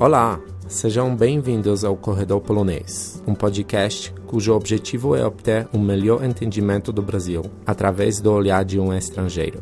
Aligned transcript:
Olá, 0.00 0.40
sejam 0.68 1.16
bem-vindos 1.16 1.84
ao 1.84 1.96
Corredor 1.96 2.40
Polonês, 2.40 3.20
um 3.26 3.34
podcast 3.34 4.14
cujo 4.28 4.54
objetivo 4.54 5.16
é 5.16 5.26
obter 5.26 5.66
um 5.74 5.80
melhor 5.80 6.24
entendimento 6.24 6.92
do 6.92 7.02
Brasil 7.02 7.42
através 7.66 8.20
do 8.20 8.32
olhar 8.32 8.64
de 8.64 8.78
um 8.78 8.94
estrangeiro. 8.94 9.60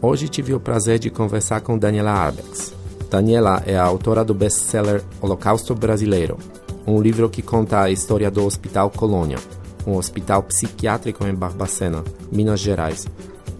Hoje 0.00 0.28
tive 0.28 0.54
o 0.54 0.60
prazer 0.60 0.98
de 0.98 1.10
conversar 1.10 1.60
com 1.60 1.76
Daniela 1.76 2.10
Arbex. 2.10 2.74
Daniela 3.10 3.62
é 3.66 3.76
a 3.76 3.84
autora 3.84 4.24
do 4.24 4.32
best-seller 4.32 5.02
Holocausto 5.20 5.74
Brasileiro, 5.74 6.38
um 6.86 6.98
livro 7.02 7.28
que 7.28 7.42
conta 7.42 7.82
a 7.82 7.90
história 7.90 8.30
do 8.30 8.46
Hospital 8.46 8.88
Colônia, 8.88 9.36
um 9.86 9.96
hospital 9.96 10.42
psiquiátrico 10.42 11.26
em 11.26 11.34
Barbacena, 11.34 12.02
Minas 12.32 12.60
Gerais, 12.60 13.06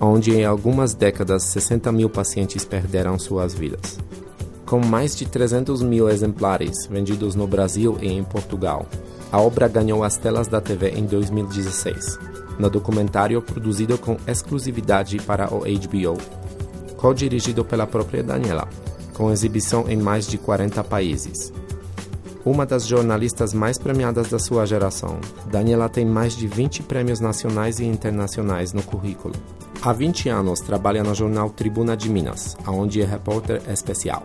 onde 0.01 0.33
em 0.33 0.45
algumas 0.45 0.95
décadas 0.95 1.45
60 1.45 1.93
mil 1.93 2.09
pacientes 2.09 2.65
perderam 2.65 3.19
suas 3.19 3.53
vidas. 3.53 3.99
Com 4.65 4.81
mais 4.81 5.15
de 5.15 5.27
300 5.27 5.83
mil 5.83 6.09
exemplares 6.09 6.87
vendidos 6.87 7.35
no 7.35 7.47
Brasil 7.47 7.99
e 8.01 8.09
em 8.09 8.25
Portugal, 8.25 8.87
a 9.31 9.41
obra 9.41 9.69
ganhou 9.69 10.03
as 10.03 10.17
telas 10.17 10.49
da 10.49 10.61
TV 10.61 10.91
em 10.91 11.05
2016, 11.05 12.19
no 12.59 12.71
documentário 12.71 13.43
produzido 13.43 13.99
com 13.99 14.17
exclusividade 14.27 15.19
para 15.19 15.53
o 15.53 15.61
HBO, 15.61 16.19
co-dirigido 16.97 17.65
pela 17.65 17.87
própria 17.87 18.23
Daniela, 18.23 18.69
com 19.15 19.31
exibição 19.31 19.85
em 19.89 19.97
mais 19.97 20.27
de 20.27 20.39
40 20.39 20.83
países. 20.85 21.53
Uma 22.45 22.65
das 22.65 22.87
jornalistas 22.87 23.53
mais 23.53 23.77
premiadas 23.77 24.31
da 24.31 24.39
sua 24.39 24.65
geração, 24.65 25.21
Daniela 25.51 25.91
tem 25.91 26.07
mais 26.07 26.35
de 26.35 26.47
20 26.47 26.85
prêmios 26.85 27.21
nacionais 27.21 27.81
e 27.81 27.85
internacionais 27.85 28.73
no 28.73 28.83
currículo. 28.83 29.35
Há 29.83 29.95
20 29.95 30.29
anos 30.29 30.61
trabalha 30.61 31.03
no 31.03 31.15
jornal 31.15 31.49
Tribuna 31.49 31.97
de 31.97 32.11
Minas, 32.11 32.55
onde 32.69 33.01
é 33.01 33.05
repórter 33.07 33.63
especial. 33.67 34.23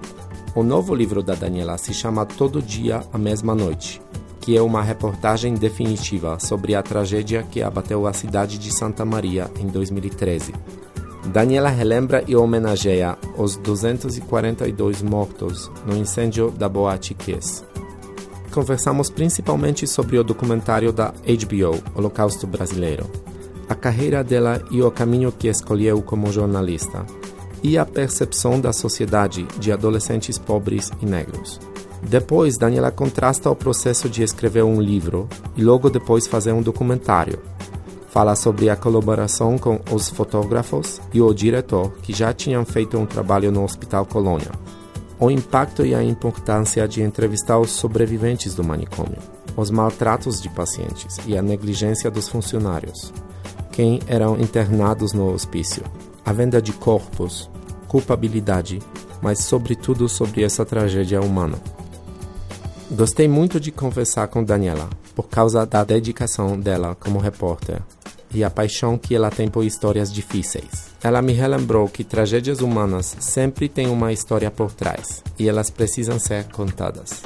O 0.54 0.62
novo 0.62 0.94
livro 0.94 1.24
da 1.24 1.34
Daniela 1.34 1.78
se 1.78 1.94
chama 1.94 2.26
Todo 2.26 2.62
Dia, 2.62 3.02
a 3.14 3.18
Mesma 3.18 3.56
Noite, 3.56 4.02
que 4.42 4.58
é 4.58 4.62
uma 4.62 4.82
reportagem 4.82 5.54
definitiva 5.54 6.38
sobre 6.42 6.76
a 6.76 6.84
tragédia 6.84 7.42
que 7.42 7.64
abateu 7.64 8.06
a 8.06 8.12
cidade 8.12 8.58
de 8.58 8.70
Santa 8.70 9.06
Maria 9.06 9.50
em 9.58 9.68
2013. 9.68 10.54
Daniela 11.28 11.70
relembra 11.70 12.22
e 12.28 12.36
homenageia 12.36 13.18
os 13.38 13.56
242 13.56 15.02
mortos 15.02 15.72
no 15.86 15.96
incêndio 15.96 16.52
da 16.52 16.68
Boate 16.68 17.14
Kiss. 17.14 17.64
Conversamos 18.52 19.10
principalmente 19.10 19.88
sobre 19.88 20.20
o 20.20 20.24
documentário 20.24 20.92
da 20.92 21.14
HBO, 21.14 21.82
Holocausto 21.96 22.46
Brasileiro, 22.46 23.10
a 23.68 23.76
carreira 23.76 24.24
dela 24.24 24.62
e 24.72 24.82
o 24.82 24.92
caminho 24.92 25.32
que 25.32 25.48
escolheu 25.48 26.02
como 26.02 26.32
jornalista, 26.32 27.06
e 27.64 27.78
a 27.78 27.86
percepção 27.86 28.60
da 28.60 28.72
sociedade 28.72 29.48
de 29.58 29.72
adolescentes 29.72 30.38
pobres 30.38 30.92
e 31.02 31.06
negros. 31.06 31.60
Depois, 32.08 32.58
Daniela 32.58 32.92
contrasta 32.92 33.50
o 33.50 33.56
processo 33.56 34.08
de 34.08 34.22
escrever 34.22 34.64
um 34.64 34.80
livro 34.80 35.28
e 35.56 35.64
logo 35.64 35.90
depois 35.90 36.28
fazer 36.28 36.52
um 36.52 36.62
documentário. 36.62 37.40
Fala 38.10 38.36
sobre 38.36 38.70
a 38.70 38.76
colaboração 38.76 39.58
com 39.58 39.80
os 39.92 40.10
fotógrafos 40.10 41.02
e 41.12 41.22
o 41.22 41.34
diretor 41.34 41.92
que 42.04 42.14
já 42.14 42.32
tinham 42.32 42.64
feito 42.64 42.98
um 42.98 43.06
trabalho 43.06 43.52
no 43.52 43.64
Hospital 43.64 44.06
Colônia. 44.06 44.52
O 45.20 45.32
impacto 45.32 45.86
e 45.86 45.96
a 45.96 46.04
importância 46.04 46.88
de 46.88 47.02
entrevistar 47.02 47.58
os 47.58 47.72
sobreviventes 47.72 48.54
do 48.54 48.64
manicômio, 48.64 49.18
os 49.58 49.72
maltratos 49.72 50.42
de 50.42 50.50
pacientes 50.50 51.18
e 51.26 51.38
a 51.38 51.42
negligência 51.42 52.12
dos 52.12 52.30
funcionários, 52.30 53.12
quem 53.76 54.00
eram 54.08 54.40
internados 54.40 55.12
no 55.12 55.34
hospício, 55.34 55.84
a 56.26 56.32
venda 56.32 56.62
de 56.62 56.72
corpos, 56.72 57.50
culpabilidade, 57.90 58.80
mas 59.22 59.40
sobretudo 59.40 60.08
sobre 60.08 60.44
essa 60.44 60.66
tragédia 60.66 61.20
humana. 61.20 61.60
Gostei 62.90 63.28
muito 63.28 63.60
de 63.60 63.72
conversar 63.72 64.30
com 64.30 64.42
Daniela, 64.42 64.90
por 65.14 65.28
causa 65.28 65.66
da 65.66 65.84
dedicação 65.84 66.58
dela 66.58 66.96
como 66.96 67.20
repórter 67.20 67.82
e 68.34 68.46
a 68.46 68.50
paixão 68.50 68.98
que 68.98 69.14
ela 69.14 69.30
tem 69.30 69.50
por 69.50 69.66
histórias 69.66 70.12
difíceis. 70.12 70.86
Ela 71.04 71.22
me 71.22 71.34
relembrou 71.34 71.90
que 71.90 72.06
tragédias 72.06 72.62
humanas 72.62 73.18
sempre 73.20 73.68
têm 73.68 73.88
uma 73.88 74.14
história 74.14 74.50
por 74.50 74.72
trás 74.72 75.22
e 75.38 75.50
elas 75.50 75.70
precisam 75.70 76.18
ser 76.18 76.46
contadas. 76.46 77.24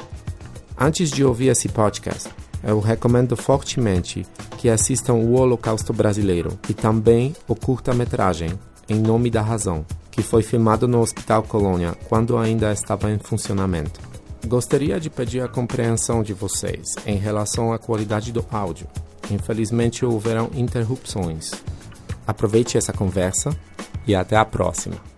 Antes 0.76 1.10
de 1.10 1.24
ouvir 1.24 1.48
esse 1.48 1.68
podcast, 1.68 2.28
eu 2.62 2.80
recomendo 2.80 3.36
fortemente 3.36 4.26
que 4.58 4.68
assistam 4.68 5.14
o 5.14 5.34
Holocausto 5.34 5.92
Brasileiro 5.92 6.58
e 6.68 6.74
também 6.74 7.34
o 7.48 7.54
curta-metragem 7.54 8.50
Em 8.88 9.00
Nome 9.00 9.30
da 9.30 9.42
Razão, 9.42 9.84
que 10.10 10.22
foi 10.22 10.42
filmado 10.42 10.86
no 10.86 11.00
Hospital 11.00 11.42
Colônia 11.42 11.96
quando 12.08 12.36
ainda 12.36 12.72
estava 12.72 13.10
em 13.10 13.18
funcionamento. 13.18 14.00
Gostaria 14.46 14.98
de 14.98 15.10
pedir 15.10 15.42
a 15.42 15.48
compreensão 15.48 16.22
de 16.22 16.32
vocês 16.32 16.94
em 17.06 17.16
relação 17.16 17.72
à 17.72 17.78
qualidade 17.78 18.32
do 18.32 18.44
áudio. 18.50 18.86
Infelizmente 19.30 20.04
houveram 20.04 20.50
interrupções. 20.54 21.52
Aproveite 22.26 22.76
essa 22.76 22.92
conversa 22.92 23.50
e 24.06 24.14
até 24.14 24.36
a 24.36 24.44
próxima. 24.44 25.09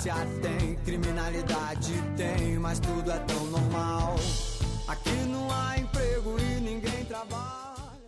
Violência 0.00 0.14
tem, 0.40 0.74
criminalidade 0.84 1.92
tem, 2.16 2.58
mas 2.58 2.78
tudo 2.78 3.10
é 3.10 3.18
tão 3.18 3.44
normal. 3.46 4.16
Aqui 4.88 5.14
não 5.28 5.48
há 5.50 5.78
emprego 5.78 6.36
e 6.38 6.60
ninguém 6.60 7.04
trabalha. 7.04 8.00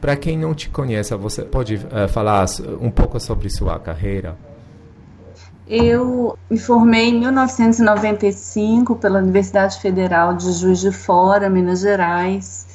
Para 0.00 0.16
quem 0.16 0.36
não 0.36 0.54
te 0.54 0.68
conhece, 0.68 1.14
você 1.14 1.42
pode 1.42 1.76
uh, 1.76 2.08
falar 2.08 2.46
um 2.80 2.90
pouco 2.90 3.20
sobre 3.20 3.48
sua 3.48 3.78
carreira? 3.78 4.36
Eu 5.68 6.36
me 6.50 6.58
formei 6.58 7.10
em 7.10 7.20
1995 7.20 8.96
pela 8.96 9.20
Universidade 9.20 9.78
Federal 9.78 10.34
de 10.34 10.52
Juiz 10.52 10.80
de 10.80 10.90
Fora, 10.90 11.48
Minas 11.48 11.80
Gerais. 11.80 12.66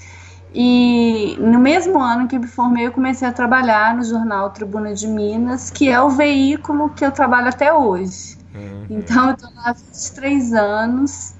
E 0.53 1.35
no 1.41 1.59
mesmo 1.59 1.99
ano 1.99 2.29
que 2.29 2.39
me 2.39 2.47
formei, 2.47 2.87
eu 2.87 2.91
comecei 2.93 3.27
a 3.27 3.33
trabalhar 3.33 3.93
no 3.97 4.03
jornal 4.05 4.51
Tribuna 4.51 4.93
de 4.93 5.07
Minas, 5.07 5.69
que 5.69 5.89
é 5.89 6.01
o 6.01 6.09
veículo 6.09 6.89
que 6.91 7.05
eu 7.05 7.11
trabalho 7.11 7.49
até 7.49 7.73
hoje. 7.73 8.44
Uhum. 8.55 8.85
Então, 8.89 9.27
eu 9.27 9.33
estou 9.35 9.49
lá 9.55 9.69
há 9.69 9.73
23 9.73 10.53
anos. 10.53 11.33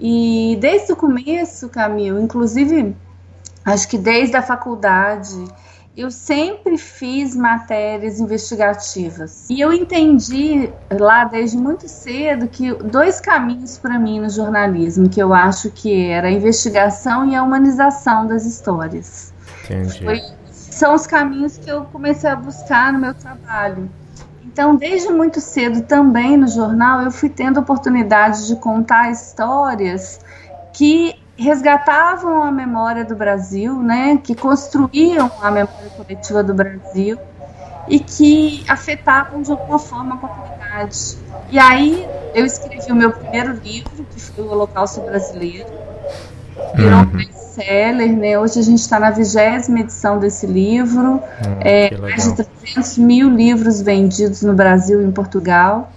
E 0.00 0.58
desde 0.60 0.92
o 0.92 0.96
começo, 0.96 1.68
Camilo, 1.68 2.20
inclusive, 2.20 2.96
acho 3.64 3.88
que 3.88 3.96
desde 3.96 4.36
a 4.36 4.42
faculdade, 4.42 5.44
eu 5.96 6.10
sempre 6.10 6.78
fiz 6.78 7.36
matérias 7.36 8.18
investigativas. 8.18 9.48
E 9.50 9.60
eu 9.60 9.72
entendi 9.72 10.72
lá 10.90 11.24
desde 11.24 11.56
muito 11.56 11.86
cedo 11.86 12.48
que 12.48 12.72
dois 12.74 13.20
caminhos 13.20 13.78
para 13.78 13.98
mim 13.98 14.20
no 14.20 14.30
jornalismo, 14.30 15.08
que 15.08 15.20
eu 15.20 15.34
acho 15.34 15.70
que 15.70 16.06
era 16.06 16.28
a 16.28 16.32
investigação 16.32 17.26
e 17.26 17.36
a 17.36 17.42
humanização 17.42 18.26
das 18.26 18.46
histórias. 18.46 19.32
Entendi. 19.64 20.02
Foi, 20.02 20.20
são 20.50 20.94
os 20.94 21.06
caminhos 21.06 21.58
que 21.58 21.70
eu 21.70 21.84
comecei 21.84 22.30
a 22.30 22.36
buscar 22.36 22.92
no 22.92 22.98
meu 22.98 23.14
trabalho. 23.14 23.88
Então, 24.52 24.76
desde 24.76 25.08
muito 25.08 25.40
cedo 25.40 25.82
também 25.82 26.36
no 26.36 26.46
jornal, 26.46 27.00
eu 27.00 27.10
fui 27.10 27.30
tendo 27.30 27.58
oportunidade 27.58 28.46
de 28.46 28.56
contar 28.56 29.10
histórias 29.10 30.20
que 30.74 31.18
resgatavam 31.36 32.42
a 32.42 32.52
memória 32.52 33.02
do 33.02 33.16
Brasil, 33.16 33.82
né, 33.82 34.18
que 34.22 34.34
construíam 34.34 35.30
a 35.40 35.50
memória 35.50 35.88
coletiva 35.96 36.42
do 36.42 36.52
Brasil 36.52 37.18
e 37.88 37.98
que 37.98 38.62
afetavam 38.68 39.40
de 39.40 39.50
alguma 39.50 39.78
forma 39.78 40.16
a 40.16 40.18
comunidade. 40.18 41.16
E 41.50 41.58
aí 41.58 42.06
eu 42.34 42.44
escrevi 42.44 42.92
o 42.92 42.94
meu 42.94 43.10
primeiro 43.10 43.54
livro, 43.54 44.04
que 44.04 44.20
foi 44.20 44.44
o 44.44 44.50
Holocausto 44.50 45.00
Brasileiro, 45.00 45.81
virou 46.74 47.00
um 47.00 47.04
best-seller, 47.06 48.16
né? 48.16 48.38
Hoje 48.38 48.58
a 48.58 48.62
gente 48.62 48.78
está 48.78 48.98
na 48.98 49.10
vigésima 49.10 49.80
edição 49.80 50.18
desse 50.18 50.46
livro, 50.46 51.14
Hum, 51.14 51.20
é, 51.60 51.96
mais 51.98 52.22
de 52.22 52.30
legal. 52.30 52.46
300 52.60 52.98
mil 52.98 53.28
livros 53.28 53.80
vendidos 53.80 54.42
no 54.42 54.54
Brasil 54.54 55.00
e 55.02 55.04
em 55.04 55.10
Portugal. 55.10 55.90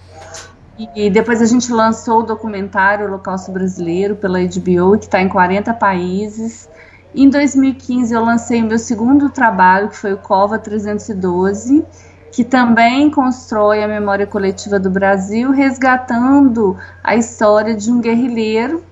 E 0.94 1.08
depois 1.08 1.40
a 1.40 1.46
gente 1.46 1.72
lançou 1.72 2.20
o 2.20 2.22
documentário 2.22 3.06
Holocausto 3.06 3.50
Brasileiro 3.50 4.14
pela 4.14 4.38
HBO, 4.38 4.98
que 4.98 5.06
está 5.06 5.22
em 5.22 5.28
40 5.28 5.72
países. 5.72 6.68
Em 7.14 7.30
2015 7.30 8.12
eu 8.12 8.22
lancei 8.22 8.62
o 8.62 8.66
meu 8.66 8.78
segundo 8.78 9.30
trabalho, 9.30 9.88
que 9.88 9.96
foi 9.96 10.12
o 10.12 10.18
Cova 10.18 10.58
312, 10.58 11.82
que 12.30 12.44
também 12.44 13.10
constrói 13.10 13.82
a 13.82 13.88
memória 13.88 14.26
coletiva 14.26 14.78
do 14.78 14.90
Brasil, 14.90 15.50
resgatando 15.50 16.76
a 17.02 17.16
história 17.16 17.74
de 17.74 17.90
um 17.90 17.98
guerrilheiro 17.98 18.84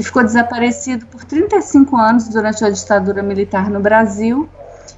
que 0.00 0.04
ficou 0.04 0.24
desaparecido 0.24 1.04
por 1.04 1.24
35 1.24 1.94
anos 1.94 2.26
durante 2.28 2.64
a 2.64 2.70
ditadura 2.70 3.22
militar 3.22 3.68
no 3.68 3.80
Brasil 3.80 4.48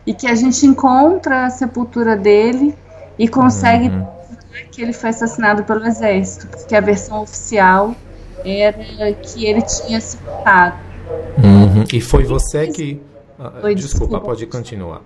e 0.07 0.15
que 0.15 0.29
a 0.29 0.35
gente 0.37 0.65
encontra 0.65 1.47
a 1.47 1.51
sepultura 1.51 2.17
dele 2.17 2.73
e 3.19 3.27
consegue 3.27 3.89
uhum. 3.89 4.07
que 4.71 4.81
ele 4.81 4.93
foi 4.93 5.11
assassinado 5.11 5.65
pelo 5.65 5.85
exército, 5.85 6.47
porque 6.47 6.77
a 6.77 6.81
versão 6.81 7.23
oficial 7.23 7.97
era 8.45 9.13
que 9.15 9.45
ele 9.45 9.63
tinha 9.63 10.01
se 10.01 10.17
matado. 10.23 10.77
Uhum. 11.39 11.85
E 11.93 12.01
foi 12.01 12.23
você 12.23 12.69
que. 12.69 13.03
Ah, 13.41 13.55
foi, 13.61 13.75
desculpa, 13.75 14.07
desculpa, 14.07 14.21
pode 14.21 14.47
continuar. 14.47 15.01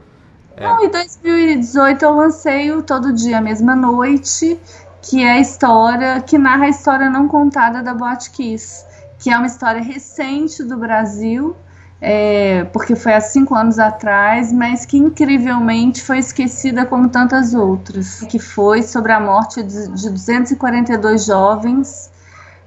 É. 0.59 0.63
Não, 0.63 0.85
em 0.85 0.91
2018 0.91 2.05
eu 2.05 2.15
lancei 2.15 2.71
o 2.71 2.83
Todo 2.83 3.15
Dia, 3.15 3.41
Mesma 3.41 3.75
Noite, 3.75 4.61
que 5.01 5.23
é 5.23 5.33
a 5.33 5.41
história, 5.41 6.21
que 6.21 6.37
narra 6.37 6.67
a 6.67 6.69
história 6.69 7.09
não 7.09 7.27
contada 7.29 7.83
da 7.83 7.95
Boate 7.95 8.31
Kiss, 8.31 8.85
que 9.19 9.31
é 9.31 9.37
uma 9.37 9.47
história 9.47 9.83
recente 9.83 10.63
do 10.63 10.77
Brasil, 10.77 11.57
é, 12.01 12.65
porque 12.73 12.95
foi 12.95 13.15
há 13.15 13.21
cinco 13.21 13.55
anos 13.55 13.79
atrás, 13.79 14.53
mas 14.53 14.85
que 14.85 14.99
incrivelmente 14.99 16.03
foi 16.03 16.19
esquecida 16.19 16.85
como 16.85 17.09
tantas 17.09 17.55
outras, 17.55 18.21
que 18.21 18.39
foi 18.39 18.83
sobre 18.83 19.13
a 19.13 19.21
morte 19.21 19.63
de, 19.63 19.89
de 19.89 20.11
242 20.11 21.25
jovens 21.25 22.11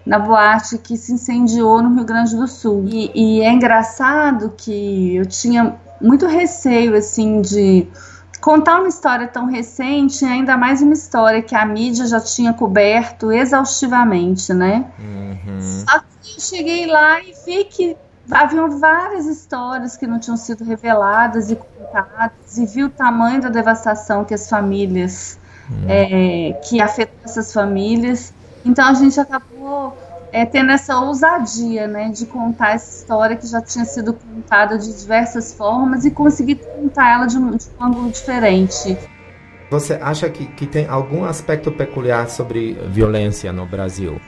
na 0.05 0.17
boate 0.17 0.79
que 0.79 0.97
se 0.97 1.13
incendiou 1.13 1.83
no 1.83 1.93
Rio 1.93 2.05
Grande 2.05 2.35
do 2.35 2.47
Sul. 2.47 2.85
E, 2.87 3.11
e 3.13 3.41
é 3.41 3.51
engraçado 3.51 4.53
que 4.57 5.15
eu 5.15 5.25
tinha 5.25 5.75
muito 6.01 6.25
receio, 6.25 6.95
assim, 6.95 7.41
de 7.41 7.87
contar 8.41 8.79
uma 8.79 8.87
história 8.87 9.27
tão 9.27 9.45
recente, 9.45 10.25
ainda 10.25 10.57
mais 10.57 10.81
uma 10.81 10.93
história 10.93 11.41
que 11.41 11.53
a 11.53 11.65
mídia 11.65 12.07
já 12.07 12.19
tinha 12.19 12.53
coberto 12.53 13.31
exaustivamente, 13.31 14.53
né? 14.53 14.85
Uhum. 14.97 15.61
Só 15.61 15.99
que 15.99 16.05
cheguei 16.39 16.86
lá 16.86 17.21
e 17.21 17.33
vi 17.45 17.63
que 17.65 17.97
haviam 18.31 18.80
várias 18.80 19.25
histórias 19.25 19.97
que 19.97 20.06
não 20.06 20.19
tinham 20.19 20.38
sido 20.38 20.63
reveladas 20.63 21.50
e 21.50 21.56
contadas, 21.56 22.57
e 22.57 22.65
vi 22.65 22.83
o 22.83 22.89
tamanho 22.89 23.41
da 23.41 23.50
devastação 23.50 24.24
que 24.24 24.33
as 24.33 24.50
famílias, 24.50 25.39
uhum. 25.69 25.86
é, 25.88 26.53
que 26.63 26.81
afetou 26.81 27.19
essas 27.24 27.51
famílias. 27.51 28.33
Então 28.63 28.88
a 28.88 28.94
gente 28.94 29.19
acabou 29.19 29.97
é, 30.31 30.45
tendo 30.45 30.71
essa 30.71 31.00
ousadia, 31.00 31.88
né, 31.88 32.09
de 32.09 32.25
contar 32.25 32.75
essa 32.75 33.00
história 33.00 33.35
que 33.35 33.47
já 33.47 33.62
tinha 33.62 33.85
sido 33.85 34.13
contada 34.13 34.77
de 34.77 34.94
diversas 34.95 35.53
formas 35.53 36.06
e 36.06 36.12
conseguir 36.12 36.56
contar 36.56 37.13
ela 37.13 37.25
de 37.25 37.38
um, 37.38 37.51
de 37.51 37.65
um 37.80 37.83
ângulo 37.83 38.12
diferente. 38.12 38.97
Você 39.71 39.94
acha 40.01 40.30
que, 40.30 40.45
que 40.45 40.65
tem 40.65 40.88
algum 40.88 41.25
aspecto 41.25 41.71
peculiar 41.71 42.27
sobre 42.30 42.74
violência 42.89 43.53
no 43.53 43.65
Brasil? 43.65 44.19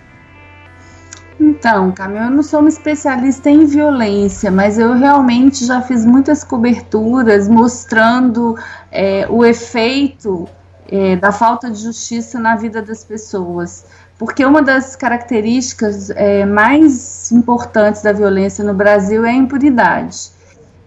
Então, 1.61 1.91
Camila, 1.91 2.25
eu 2.25 2.31
não 2.31 2.41
sou 2.41 2.59
uma 2.61 2.69
especialista 2.69 3.47
em 3.47 3.65
violência, 3.65 4.49
mas 4.49 4.79
eu 4.79 4.93
realmente 4.93 5.63
já 5.63 5.79
fiz 5.79 6.03
muitas 6.03 6.43
coberturas 6.43 7.47
mostrando 7.47 8.57
é, 8.91 9.27
o 9.29 9.45
efeito 9.45 10.49
é, 10.89 11.15
da 11.15 11.31
falta 11.31 11.69
de 11.69 11.79
justiça 11.79 12.39
na 12.39 12.55
vida 12.55 12.81
das 12.81 13.03
pessoas 13.03 13.85
porque 14.17 14.45
uma 14.45 14.61
das 14.61 14.95
características 14.95 16.11
é, 16.11 16.45
mais 16.45 17.31
importantes 17.31 18.03
da 18.03 18.13
violência 18.13 18.63
no 18.63 18.71
Brasil 18.71 19.25
é 19.25 19.31
a 19.31 19.33
impunidade. 19.33 20.29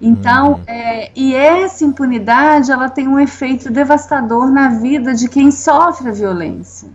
Então, 0.01 0.53
uhum. 0.53 0.63
é, 0.69 1.11
e 1.17 1.35
essa 1.35 1.85
impunidade 1.85 2.71
ela 2.71 2.89
tem 2.89 3.09
um 3.09 3.19
efeito 3.19 3.73
devastador 3.73 4.49
na 4.53 4.69
vida 4.69 5.15
de 5.15 5.29
quem 5.29 5.51
sofre 5.51 6.11
a 6.11 6.13
violência, 6.13 6.89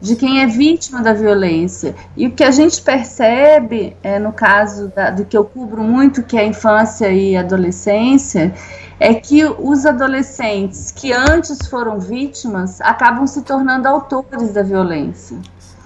de 0.00 0.14
quem 0.14 0.42
é 0.42 0.46
vítima 0.46 1.02
da 1.02 1.12
violência. 1.12 1.94
E 2.16 2.26
o 2.26 2.30
que 2.32 2.44
a 2.44 2.50
gente 2.50 2.80
percebe, 2.80 3.96
é, 4.02 4.18
no 4.18 4.32
caso 4.32 4.92
da, 4.94 5.10
do 5.10 5.24
que 5.24 5.36
eu 5.36 5.44
cubro 5.44 5.82
muito, 5.82 6.22
que 6.22 6.36
é 6.36 6.40
a 6.40 6.46
infância 6.46 7.10
e 7.10 7.36
adolescência, 7.36 8.54
é 9.00 9.14
que 9.14 9.44
os 9.44 9.86
adolescentes 9.86 10.90
que 10.90 11.12
antes 11.12 11.66
foram 11.68 11.98
vítimas 11.98 12.80
acabam 12.80 13.26
se 13.26 13.42
tornando 13.42 13.86
autores 13.88 14.52
da 14.52 14.62
violência. 14.62 15.36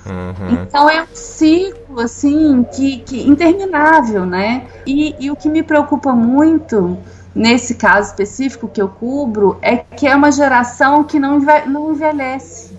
Uhum. 0.05 0.63
Então 0.63 0.91
é 0.91 1.03
um 1.03 1.15
ciclo 1.15 2.01
assim 2.01 2.65
que, 2.75 2.99
que 2.99 3.29
interminável, 3.29 4.27
né? 4.27 4.67
E, 4.87 5.15
e 5.19 5.31
o 5.31 5.37
que 5.37 5.49
me 5.49 5.63
preocupa 5.63 6.13
muito 6.13 6.99
nesse 7.35 7.77
caso 7.77 8.11
específico 8.11 8.69
que 8.69 8.83
eu 8.83 8.89
cubro 8.89 9.59
é 9.63 9.77
que 9.77 10.07
é 10.07 10.15
uma 10.15 10.31
geração 10.31 11.05
que 11.05 11.19
não, 11.19 11.39
não 11.67 11.93
envelhece, 11.93 12.72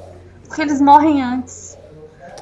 porque 0.53 0.61
eles 0.61 0.79
morrem 0.79 1.23
antes, 1.23 1.75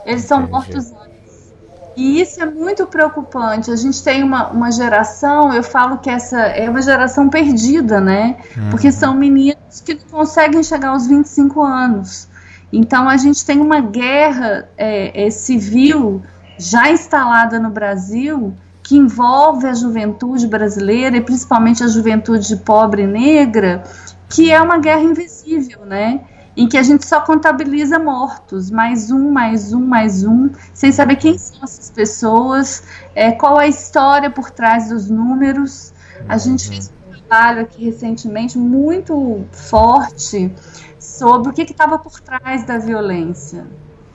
eles 0.05 0.25
são 0.25 0.39
Entendi. 0.39 0.51
mortos 0.51 0.91
antes. 0.91 1.53
E 1.95 2.19
isso 2.19 2.43
é 2.43 2.45
muito 2.45 2.85
preocupante. 2.85 3.71
A 3.71 3.75
gente 3.77 4.03
tem 4.03 4.21
uma, 4.21 4.49
uma 4.49 4.69
geração, 4.69 5.53
eu 5.53 5.63
falo 5.63 5.97
que 5.97 6.09
essa 6.09 6.37
é 6.41 6.69
uma 6.69 6.81
geração 6.81 7.29
perdida, 7.29 8.01
né? 8.01 8.35
Uhum. 8.57 8.69
Porque 8.69 8.91
são 8.91 9.13
meninos 9.13 9.79
que 9.83 9.93
não 9.93 10.01
conseguem 10.11 10.61
chegar 10.61 10.89
aos 10.89 11.07
25 11.07 11.61
anos. 11.61 12.27
Então 12.71 13.07
a 13.07 13.15
gente 13.15 13.45
tem 13.45 13.61
uma 13.61 13.79
guerra 13.79 14.67
é, 14.77 15.27
é, 15.27 15.29
civil 15.29 16.21
já 16.57 16.91
instalada 16.91 17.59
no 17.59 17.69
Brasil 17.69 18.53
que 18.83 18.97
envolve 18.97 19.67
a 19.67 19.73
juventude 19.73 20.47
brasileira 20.47 21.15
e 21.15 21.21
principalmente 21.21 21.81
a 21.81 21.87
juventude 21.87 22.57
pobre 22.57 23.03
e 23.03 23.07
negra, 23.07 23.83
que 24.27 24.51
é 24.51 24.61
uma 24.61 24.79
guerra 24.79 25.01
invisível, 25.01 25.85
né? 25.85 26.21
Em 26.55 26.67
que 26.67 26.77
a 26.77 26.83
gente 26.83 27.05
só 27.05 27.21
contabiliza 27.21 27.97
mortos, 27.97 28.69
mais 28.69 29.09
um, 29.09 29.31
mais 29.31 29.73
um, 29.73 29.79
mais 29.79 30.23
um, 30.23 30.49
sem 30.73 30.91
saber 30.91 31.15
quem 31.15 31.37
são 31.37 31.63
essas 31.63 31.89
pessoas, 31.89 32.83
é, 33.15 33.31
qual 33.31 33.57
a 33.57 33.67
história 33.67 34.29
por 34.29 34.51
trás 34.51 34.89
dos 34.89 35.09
números. 35.09 35.93
A 36.27 36.37
gente 36.37 36.67
fez 36.67 36.91
um 37.07 37.11
trabalho 37.11 37.61
aqui 37.61 37.85
recentemente 37.85 38.57
muito 38.57 39.45
forte 39.51 40.53
sobre 40.99 41.49
o 41.49 41.53
que 41.53 41.61
estava 41.61 41.97
por 41.97 42.19
trás 42.19 42.65
da 42.65 42.77
violência. 42.77 43.65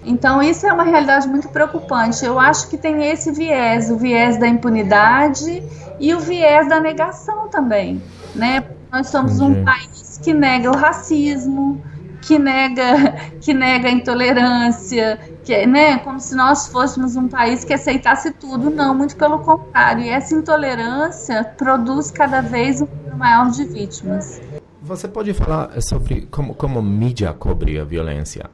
Então, 0.04 0.40
isso 0.40 0.64
é 0.66 0.72
uma 0.72 0.84
realidade 0.84 1.26
muito 1.26 1.48
preocupante. 1.48 2.24
Eu 2.24 2.38
acho 2.38 2.68
que 2.68 2.78
tem 2.78 3.10
esse 3.10 3.32
viés, 3.32 3.90
o 3.90 3.96
viés 3.96 4.38
da 4.38 4.46
impunidade 4.46 5.62
e 5.98 6.14
o 6.14 6.20
viés 6.20 6.68
da 6.68 6.78
negação 6.78 7.48
também. 7.48 8.00
Né? 8.32 8.62
Nós 8.92 9.08
somos 9.08 9.40
um 9.40 9.64
país 9.64 10.20
que 10.22 10.32
nega 10.32 10.70
o 10.70 10.76
racismo, 10.76 11.82
que 12.26 12.40
nega, 12.40 13.14
que 13.40 13.54
nega 13.54 13.88
a 13.88 13.92
intolerância, 13.92 15.16
que, 15.44 15.64
né, 15.64 15.98
como 15.98 16.18
se 16.18 16.34
nós 16.34 16.66
fôssemos 16.66 17.14
um 17.14 17.28
país 17.28 17.64
que 17.64 17.72
aceitasse 17.72 18.32
tudo. 18.32 18.68
Não, 18.68 18.92
muito 18.92 19.16
pelo 19.16 19.38
contrário. 19.38 20.02
E 20.02 20.08
essa 20.08 20.34
intolerância 20.34 21.44
produz 21.56 22.10
cada 22.10 22.40
vez 22.40 22.82
um 22.82 22.86
número 22.86 23.16
maior 23.16 23.48
de 23.50 23.64
vítimas. 23.64 24.42
Você 24.82 25.06
pode 25.06 25.32
falar 25.34 25.80
sobre 25.80 26.22
como, 26.26 26.52
como 26.52 26.82
mídia 26.82 27.32
cobre 27.32 27.78
a 27.78 27.84
violência? 27.84 28.50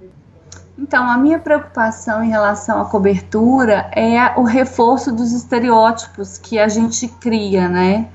Então, 0.79 1.09
a 1.09 1.17
minha 1.17 1.39
preocupação 1.39 2.23
em 2.23 2.29
relação 2.29 2.81
à 2.81 2.85
cobertura 2.85 3.91
é 3.95 4.39
o 4.39 4.43
reforço 4.43 5.11
dos 5.13 5.33
estereótipos 5.33 6.37
que 6.37 6.59
a 6.59 6.69
gente 6.69 7.09
cria, 7.09 7.69
né? 7.69 8.09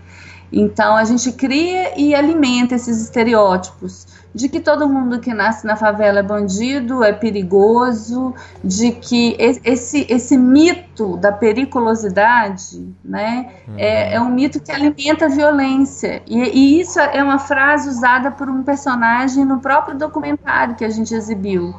Então, 0.51 0.95
a 0.95 1.03
gente 1.03 1.31
cria 1.31 1.99
e 1.99 2.13
alimenta 2.13 2.75
esses 2.75 3.01
estereótipos 3.01 4.16
de 4.33 4.49
que 4.49 4.59
todo 4.59 4.87
mundo 4.87 5.19
que 5.19 5.33
nasce 5.33 5.65
na 5.65 5.75
favela 5.75 6.19
é 6.19 6.23
bandido, 6.23 7.03
é 7.03 7.11
perigoso, 7.11 8.33
de 8.63 8.91
que 8.91 9.35
esse, 9.39 10.05
esse 10.09 10.37
mito 10.37 11.17
da 11.17 11.31
periculosidade 11.31 12.87
né, 13.03 13.51
uhum. 13.67 13.75
é, 13.77 14.13
é, 14.13 14.21
um 14.21 14.29
mito 14.29 14.59
que 14.59 14.71
alimenta 14.71 15.25
a 15.25 15.29
violência. 15.29 16.21
E, 16.27 16.37
e, 16.37 16.79
isso 16.81 16.99
é 16.99 17.23
uma 17.23 17.39
frase 17.39 17.89
usada 17.89 18.31
por 18.31 18.49
um 18.49 18.63
personagem 18.63 19.45
no 19.45 19.59
próprio 19.59 19.97
documentário 19.97 20.75
que 20.75 20.85
a 20.85 20.89
gente 20.89 21.13
exibiu 21.13 21.73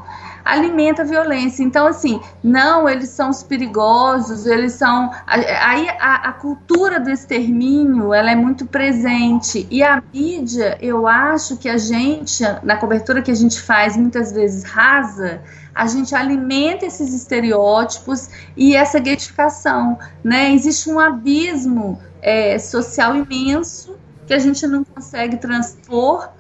alimenta 0.49 1.03
a 1.03 1.05
violência. 1.05 1.63
Então, 1.63 1.87
assim, 1.87 2.21
não, 2.43 2.89
eles 2.89 3.11
são 3.11 3.29
os 3.29 3.43
perigosos, 3.43 4.47
eles 4.47 4.73
são. 4.73 5.11
Aí 5.27 5.87
a, 6.01 6.31
a, 6.31 6.33
cultura 6.33 6.99
do 6.99 7.11
extermínio 7.11 8.15
ela 8.15 8.31
é 8.31 8.35
muito 8.35 8.65
presente. 8.65 9.69
E 9.71 9.83
a 9.83 10.03
mídia, 10.13 10.79
eu 10.81 11.07
acho 11.07 11.59
que 11.59 11.69
a 11.69 11.77
gente, 11.77 12.43
na 12.63 12.79
cobertura 12.79 13.21
que 13.21 13.31
a 13.31 13.35
gente 13.35 13.61
faz, 13.61 13.95
muitas 13.95 14.33
vezes 14.33 14.65
rasa, 14.65 15.43
a 15.75 15.87
gente 15.87 16.15
alimenta 16.15 16.87
esses 16.87 17.13
estereótipos 17.13 18.31
e 18.57 18.75
essa 18.75 19.05
getificação. 19.05 19.99
Né? 20.25 20.55
Existe 20.55 20.91
um 20.91 20.99
abismo 20.99 22.01
é, 22.23 22.59
social 22.59 23.15
imenso 23.15 23.97
que 24.27 24.33
a 24.33 24.39
gente 24.39 24.67
não 24.67 24.83
consegue 24.83 25.37
transpor. 25.37 26.31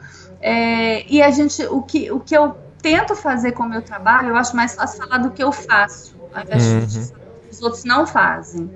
É, 0.41 1.05
e 1.13 1.21
a 1.21 1.31
gente, 1.31 1.63
o 1.67 1.83
que, 1.83 2.11
o 2.11 2.21
que 2.21 2.35
eu 2.35 2.57
tento 2.81 3.15
fazer 3.15 3.53
com 3.53 3.65
o 3.65 3.69
meu 3.69 3.83
trabalho, 3.83 4.29
eu 4.29 4.37
acho 4.37 4.55
mais 4.57 4.75
fácil 4.75 4.99
falar 4.99 5.19
do 5.19 5.31
que 5.31 5.43
eu 5.43 5.53
faço, 5.53 6.15
ao 6.33 6.43
invés 6.43 6.65
uhum. 6.65 6.87
de 6.87 7.13
os 7.51 7.63
outros 7.63 7.85
não 7.85 8.07
fazem. 8.07 8.71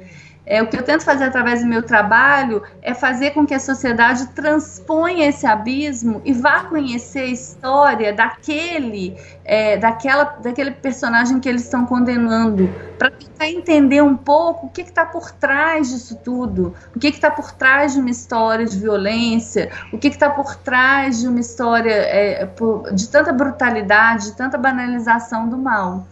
É, 0.44 0.60
o 0.60 0.66
que 0.66 0.76
eu 0.76 0.82
tento 0.82 1.04
fazer 1.04 1.24
através 1.24 1.60
do 1.60 1.66
meu 1.68 1.82
trabalho 1.82 2.62
é 2.82 2.92
fazer 2.92 3.30
com 3.30 3.46
que 3.46 3.54
a 3.54 3.60
sociedade 3.60 4.26
transponha 4.28 5.28
esse 5.28 5.46
abismo 5.46 6.20
e 6.24 6.32
vá 6.32 6.64
conhecer 6.64 7.20
a 7.20 7.26
história 7.26 8.12
daquele, 8.12 9.16
é, 9.44 9.76
daquela, 9.76 10.24
daquele 10.24 10.72
personagem 10.72 11.38
que 11.38 11.48
eles 11.48 11.62
estão 11.62 11.86
condenando, 11.86 12.68
para 12.98 13.12
tentar 13.12 13.48
entender 13.48 14.02
um 14.02 14.16
pouco 14.16 14.66
o 14.66 14.70
que 14.70 14.80
está 14.80 15.06
por 15.06 15.30
trás 15.30 15.90
disso 15.90 16.18
tudo, 16.24 16.74
o 16.94 16.98
que 16.98 17.06
está 17.06 17.30
por 17.30 17.52
trás 17.52 17.92
de 17.92 18.00
uma 18.00 18.10
história 18.10 18.66
de 18.66 18.78
violência, 18.78 19.70
o 19.92 19.98
que 19.98 20.08
está 20.08 20.28
por 20.28 20.56
trás 20.56 21.20
de 21.20 21.28
uma 21.28 21.38
história 21.38 21.92
é, 21.92 22.48
de 22.92 23.08
tanta 23.08 23.32
brutalidade, 23.32 24.24
de 24.24 24.36
tanta 24.36 24.58
banalização 24.58 25.48
do 25.48 25.56
mal. 25.56 26.04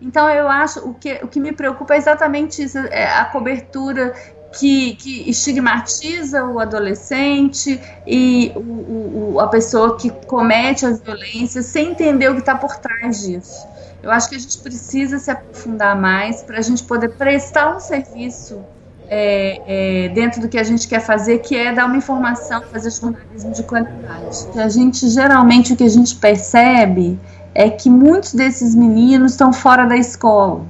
Então 0.00 0.28
eu 0.28 0.48
acho 0.48 0.80
o 0.80 0.94
que, 0.94 1.20
o 1.22 1.28
que 1.28 1.40
me 1.40 1.52
preocupa 1.52 1.94
é 1.94 1.98
exatamente 1.98 2.62
isso, 2.62 2.78
é 2.78 3.06
a 3.06 3.24
cobertura 3.24 4.14
que, 4.58 4.94
que, 4.96 5.28
estigmatiza 5.28 6.44
o 6.44 6.58
adolescente 6.60 7.80
e 8.06 8.52
o, 8.54 9.34
o, 9.34 9.40
a 9.40 9.48
pessoa 9.48 9.96
que 9.96 10.10
comete 10.26 10.86
a 10.86 10.90
violência 10.90 11.62
sem 11.62 11.90
entender 11.90 12.28
o 12.28 12.34
que 12.34 12.40
está 12.40 12.54
por 12.54 12.76
trás 12.76 13.22
disso. 13.22 13.66
Eu 14.02 14.10
acho 14.10 14.28
que 14.28 14.36
a 14.36 14.38
gente 14.38 14.58
precisa 14.58 15.18
se 15.18 15.30
aprofundar 15.30 15.98
mais 15.98 16.42
para 16.42 16.58
a 16.58 16.62
gente 16.62 16.82
poder 16.84 17.10
prestar 17.10 17.74
um 17.74 17.80
serviço 17.80 18.62
é, 19.08 19.60
é, 19.66 20.08
dentro 20.10 20.40
do 20.40 20.48
que 20.48 20.58
a 20.58 20.62
gente 20.62 20.86
quer 20.86 21.00
fazer, 21.00 21.38
que 21.38 21.56
é 21.56 21.72
dar 21.72 21.86
uma 21.86 21.96
informação, 21.96 22.62
fazer 22.62 22.90
jornalismo 22.90 23.52
de 23.52 23.62
qualidade. 23.62 24.46
A 24.56 24.68
gente 24.68 25.08
geralmente 25.08 25.72
o 25.72 25.76
que 25.76 25.84
a 25.84 25.88
gente 25.88 26.16
percebe 26.16 27.18
é 27.54 27.70
que 27.70 27.88
muitos 27.88 28.34
desses 28.34 28.74
meninos 28.74 29.32
estão 29.32 29.52
fora 29.52 29.86
da 29.86 29.96
escola. 29.96 30.66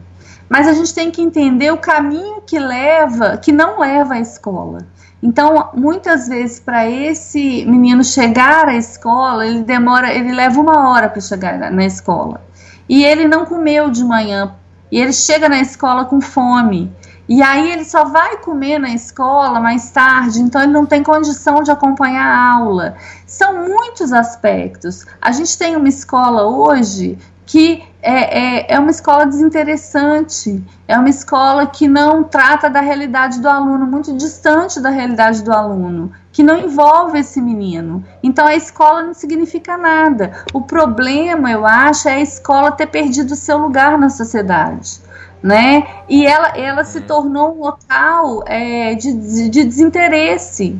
Mas 0.48 0.68
a 0.68 0.72
gente 0.72 0.94
tem 0.94 1.10
que 1.10 1.22
entender 1.22 1.72
o 1.72 1.78
caminho 1.78 2.42
que 2.42 2.58
leva, 2.58 3.36
que 3.38 3.50
não 3.50 3.80
leva 3.80 4.14
à 4.14 4.20
escola. 4.20 4.86
Então, 5.22 5.70
muitas 5.74 6.28
vezes, 6.28 6.60
para 6.60 6.88
esse 6.88 7.64
menino 7.64 8.04
chegar 8.04 8.68
à 8.68 8.76
escola, 8.76 9.46
ele 9.46 9.62
demora, 9.62 10.12
ele 10.12 10.32
leva 10.32 10.60
uma 10.60 10.90
hora 10.90 11.08
para 11.08 11.20
chegar 11.22 11.58
na 11.72 11.84
escola. 11.86 12.42
E 12.86 13.02
ele 13.02 13.26
não 13.26 13.46
comeu 13.46 13.88
de 13.88 14.04
manhã. 14.04 14.54
E 14.92 15.00
ele 15.00 15.14
chega 15.14 15.48
na 15.48 15.60
escola 15.60 16.04
com 16.04 16.20
fome. 16.20 16.92
E 17.28 17.42
aí 17.42 17.72
ele 17.72 17.84
só 17.84 18.04
vai 18.04 18.36
comer 18.38 18.78
na 18.78 18.90
escola 18.90 19.58
mais 19.58 19.90
tarde, 19.90 20.40
então 20.40 20.62
ele 20.62 20.72
não 20.72 20.84
tem 20.84 21.02
condição 21.02 21.62
de 21.62 21.70
acompanhar 21.70 22.26
a 22.26 22.52
aula. 22.52 22.96
São 23.26 23.66
muitos 23.66 24.12
aspectos. 24.12 25.06
A 25.20 25.32
gente 25.32 25.56
tem 25.56 25.74
uma 25.74 25.88
escola 25.88 26.46
hoje 26.46 27.18
que 27.46 27.82
é, 28.00 28.38
é, 28.38 28.74
é, 28.74 28.78
uma 28.78 28.90
escola 28.90 29.26
desinteressante, 29.26 30.62
é 30.88 30.98
uma 30.98 31.08
escola 31.08 31.66
que 31.66 31.86
não 31.86 32.24
trata 32.24 32.68
da 32.70 32.80
realidade 32.80 33.40
do 33.40 33.48
aluno, 33.48 33.86
muito 33.86 34.14
distante 34.16 34.80
da 34.80 34.90
realidade 34.90 35.42
do 35.42 35.52
aluno, 35.52 36.10
que 36.32 36.42
não 36.42 36.58
envolve 36.58 37.18
esse 37.18 37.40
menino. 37.40 38.04
Então 38.22 38.46
a 38.46 38.54
escola 38.54 39.02
não 39.02 39.14
significa 39.14 39.76
nada. 39.76 40.44
O 40.52 40.62
problema, 40.62 41.50
eu 41.50 41.66
acho, 41.66 42.08
é 42.08 42.14
a 42.14 42.20
escola 42.20 42.72
ter 42.72 42.86
perdido 42.86 43.32
o 43.32 43.36
seu 43.36 43.58
lugar 43.58 43.98
na 43.98 44.10
sociedade 44.10 45.03
né? 45.44 45.86
E 46.08 46.24
ela, 46.26 46.56
ela 46.56 46.84
se 46.84 47.02
tornou 47.02 47.54
um 47.54 47.60
local 47.60 48.42
é, 48.46 48.94
de, 48.94 49.50
de 49.50 49.64
desinteresse. 49.64 50.74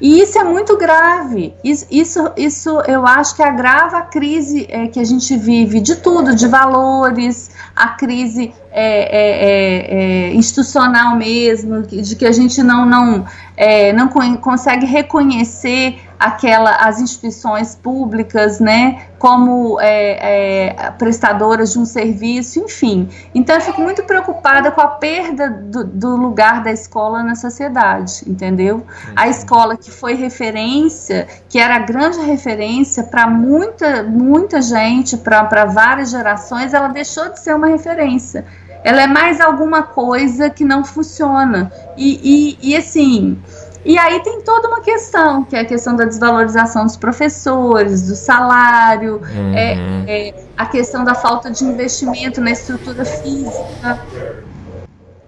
E 0.00 0.20
isso 0.20 0.36
é 0.36 0.42
muito 0.42 0.76
grave. 0.76 1.54
Isso, 1.62 1.86
isso, 1.88 2.32
isso 2.36 2.80
eu 2.88 3.06
acho 3.06 3.36
que 3.36 3.42
agrava 3.42 3.98
a 3.98 4.02
crise 4.02 4.66
é, 4.68 4.88
que 4.88 4.98
a 4.98 5.04
gente 5.04 5.36
vive 5.36 5.78
de 5.78 5.94
tudo, 5.94 6.34
de 6.34 6.48
valores, 6.48 7.52
a 7.76 7.90
crise 7.90 8.52
é, 8.72 8.82
é, 8.82 9.30
é, 9.46 10.30
é 10.30 10.34
institucional 10.34 11.14
mesmo, 11.14 11.82
de 11.82 12.16
que 12.16 12.26
a 12.26 12.32
gente 12.32 12.64
não, 12.64 12.84
não, 12.84 13.24
é, 13.56 13.92
não 13.92 14.08
consegue 14.08 14.86
reconhecer 14.86 16.00
aquela, 16.20 16.72
as 16.72 17.00
instituições 17.00 17.74
públicas, 17.74 18.60
né, 18.60 19.06
como 19.18 19.80
é, 19.80 20.68
é, 20.68 20.90
prestadoras 20.92 21.72
de 21.72 21.78
um 21.78 21.86
serviço, 21.86 22.60
enfim. 22.60 23.08
Então 23.34 23.54
eu 23.54 23.62
fico 23.62 23.80
muito 23.80 24.02
preocupada 24.02 24.70
com 24.70 24.82
a 24.82 24.88
perda 24.88 25.48
do, 25.48 25.82
do 25.82 26.16
lugar 26.16 26.62
da 26.62 26.70
escola 26.70 27.22
na 27.22 27.34
sociedade, 27.34 28.22
entendeu? 28.26 28.84
A 29.16 29.28
escola 29.28 29.78
que 29.78 29.90
foi 29.90 30.14
referência, 30.14 31.26
que 31.48 31.58
era 31.58 31.78
grande 31.78 32.20
referência 32.20 33.02
para 33.02 33.26
muita, 33.26 34.02
muita 34.02 34.60
gente, 34.60 35.16
para 35.16 35.64
várias 35.64 36.10
gerações, 36.10 36.74
ela 36.74 36.88
deixou 36.88 37.30
de 37.30 37.40
ser 37.40 37.54
uma 37.54 37.68
referência. 37.68 38.44
Ela 38.82 39.02
é 39.02 39.06
mais 39.06 39.40
alguma 39.40 39.82
coisa 39.82 40.48
que 40.48 40.64
não 40.64 40.84
funciona. 40.84 41.70
E, 41.96 42.58
e, 42.62 42.70
e 42.70 42.76
assim, 42.76 43.38
e 43.84 43.98
aí 43.98 44.22
tem 44.22 44.42
toda 44.42 44.68
uma 44.68 44.80
questão, 44.80 45.42
que 45.44 45.56
é 45.56 45.60
a 45.60 45.64
questão 45.64 45.96
da 45.96 46.04
desvalorização 46.04 46.84
dos 46.84 46.96
professores, 46.96 48.02
do 48.06 48.14
salário, 48.14 49.16
uhum. 49.16 49.54
é, 49.54 49.74
é, 50.06 50.44
a 50.56 50.66
questão 50.66 51.04
da 51.04 51.14
falta 51.14 51.50
de 51.50 51.64
investimento 51.64 52.40
na 52.40 52.50
estrutura 52.50 53.04
física. 53.04 53.98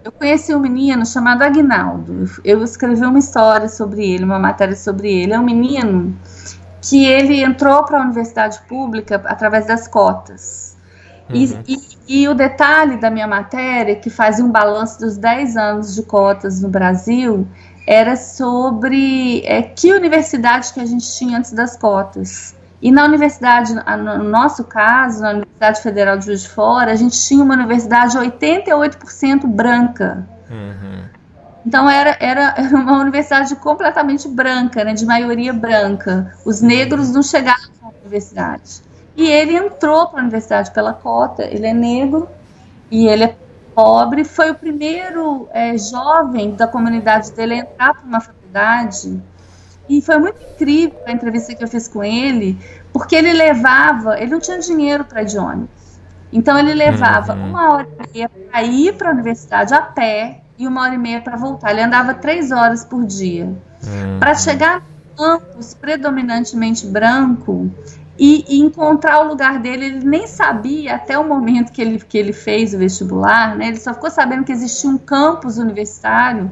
Eu 0.03 0.11
conheci 0.11 0.53
um 0.53 0.59
menino 0.59 1.05
chamado 1.05 1.41
Agnaldo. 1.41 2.29
Eu 2.43 2.63
escrevi 2.63 3.05
uma 3.05 3.19
história 3.19 3.69
sobre 3.69 4.05
ele, 4.13 4.23
uma 4.23 4.37
matéria 4.37 4.75
sobre 4.75 5.11
ele. 5.11 5.33
É 5.33 5.39
um 5.39 5.45
menino 5.45 6.15
que 6.81 7.05
ele 7.05 7.41
entrou 7.41 7.83
para 7.83 7.99
a 7.99 8.01
universidade 8.01 8.59
pública 8.67 9.15
através 9.25 9.65
das 9.65 9.87
cotas. 9.87 10.75
Uhum. 11.29 11.35
E, 11.35 11.73
e, 11.73 12.21
e, 12.21 12.27
o 12.27 12.33
detalhe 12.33 12.97
da 12.97 13.09
minha 13.09 13.27
matéria, 13.27 13.95
que 13.95 14.09
fazia 14.09 14.43
um 14.43 14.51
balanço 14.51 14.99
dos 14.99 15.17
10 15.17 15.55
anos 15.55 15.95
de 15.95 16.03
cotas 16.03 16.61
no 16.61 16.67
Brasil, 16.67 17.47
era 17.85 18.15
sobre 18.15 19.41
é, 19.45 19.61
que 19.61 19.93
universidade 19.93 20.73
que 20.73 20.79
a 20.79 20.85
gente 20.85 21.11
tinha 21.13 21.37
antes 21.37 21.51
das 21.51 21.77
cotas. 21.77 22.55
E 22.81 22.91
na 22.91 23.05
universidade, 23.05 23.73
no 23.73 24.23
nosso 24.25 24.65
caso, 24.65 25.21
na 25.21 25.29
Universidade 25.31 25.81
Federal 25.81 26.17
de 26.17 26.25
Juiz 26.25 26.41
de 26.41 26.49
Fora, 26.49 26.91
a 26.91 26.95
gente 26.95 27.17
tinha 27.21 27.41
uma 27.41 27.53
universidade 27.53 28.17
88% 28.17 29.47
branca. 29.47 30.27
Uhum. 30.49 31.05
Então 31.65 31.89
era, 31.89 32.17
era, 32.19 32.53
era 32.59 32.75
uma 32.75 32.99
universidade 32.99 33.55
completamente 33.55 34.27
branca, 34.27 34.83
né, 34.83 34.93
de 34.93 35.05
maioria 35.05 35.53
branca. 35.53 36.35
Os 36.43 36.61
negros 36.61 37.09
não 37.11 37.23
chegavam 37.23 37.69
na 37.81 37.89
universidade. 38.01 38.81
E 39.15 39.29
ele 39.29 39.55
entrou 39.55 40.07
para 40.07 40.19
a 40.19 40.23
universidade 40.23 40.71
pela 40.71 40.91
cota, 40.91 41.43
ele 41.43 41.67
é 41.67 41.73
negro 41.73 42.27
e 42.91 43.07
ele 43.07 43.23
é 43.23 43.35
pobre, 43.73 44.23
foi 44.23 44.51
o 44.51 44.55
primeiro 44.55 45.47
é, 45.51 45.77
jovem 45.77 46.51
da 46.55 46.67
comunidade 46.67 47.31
dele 47.31 47.53
a 47.53 47.57
entrar 47.57 47.93
para 47.93 48.05
uma 48.05 48.19
faculdade. 48.19 49.21
E 49.89 50.01
foi 50.01 50.17
muito 50.17 50.41
incrível 50.41 50.97
a 51.05 51.11
entrevista 51.11 51.53
que 51.53 51.63
eu 51.63 51.67
fiz 51.67 51.87
com 51.87 52.03
ele, 52.03 52.57
porque 52.91 53.15
ele 53.15 53.33
levava, 53.33 54.17
ele 54.19 54.31
não 54.31 54.39
tinha 54.39 54.59
dinheiro 54.59 55.03
para 55.03 55.23
de 55.23 55.37
ônibus. 55.37 55.99
Então 56.31 56.57
ele 56.57 56.73
levava 56.73 57.33
uhum. 57.33 57.49
uma 57.49 57.73
hora 57.73 57.87
e 57.87 58.13
meia 58.13 58.29
para 58.29 58.63
ir 58.63 58.93
para 58.97 59.09
a 59.09 59.13
universidade 59.13 59.73
a 59.73 59.81
pé 59.81 60.41
e 60.57 60.67
uma 60.67 60.81
hora 60.81 60.95
e 60.95 60.97
meia 60.97 61.21
para 61.21 61.35
voltar. 61.35 61.71
Ele 61.71 61.81
andava 61.81 62.13
três 62.13 62.51
horas 62.51 62.83
por 62.83 63.05
dia. 63.05 63.45
Uhum. 63.45 64.19
Para 64.19 64.33
chegar 64.33 64.79
no 64.79 65.15
campus 65.15 65.73
predominantemente 65.73 66.87
branco, 66.87 67.69
e, 68.17 68.45
e, 68.47 68.59
encontrar 68.59 69.25
o 69.25 69.27
lugar 69.27 69.59
dele. 69.59 69.85
Ele 69.85 70.05
nem 70.05 70.27
sabia 70.27 70.95
até 70.95 71.17
o 71.17 71.27
momento 71.27 71.71
que 71.71 71.81
ele, 71.81 71.99
que 71.99 72.17
ele 72.17 72.33
fez 72.33 72.73
o 72.73 72.77
vestibular, 72.77 73.55
né? 73.55 73.67
Ele 73.67 73.79
só 73.79 73.93
ficou 73.93 74.09
sabendo 74.09 74.43
que 74.43 74.51
existia 74.51 74.89
um 74.89 74.97
campus 74.97 75.57
universitário 75.57 76.51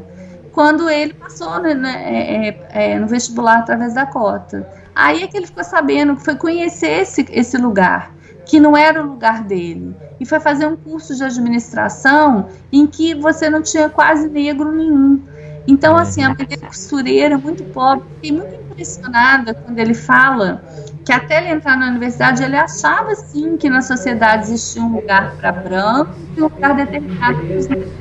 quando 0.52 0.90
ele 0.90 1.14
passou 1.14 1.62
né, 1.62 1.74
né 1.74 2.04
é, 2.04 2.48
é, 2.50 2.92
é, 2.92 3.00
no 3.00 3.08
vestibular 3.08 3.60
através 3.60 3.94
da 3.94 4.06
cota. 4.06 4.68
Aí 4.94 5.24
é 5.24 5.28
que 5.28 5.38
ele 5.38 5.48
ficou 5.48 5.64
sabendo, 5.64 6.18
foi 6.18 6.36
conhecer 6.36 7.02
esse, 7.02 7.26
esse 7.32 7.58
lugar, 7.58 8.14
que 8.46 8.60
não 8.60 8.76
era 8.76 9.02
o 9.02 9.08
lugar 9.08 9.44
dele. 9.44 9.96
E 10.20 10.26
foi 10.26 10.40
fazer 10.40 10.68
um 10.68 10.76
curso 10.76 11.16
de 11.16 11.24
administração 11.24 12.50
em 12.72 12.86
que 12.86 13.16
você 13.16 13.50
não 13.50 13.62
tinha 13.62 13.90
quase 13.90 14.28
negro 14.28 14.72
nenhum. 14.72 15.22
Então, 15.68 15.96
assim, 15.96 16.24
a 16.24 16.30
mãe 16.30 16.46
dele 16.46 16.66
costureira, 16.66 17.38
muito 17.38 17.64
pobre, 17.66 18.04
fiquei 18.16 18.32
muito 18.32 18.54
impressionada 18.56 19.54
quando 19.54 19.78
ele 19.78 19.94
fala 19.94 20.64
que 21.06 21.12
até 21.12 21.38
ele 21.38 21.50
entrar 21.50 21.78
na 21.78 21.90
universidade 21.90 22.44
ele 22.44 22.56
achava 22.56 23.14
sim 23.16 23.58
que 23.58 23.70
na 23.70 23.82
sociedade 23.82 24.44
existia 24.44 24.82
um 24.82 24.96
lugar 24.96 25.36
para 25.36 25.52
branco 25.52 26.16
e 26.36 26.42
um 26.42 26.46
lugar 26.46 26.76
determinado 26.76 27.40
para 27.40 27.58
os 27.58 27.68
negros. 27.68 27.92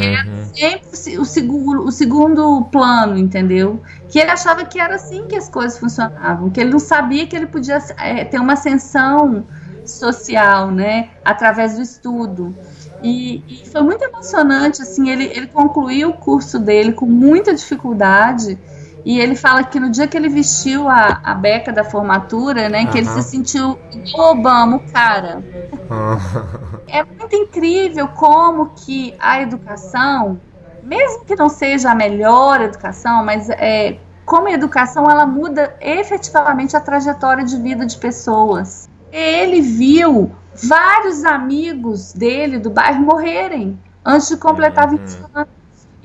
Que 0.00 0.06
era 0.06 0.28
uhum. 0.28 0.44
sempre 0.54 1.18
o 1.18 1.24
segundo, 1.24 1.82
o 1.84 1.90
segundo 1.90 2.64
plano, 2.70 3.16
entendeu? 3.16 3.82
Que 4.08 4.18
ele 4.18 4.30
achava 4.30 4.64
que 4.64 4.78
era 4.78 4.96
assim 4.96 5.26
que 5.26 5.34
as 5.34 5.48
coisas 5.48 5.78
funcionavam, 5.78 6.50
que 6.50 6.60
ele 6.60 6.70
não 6.70 6.78
sabia 6.78 7.26
que 7.26 7.34
ele 7.34 7.46
podia 7.46 7.78
é, 7.98 8.24
ter 8.24 8.38
uma 8.38 8.52
ascensão 8.52 9.44
social, 9.86 10.70
né, 10.70 11.10
através 11.24 11.76
do 11.76 11.82
estudo. 11.82 12.54
E, 13.02 13.42
e, 13.48 13.68
foi 13.68 13.82
muito 13.82 14.02
emocionante, 14.04 14.82
assim, 14.82 15.10
ele, 15.10 15.24
ele 15.24 15.46
concluiu 15.46 16.10
o 16.10 16.14
curso 16.14 16.58
dele 16.58 16.92
com 16.92 17.06
muita 17.06 17.54
dificuldade, 17.54 18.58
e 19.04 19.18
ele 19.18 19.34
fala 19.34 19.64
que 19.64 19.80
no 19.80 19.90
dia 19.90 20.06
que 20.06 20.16
ele 20.16 20.28
vestiu 20.28 20.88
a, 20.88 21.20
a 21.24 21.34
beca 21.34 21.72
da 21.72 21.82
formatura, 21.82 22.68
né, 22.68 22.82
uhum. 22.82 22.86
que 22.86 22.98
ele 22.98 23.08
se 23.08 23.22
sentiu 23.22 23.78
Obama, 24.14 24.76
o 24.76 24.92
cara. 24.92 25.42
Uhum. 25.90 26.80
É 26.86 27.02
muito 27.02 27.34
incrível 27.34 28.08
como 28.08 28.70
que 28.76 29.14
a 29.18 29.42
educação 29.42 30.40
mesmo 30.82 31.24
que 31.24 31.36
não 31.36 31.48
seja 31.48 31.92
a 31.92 31.94
melhor 31.94 32.60
educação, 32.60 33.24
mas 33.24 33.48
é, 33.48 33.98
como 34.24 34.48
a 34.48 34.52
educação 34.52 35.08
ela 35.08 35.24
muda 35.24 35.76
efetivamente 35.80 36.76
a 36.76 36.80
trajetória 36.80 37.44
de 37.44 37.56
vida 37.56 37.86
de 37.86 37.96
pessoas. 37.96 38.88
Ele 39.10 39.60
viu 39.60 40.30
vários 40.54 41.24
amigos 41.24 42.12
dele 42.12 42.58
do 42.58 42.70
bairro 42.70 43.02
morrerem 43.02 43.78
antes 44.04 44.28
de 44.28 44.36
completar 44.36 44.90
20 44.90 45.00
uhum. 45.00 45.26
anos, 45.34 45.48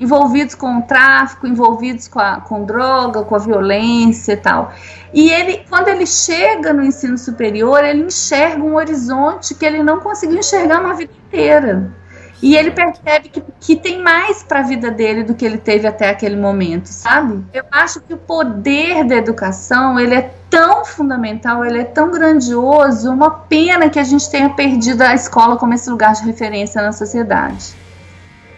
envolvidos 0.00 0.54
com 0.54 0.78
o 0.78 0.82
tráfico, 0.82 1.46
envolvidos 1.46 2.06
com, 2.06 2.20
a, 2.20 2.40
com 2.40 2.64
droga, 2.64 3.22
com 3.22 3.34
a 3.34 3.38
violência 3.38 4.32
e 4.32 4.36
tal. 4.36 4.72
E 5.12 5.30
ele, 5.30 5.64
quando 5.68 5.88
ele 5.88 6.06
chega 6.06 6.72
no 6.72 6.84
ensino 6.84 7.18
superior, 7.18 7.82
ele 7.84 8.04
enxerga 8.04 8.62
um 8.62 8.76
horizonte 8.76 9.54
que 9.54 9.64
ele 9.64 9.82
não 9.82 10.00
conseguiu 10.00 10.38
enxergar 10.38 10.80
uma 10.80 10.94
vida 10.94 11.12
inteira. 11.26 11.92
E 12.40 12.56
ele 12.56 12.70
percebe 12.70 13.28
que, 13.28 13.42
que 13.60 13.76
tem 13.76 14.00
mais 14.00 14.42
para 14.42 14.60
a 14.60 14.62
vida 14.62 14.90
dele 14.90 15.24
do 15.24 15.34
que 15.34 15.44
ele 15.44 15.58
teve 15.58 15.86
até 15.86 16.08
aquele 16.08 16.36
momento, 16.36 16.86
sabe? 16.86 17.44
Eu 17.52 17.64
acho 17.70 18.00
que 18.00 18.14
o 18.14 18.16
poder 18.16 19.04
da 19.04 19.16
educação, 19.16 19.98
ele 19.98 20.14
é 20.14 20.30
tão 20.48 20.84
fundamental, 20.84 21.64
ele 21.64 21.80
é 21.80 21.84
tão 21.84 22.10
grandioso, 22.12 23.10
uma 23.10 23.30
pena 23.30 23.90
que 23.90 23.98
a 23.98 24.04
gente 24.04 24.30
tenha 24.30 24.50
perdido 24.50 25.02
a 25.02 25.14
escola 25.14 25.56
como 25.56 25.74
esse 25.74 25.90
lugar 25.90 26.12
de 26.12 26.24
referência 26.24 26.80
na 26.80 26.92
sociedade. 26.92 27.74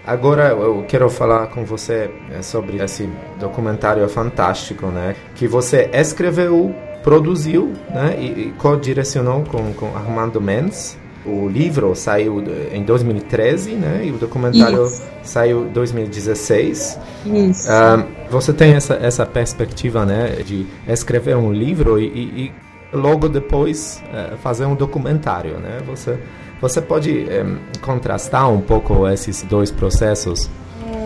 Agora 0.07 0.49
eu 0.49 0.85
quero 0.89 1.09
falar 1.09 1.47
com 1.49 1.65
você 1.65 2.11
é, 2.33 2.43
sobre 2.43 2.83
esse 2.83 3.09
documentário 3.39 4.07
fantástico, 4.09 4.87
né? 4.87 5.15
Que 5.35 5.47
você 5.47 5.91
escreveu, 5.93 6.75
produziu, 7.03 7.73
né? 7.91 8.17
E, 8.19 8.49
e 8.49 8.55
co-direcionou 8.59 9.45
com, 9.45 9.73
com 9.75 9.97
Armando 9.97 10.41
Mendes. 10.41 10.99
O 11.25 11.49
livro 11.49 11.95
saiu 11.95 12.43
em 12.73 12.83
2013, 12.83 13.73
né? 13.73 14.07
E 14.07 14.11
o 14.11 14.17
documentário 14.17 14.85
Isso. 14.85 15.03
saiu 15.23 15.67
em 15.67 15.73
2016. 15.73 16.99
Isso. 17.27 17.69
Uh, 17.69 18.07
você 18.31 18.53
tem 18.53 18.73
essa, 18.73 18.95
essa 18.95 19.27
perspectiva, 19.27 20.07
né? 20.07 20.37
De 20.45 20.67
escrever 20.89 21.37
um 21.37 21.53
livro 21.53 21.99
e, 21.99 22.07
e, 22.07 22.21
e 22.47 22.53
logo 22.97 23.29
depois 23.29 24.03
uh, 24.07 24.37
fazer 24.39 24.65
um 24.65 24.75
documentário, 24.75 25.59
né? 25.59 25.81
Você, 25.87 26.19
você 26.61 26.81
pode 26.81 27.11
um, 27.11 27.59
contrastar 27.81 28.51
um 28.51 28.61
pouco 28.61 29.07
esses 29.09 29.43
dois 29.43 29.71
processos? 29.71 30.49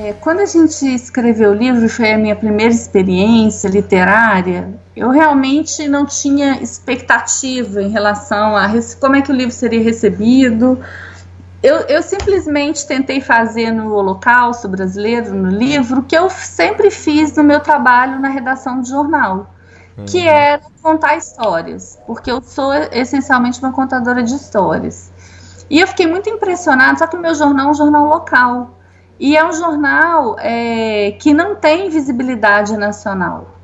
É, 0.04 0.12
quando 0.12 0.40
a 0.40 0.44
gente 0.44 0.84
escreveu 0.84 1.52
o 1.52 1.54
livro, 1.54 1.88
foi 1.88 2.12
a 2.12 2.18
minha 2.18 2.36
primeira 2.36 2.74
experiência 2.74 3.68
literária, 3.68 4.78
eu 4.94 5.08
realmente 5.08 5.88
não 5.88 6.04
tinha 6.04 6.62
expectativa 6.62 7.82
em 7.82 7.88
relação 7.88 8.54
a 8.54 8.68
como 9.00 9.16
é 9.16 9.22
que 9.22 9.32
o 9.32 9.34
livro 9.34 9.50
seria 9.50 9.82
recebido. 9.82 10.78
Eu, 11.62 11.76
eu 11.88 12.02
simplesmente 12.02 12.86
tentei 12.86 13.22
fazer 13.22 13.72
no 13.72 13.94
Holocausto 13.94 14.68
Brasileiro, 14.68 15.32
no 15.32 15.48
livro, 15.48 16.00
o 16.00 16.02
que 16.02 16.14
eu 16.14 16.28
sempre 16.28 16.90
fiz 16.90 17.34
no 17.34 17.42
meu 17.42 17.60
trabalho 17.60 18.20
na 18.20 18.28
redação 18.28 18.82
de 18.82 18.90
jornal, 18.90 19.54
uhum. 19.96 20.04
que 20.04 20.28
era 20.28 20.60
contar 20.82 21.16
histórias, 21.16 21.98
porque 22.06 22.30
eu 22.30 22.42
sou 22.42 22.74
essencialmente 22.92 23.58
uma 23.58 23.72
contadora 23.72 24.22
de 24.22 24.34
histórias. 24.34 25.10
E 25.70 25.80
eu 25.80 25.86
fiquei 25.88 26.06
muito 26.06 26.28
impressionada, 26.28 26.98
só 26.98 27.06
que 27.06 27.16
o 27.16 27.20
meu 27.20 27.34
jornal 27.34 27.68
é 27.68 27.70
um 27.70 27.74
jornal 27.74 28.04
local. 28.04 28.73
E 29.18 29.36
é 29.36 29.44
um 29.44 29.52
jornal 29.52 30.36
é, 30.38 31.12
que 31.20 31.32
não 31.32 31.54
tem 31.54 31.88
visibilidade 31.88 32.76
nacional. 32.76 33.54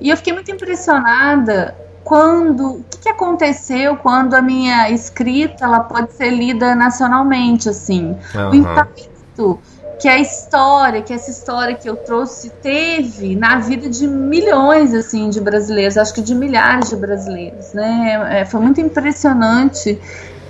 E 0.00 0.10
eu 0.10 0.16
fiquei 0.16 0.32
muito 0.32 0.50
impressionada 0.50 1.74
quando 2.04 2.72
o 2.72 2.84
que, 2.90 2.98
que, 2.98 3.08
aconteceu 3.08 3.96
quando 3.96 4.34
a 4.34 4.42
minha 4.42 4.90
escrita 4.90 5.64
ela 5.64 5.80
pode 5.80 6.12
ser 6.12 6.30
lida 6.30 6.74
nacionalmente 6.74 7.68
assim 7.68 8.16
uhum. 8.34 8.50
o 8.50 8.54
impacto 8.54 9.60
que 10.00 10.08
a 10.08 10.18
história 10.18 11.00
que 11.00 11.12
essa 11.12 11.30
história 11.30 11.76
que 11.76 11.88
eu 11.88 11.96
trouxe 11.96 12.50
teve 12.60 13.36
na 13.36 13.60
vida 13.60 13.88
de 13.88 14.08
milhões 14.08 14.92
assim 14.92 15.30
de 15.30 15.40
brasileiros 15.40 15.96
acho 15.96 16.12
que 16.12 16.20
de 16.20 16.34
milhares 16.34 16.90
de 16.90 16.96
brasileiros 16.96 17.72
né 17.72 18.40
é, 18.40 18.44
foi 18.44 18.60
muito 18.60 18.80
impressionante 18.80 20.00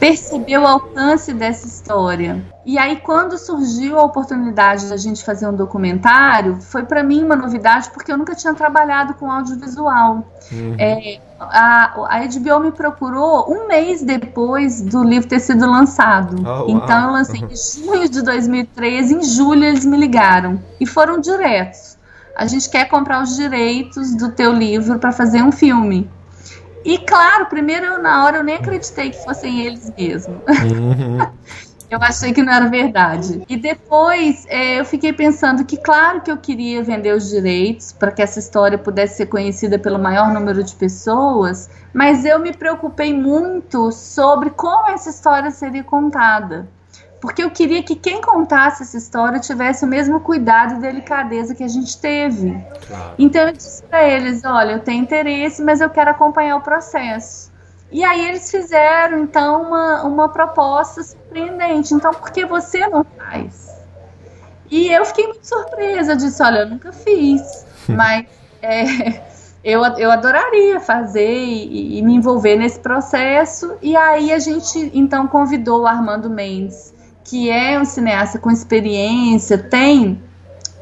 perceber 0.02 0.58
o 0.58 0.66
alcance 0.66 1.32
dessa 1.32 1.64
história. 1.64 2.44
E 2.66 2.76
aí, 2.76 2.96
quando 2.96 3.38
surgiu 3.38 4.00
a 4.00 4.02
oportunidade 4.02 4.88
da 4.88 4.96
gente 4.96 5.24
fazer 5.24 5.46
um 5.46 5.54
documentário, 5.54 6.60
foi 6.60 6.82
para 6.82 7.04
mim 7.04 7.22
uma 7.22 7.36
novidade, 7.36 7.88
porque 7.90 8.10
eu 8.10 8.18
nunca 8.18 8.34
tinha 8.34 8.52
trabalhado 8.52 9.14
com 9.14 9.30
audiovisual. 9.30 10.26
Uhum. 10.50 10.74
É, 10.76 11.20
a, 11.38 12.16
a 12.16 12.26
HBO 12.26 12.64
me 12.64 12.72
procurou 12.72 13.48
um 13.48 13.68
mês 13.68 14.02
depois 14.02 14.82
do 14.82 15.04
livro 15.04 15.28
ter 15.28 15.38
sido 15.38 15.70
lançado. 15.70 16.34
Oh, 16.44 16.68
então, 16.68 17.06
eu 17.06 17.12
lancei 17.12 17.40
em 17.40 17.84
junho 17.86 18.08
de 18.08 18.22
2013, 18.22 19.14
em 19.14 19.22
julho 19.22 19.62
eles 19.62 19.84
me 19.84 19.96
ligaram. 19.96 20.60
E 20.80 20.86
foram 20.86 21.20
diretos. 21.20 21.96
A 22.34 22.48
gente 22.48 22.68
quer 22.68 22.88
comprar 22.88 23.22
os 23.22 23.36
direitos 23.36 24.16
do 24.16 24.32
teu 24.32 24.52
livro 24.52 24.98
para 24.98 25.12
fazer 25.12 25.44
um 25.44 25.52
filme. 25.52 26.10
E 26.84 26.98
claro, 26.98 27.46
primeiro 27.46 27.86
eu, 27.86 28.02
na 28.02 28.24
hora 28.24 28.38
eu 28.38 28.44
nem 28.44 28.56
acreditei 28.56 29.10
que 29.10 29.24
fossem 29.24 29.60
eles 29.60 29.92
mesmo. 29.96 30.34
Uhum. 30.34 31.18
eu 31.90 32.02
achei 32.02 32.32
que 32.32 32.42
não 32.42 32.52
era 32.52 32.68
verdade. 32.68 33.42
E 33.48 33.56
depois 33.56 34.46
é, 34.48 34.80
eu 34.80 34.84
fiquei 34.84 35.12
pensando 35.12 35.64
que, 35.64 35.76
claro, 35.76 36.22
que 36.22 36.30
eu 36.30 36.38
queria 36.38 36.82
vender 36.82 37.14
os 37.14 37.28
direitos 37.28 37.92
para 37.92 38.10
que 38.10 38.22
essa 38.22 38.38
história 38.38 38.78
pudesse 38.78 39.18
ser 39.18 39.26
conhecida 39.26 39.78
pelo 39.78 39.98
maior 39.98 40.32
número 40.32 40.64
de 40.64 40.74
pessoas, 40.74 41.68
mas 41.92 42.24
eu 42.24 42.38
me 42.38 42.52
preocupei 42.52 43.12
muito 43.12 43.92
sobre 43.92 44.50
como 44.50 44.90
essa 44.90 45.10
história 45.10 45.50
seria 45.50 45.84
contada 45.84 46.66
porque 47.22 47.44
eu 47.44 47.52
queria 47.52 47.84
que 47.84 47.94
quem 47.94 48.20
contasse 48.20 48.82
essa 48.82 48.98
história 48.98 49.38
tivesse 49.38 49.84
o 49.84 49.88
mesmo 49.88 50.18
cuidado 50.18 50.74
e 50.74 50.78
delicadeza 50.80 51.54
que 51.54 51.62
a 51.62 51.68
gente 51.68 51.96
teve. 51.96 52.50
Claro. 52.88 53.14
Então 53.16 53.42
eu 53.42 53.52
disse 53.52 53.80
para 53.84 54.02
eles: 54.02 54.44
olha, 54.44 54.72
eu 54.72 54.80
tenho 54.80 55.04
interesse, 55.04 55.62
mas 55.62 55.80
eu 55.80 55.88
quero 55.88 56.10
acompanhar 56.10 56.56
o 56.56 56.60
processo. 56.60 57.52
E 57.92 58.02
aí 58.02 58.26
eles 58.26 58.50
fizeram 58.50 59.20
então 59.20 59.62
uma, 59.62 60.02
uma 60.02 60.28
proposta 60.30 61.00
surpreendente. 61.00 61.94
Então, 61.94 62.10
por 62.12 62.32
que 62.32 62.44
você 62.44 62.88
não 62.88 63.04
faz? 63.04 63.70
E 64.68 64.90
eu 64.90 65.04
fiquei 65.04 65.28
muito 65.28 65.46
surpresa, 65.46 66.12
eu 66.12 66.16
disse, 66.16 66.42
olha, 66.42 66.60
eu 66.60 66.70
nunca 66.70 66.90
fiz, 66.90 67.64
mas 67.86 68.26
é, 68.60 69.22
eu, 69.62 69.84
eu 69.96 70.10
adoraria 70.10 70.80
fazer 70.80 71.36
e, 71.36 71.98
e, 71.98 72.02
me 72.02 72.14
envolver 72.14 72.56
nesse 72.56 72.80
processo. 72.80 73.74
E 73.80 73.94
aí 73.96 74.32
a 74.32 74.40
gente 74.40 74.90
então 74.92 75.28
convidou 75.28 75.82
o 75.82 75.86
Armando 75.86 76.28
Mendes 76.28 76.91
que 77.32 77.48
é 77.48 77.80
um 77.80 77.84
cineasta 77.86 78.38
com 78.38 78.50
experiência, 78.50 79.56
tem 79.56 80.22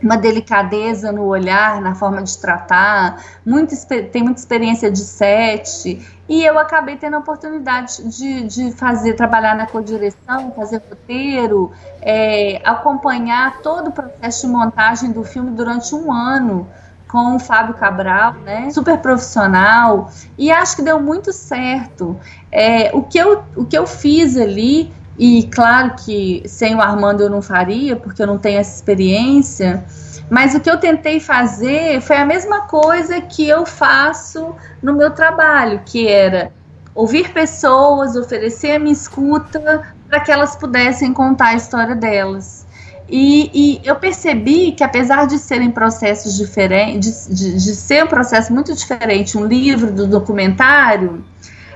uma 0.03 0.17
delicadeza 0.17 1.13
no 1.13 1.27
olhar, 1.27 1.81
na 1.81 1.95
forma 1.95 2.25
de 2.25 2.37
tratar, 2.39 3.23
muito, 3.47 3.73
tem 4.11 4.25
muita 4.25 4.41
experiência 4.41 4.91
de 4.91 4.99
set, 4.99 6.05
e 6.29 6.45
eu 6.45 6.59
acabei 6.59 6.97
tendo 6.97 7.15
a 7.15 7.19
oportunidade 7.21 8.03
de, 8.09 8.43
de 8.49 8.73
fazer, 8.73 9.13
trabalhar 9.13 9.55
na 9.55 9.65
co-direção, 9.65 10.53
fazer 10.57 10.83
roteiro, 10.91 11.71
é, 12.03 12.61
acompanhar 12.65 13.59
todo 13.63 13.91
o 13.91 13.93
processo 13.93 14.49
de 14.49 14.53
montagem 14.53 15.13
do 15.13 15.23
filme 15.23 15.53
durante 15.53 15.95
um 15.95 16.13
ano 16.13 16.69
com 17.07 17.37
o 17.37 17.39
Fábio 17.39 17.75
Cabral, 17.75 18.35
né? 18.45 18.71
Super 18.71 18.99
profissional, 18.99 20.11
e 20.37 20.51
acho 20.51 20.75
que 20.75 20.83
deu 20.83 21.01
muito 21.01 21.33
certo. 21.33 22.19
É, 22.51 22.91
o, 22.93 23.03
que 23.03 23.19
eu, 23.19 23.45
o 23.55 23.65
que 23.65 23.79
eu 23.79 23.87
fiz 23.87 24.37
ali 24.37 24.93
e 25.23 25.43
claro 25.49 25.97
que 25.97 26.43
sem 26.47 26.75
o 26.75 26.81
Armando 26.81 27.23
eu 27.23 27.29
não 27.29 27.43
faria, 27.43 27.95
porque 27.95 28.23
eu 28.23 28.27
não 28.27 28.39
tenho 28.39 28.59
essa 28.59 28.75
experiência. 28.75 29.85
Mas 30.31 30.55
o 30.55 30.61
que 30.61 30.71
eu 30.71 30.79
tentei 30.79 31.21
fazer 31.21 32.01
foi 32.01 32.17
a 32.17 32.25
mesma 32.25 32.63
coisa 32.63 33.21
que 33.21 33.47
eu 33.47 33.67
faço 33.67 34.55
no 34.83 34.95
meu 34.95 35.11
trabalho, 35.11 35.83
que 35.85 36.09
era 36.09 36.51
ouvir 36.95 37.35
pessoas, 37.35 38.17
oferecer 38.17 38.77
a 38.77 38.79
minha 38.79 38.95
escuta 38.95 39.93
para 40.09 40.21
que 40.21 40.33
elas 40.33 40.57
pudessem 40.57 41.13
contar 41.13 41.49
a 41.49 41.55
história 41.55 41.95
delas. 41.95 42.67
E, 43.07 43.51
e, 43.53 43.81
eu 43.85 43.97
percebi 43.97 44.73
que, 44.73 44.83
apesar 44.83 45.27
de 45.27 45.37
serem 45.37 45.71
processos 45.71 46.35
diferentes, 46.35 47.27
de, 47.29 47.35
de, 47.35 47.55
de 47.57 47.75
ser 47.75 48.05
um 48.05 48.07
processo 48.07 48.55
muito 48.55 48.73
diferente, 48.73 49.37
um 49.37 49.45
livro 49.45 49.93
do 49.93 50.07
documentário, 50.07 51.23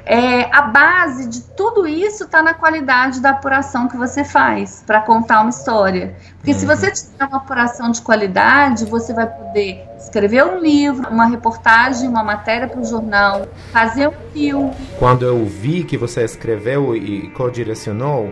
é, 0.07 0.55
a 0.55 0.63
base 0.63 1.29
de 1.29 1.41
tudo 1.57 1.87
isso 1.87 2.25
está 2.25 2.43
na 2.43 2.53
qualidade 2.53 3.21
da 3.21 3.31
apuração 3.31 3.89
que 3.89 3.97
você 3.97 4.23
faz 4.23 4.83
para 4.87 5.01
contar 5.01 5.41
uma 5.41 5.51
história. 5.51 6.15
Porque 6.37 6.53
uhum. 6.53 6.59
se 6.59 6.67
você 6.67 6.91
tiver 6.91 7.25
uma 7.25 7.39
apuração 7.39 7.91
de 7.91 8.03
qualidade, 8.03 8.85
você 8.85 9.15
vai 9.15 9.27
poder 9.27 9.83
escrever 9.99 10.45
um 10.45 10.59
livro, 10.59 11.09
uma 11.09 11.27
reportagem, 11.27 12.09
uma 12.09 12.23
matéria 12.23 12.69
para 12.69 12.81
o 12.81 12.85
jornal, 12.85 13.47
fazer 13.73 14.09
um 14.09 14.33
filme. 14.33 14.75
Quando 14.99 15.25
eu 15.25 15.45
vi 15.47 15.85
que 15.85 15.97
você 15.97 16.23
escreveu 16.23 16.95
e 16.95 17.31
co-direcionou, 17.31 18.31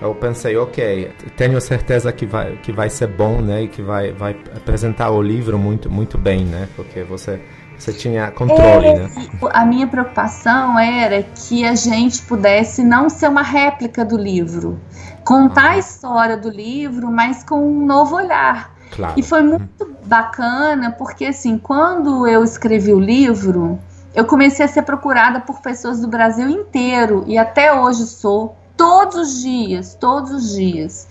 eu 0.00 0.14
pensei, 0.14 0.56
ok, 0.56 1.12
tenho 1.36 1.60
certeza 1.60 2.12
que 2.12 2.26
vai, 2.26 2.56
que 2.56 2.72
vai 2.72 2.90
ser 2.90 3.06
bom, 3.06 3.40
né? 3.40 3.62
E 3.62 3.68
que 3.68 3.82
vai, 3.82 4.12
vai 4.12 4.36
apresentar 4.56 5.10
o 5.10 5.22
livro 5.22 5.58
muito, 5.58 5.90
muito 5.90 6.18
bem, 6.18 6.44
né? 6.44 6.68
Porque 6.76 7.02
você 7.02 7.40
você 7.78 7.92
tinha 7.92 8.30
controle, 8.30 8.86
é, 8.86 8.98
né? 8.98 9.10
A 9.52 9.64
minha 9.64 9.86
preocupação 9.86 10.78
era 10.78 11.22
que 11.22 11.64
a 11.64 11.74
gente 11.74 12.22
pudesse 12.22 12.82
não 12.82 13.08
ser 13.08 13.28
uma 13.28 13.42
réplica 13.42 14.04
do 14.04 14.16
livro. 14.16 14.80
Contar 15.24 15.72
a 15.72 15.78
história 15.78 16.36
do 16.36 16.50
livro, 16.50 17.10
mas 17.10 17.42
com 17.42 17.56
um 17.56 17.84
novo 17.84 18.16
olhar. 18.16 18.74
Claro. 18.90 19.14
E 19.16 19.22
foi 19.22 19.42
muito 19.42 19.96
bacana, 20.04 20.92
porque 20.92 21.26
assim, 21.26 21.58
quando 21.58 22.26
eu 22.26 22.44
escrevi 22.44 22.92
o 22.92 23.00
livro, 23.00 23.78
eu 24.14 24.24
comecei 24.24 24.64
a 24.64 24.68
ser 24.68 24.82
procurada 24.82 25.40
por 25.40 25.60
pessoas 25.60 26.00
do 26.00 26.06
Brasil 26.06 26.48
inteiro 26.48 27.24
e 27.26 27.36
até 27.36 27.74
hoje 27.74 28.06
sou, 28.06 28.56
todos 28.76 29.16
os 29.16 29.42
dias, 29.42 29.94
todos 29.94 30.30
os 30.30 30.54
dias. 30.54 31.08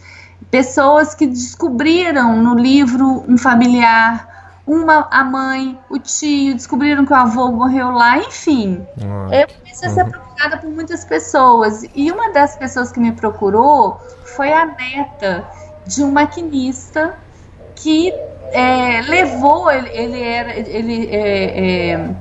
Pessoas 0.49 1.13
que 1.13 1.27
descobriram 1.27 2.37
no 2.41 2.55
livro 2.55 3.23
um 3.27 3.37
familiar, 3.37 4.32
uma 4.65 5.07
a 5.11 5.23
mãe, 5.23 5.77
o 5.89 5.99
tio, 5.99 6.53
descobriram 6.53 7.05
que 7.05 7.11
o 7.11 7.15
avô 7.15 7.51
morreu 7.51 7.91
lá, 7.91 8.17
enfim. 8.17 8.85
Ah, 9.01 9.35
eu 9.35 9.47
comecei 9.47 9.89
a 9.89 9.91
ser 9.91 10.03
uhum. 10.03 10.11
procurada 10.11 10.57
por 10.57 10.69
muitas 10.69 11.03
pessoas. 11.03 11.83
E 11.93 12.11
uma 12.11 12.31
das 12.31 12.55
pessoas 12.55 12.91
que 12.91 12.99
me 12.99 13.11
procurou 13.11 13.99
foi 14.23 14.53
a 14.53 14.65
neta 14.65 15.45
de 15.85 16.03
um 16.03 16.11
maquinista 16.11 17.15
que 17.75 18.13
é, 18.53 19.01
levou, 19.01 19.69
ele, 19.69 19.89
ele 19.89 20.23
era. 20.23 20.53
Ele, 20.57 21.07
é, 21.11 21.93
é, 21.93 22.15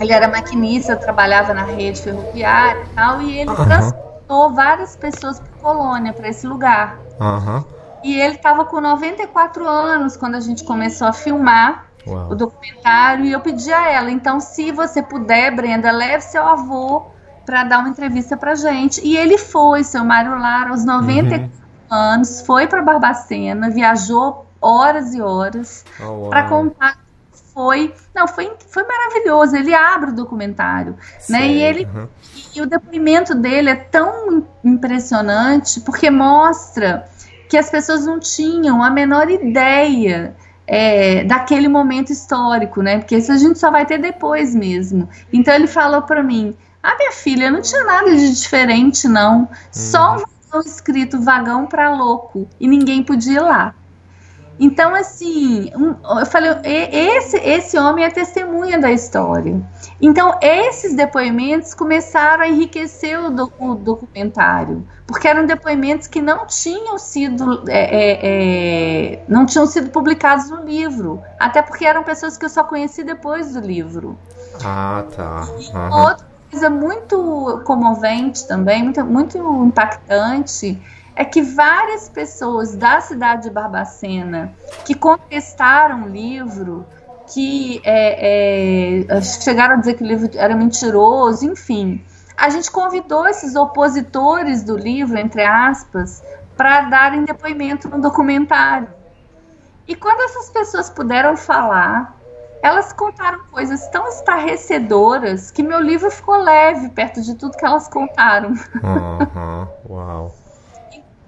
ele 0.00 0.12
era 0.12 0.28
maquinista, 0.28 0.96
trabalhava 0.96 1.52
na 1.52 1.64
rede 1.64 2.00
ferroviária 2.00 2.82
e 2.82 2.94
tal, 2.94 3.20
e 3.20 3.38
ele 3.38 3.50
uhum. 3.50 3.64
transportou 3.64 4.54
várias 4.54 4.96
pessoas 4.96 5.38
para 5.38 5.52
Colônia, 5.60 6.12
para 6.12 6.28
esse 6.28 6.46
lugar. 6.46 6.98
Uhum. 7.20 7.62
E 8.04 8.20
ele 8.20 8.34
estava 8.34 8.66
com 8.66 8.80
94 8.80 9.66
anos 9.66 10.16
quando 10.16 10.34
a 10.34 10.40
gente 10.40 10.62
começou 10.62 11.08
a 11.08 11.12
filmar 11.12 11.86
Uau. 12.06 12.32
o 12.32 12.34
documentário, 12.34 13.24
e 13.24 13.32
eu 13.32 13.40
pedi 13.40 13.72
a 13.72 13.90
ela, 13.90 14.10
então, 14.10 14.38
se 14.38 14.70
você 14.70 15.02
puder, 15.02 15.50
Brenda, 15.56 15.90
leve 15.90 16.22
seu 16.22 16.46
avô 16.46 17.06
para 17.46 17.64
dar 17.64 17.78
uma 17.78 17.88
entrevista 17.88 18.36
pra 18.36 18.54
gente. 18.54 19.00
E 19.02 19.16
ele 19.16 19.38
foi, 19.38 19.82
seu 19.84 20.04
Mário 20.04 20.38
Lara, 20.38 20.70
aos 20.70 20.84
94 20.84 21.46
uhum. 21.46 21.50
anos, 21.90 22.42
foi 22.42 22.66
para 22.66 22.82
Barbacena, 22.82 23.70
viajou 23.70 24.46
horas 24.60 25.14
e 25.14 25.20
horas 25.20 25.84
oh, 26.00 26.28
para 26.28 26.48
contar 26.48 27.04
foi 27.52 27.94
não 28.14 28.26
foi 28.26 28.52
foi 28.68 28.82
maravilhoso 28.84 29.54
ele 29.56 29.72
abre 29.72 30.10
o 30.10 30.14
documentário 30.14 30.96
Sei, 31.20 31.38
né 31.38 31.46
e 31.46 31.62
ele 31.62 31.84
uhum. 31.84 32.08
e 32.54 32.60
o 32.60 32.66
depoimento 32.66 33.34
dele 33.34 33.70
é 33.70 33.76
tão 33.76 34.44
impressionante 34.64 35.80
porque 35.80 36.10
mostra 36.10 37.06
que 37.54 37.58
as 37.58 37.70
pessoas 37.70 38.04
não 38.04 38.18
tinham 38.18 38.82
a 38.82 38.90
menor 38.90 39.30
ideia 39.30 40.34
é, 40.66 41.22
daquele 41.22 41.68
momento 41.68 42.10
histórico, 42.10 42.82
né? 42.82 42.98
Porque 42.98 43.16
isso 43.16 43.30
a 43.30 43.36
gente 43.36 43.60
só 43.60 43.70
vai 43.70 43.86
ter 43.86 43.98
depois 43.98 44.56
mesmo. 44.56 45.08
Então 45.32 45.54
ele 45.54 45.68
falou 45.68 46.02
para 46.02 46.20
mim: 46.20 46.52
"Ah, 46.82 46.96
minha 46.98 47.12
filha, 47.12 47.52
não 47.52 47.62
tinha 47.62 47.84
nada 47.84 48.10
de 48.10 48.34
diferente 48.34 49.06
não, 49.06 49.42
uhum. 49.42 49.48
só 49.70 50.16
um 50.16 50.24
vagão 50.48 50.60
escrito 50.66 51.22
vagão 51.22 51.64
para 51.66 51.94
louco 51.94 52.48
e 52.58 52.66
ninguém 52.66 53.04
podia 53.04 53.34
ir 53.34 53.40
lá". 53.40 53.72
Então, 54.58 54.94
assim, 54.94 55.70
um, 55.76 55.96
eu 56.20 56.26
falei, 56.26 56.50
esse, 56.64 57.36
esse 57.38 57.78
homem 57.78 58.04
é 58.04 58.10
testemunha 58.10 58.78
da 58.78 58.92
história. 58.92 59.60
Então, 60.00 60.38
esses 60.40 60.94
depoimentos 60.94 61.74
começaram 61.74 62.44
a 62.44 62.48
enriquecer 62.48 63.18
o, 63.18 63.30
do, 63.30 63.52
o 63.58 63.74
documentário, 63.74 64.86
porque 65.06 65.26
eram 65.26 65.44
depoimentos 65.46 66.06
que 66.06 66.22
não 66.22 66.46
tinham 66.46 66.98
sido 66.98 67.64
é, 67.68 67.78
é, 67.78 68.20
é, 68.22 69.24
não 69.28 69.44
tinham 69.44 69.66
sido 69.66 69.90
publicados 69.90 70.50
no 70.50 70.64
livro, 70.64 71.20
até 71.38 71.60
porque 71.60 71.84
eram 71.84 72.04
pessoas 72.04 72.36
que 72.36 72.44
eu 72.44 72.50
só 72.50 72.62
conheci 72.64 73.02
depois 73.02 73.52
do 73.52 73.60
livro. 73.60 74.16
Ah, 74.64 75.04
tá. 75.16 75.48
Uhum. 75.48 76.00
Outra 76.00 76.26
coisa 76.50 76.70
muito 76.70 77.62
comovente 77.64 78.46
também, 78.46 78.84
muito, 78.84 79.04
muito 79.04 79.64
impactante 79.64 80.80
é 81.16 81.24
que 81.24 81.42
várias 81.42 82.08
pessoas 82.08 82.74
da 82.74 83.00
cidade 83.00 83.44
de 83.44 83.50
Barbacena 83.50 84.52
que 84.84 84.94
contestaram 84.94 86.04
o 86.04 86.08
livro, 86.08 86.84
que 87.32 87.80
é, 87.84 89.06
é, 89.08 89.20
chegaram 89.22 89.74
a 89.74 89.78
dizer 89.78 89.94
que 89.94 90.02
o 90.02 90.06
livro 90.06 90.30
era 90.34 90.54
mentiroso, 90.56 91.46
enfim. 91.46 92.04
A 92.36 92.50
gente 92.50 92.70
convidou 92.70 93.26
esses 93.28 93.54
opositores 93.54 94.64
do 94.64 94.76
livro, 94.76 95.16
entre 95.16 95.44
aspas, 95.44 96.22
para 96.56 96.82
darem 96.82 97.24
depoimento 97.24 97.88
no 97.88 98.00
documentário. 98.00 98.88
E 99.86 99.94
quando 99.94 100.20
essas 100.22 100.50
pessoas 100.50 100.90
puderam 100.90 101.36
falar, 101.36 102.16
elas 102.62 102.92
contaram 102.92 103.40
coisas 103.52 103.86
tão 103.88 104.08
estarrecedoras 104.08 105.50
que 105.50 105.62
meu 105.62 105.80
livro 105.80 106.10
ficou 106.10 106.36
leve 106.36 106.88
perto 106.88 107.20
de 107.22 107.34
tudo 107.34 107.56
que 107.56 107.64
elas 107.64 107.86
contaram. 107.86 108.50
Uhum, 108.50 109.68
uau. 109.88 110.34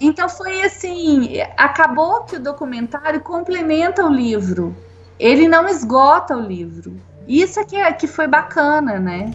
Então 0.01 0.29
foi 0.29 0.63
assim, 0.63 1.41
acabou 1.57 2.25
que 2.25 2.37
o 2.37 2.41
documentário 2.41 3.21
complementa 3.21 4.05
o 4.05 4.13
livro. 4.13 4.77
Ele 5.19 5.49
não 5.49 5.67
esgota 5.67 6.37
o 6.37 6.41
livro. 6.41 6.97
Isso 7.27 7.59
é 7.59 7.65
que, 7.65 7.77
é, 7.77 7.93
que 7.93 8.07
foi 8.07 8.27
bacana, 8.27 8.99
né? 8.99 9.33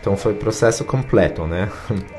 Então 0.00 0.16
foi 0.16 0.34
processo 0.34 0.84
completo, 0.84 1.46
né? 1.46 1.68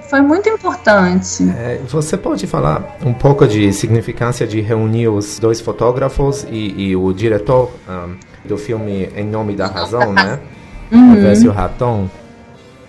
Foi 0.10 0.22
muito 0.22 0.50
importante. 0.50 1.44
É, 1.58 1.82
você 1.88 2.18
pode 2.18 2.46
falar 2.46 2.98
um 3.06 3.14
pouco 3.14 3.48
de 3.48 3.72
significância 3.74 4.46
de 4.46 4.62
reunir 4.62 5.08
os 5.08 5.40
dois 5.40 5.62
fotógrafos 5.62 6.46
e, 6.50 6.90
e 6.90 6.96
o 6.96 7.12
diretor 7.14 7.72
um, 7.88 8.16
do 8.48 8.58
filme 8.58 9.10
Em 9.16 9.26
Nome 9.26 9.56
da 9.56 9.68
Razão, 9.68 10.14
né? 10.14 10.40
Uhum. 10.92 11.50
O 11.50 11.52
Raton. 11.52 12.10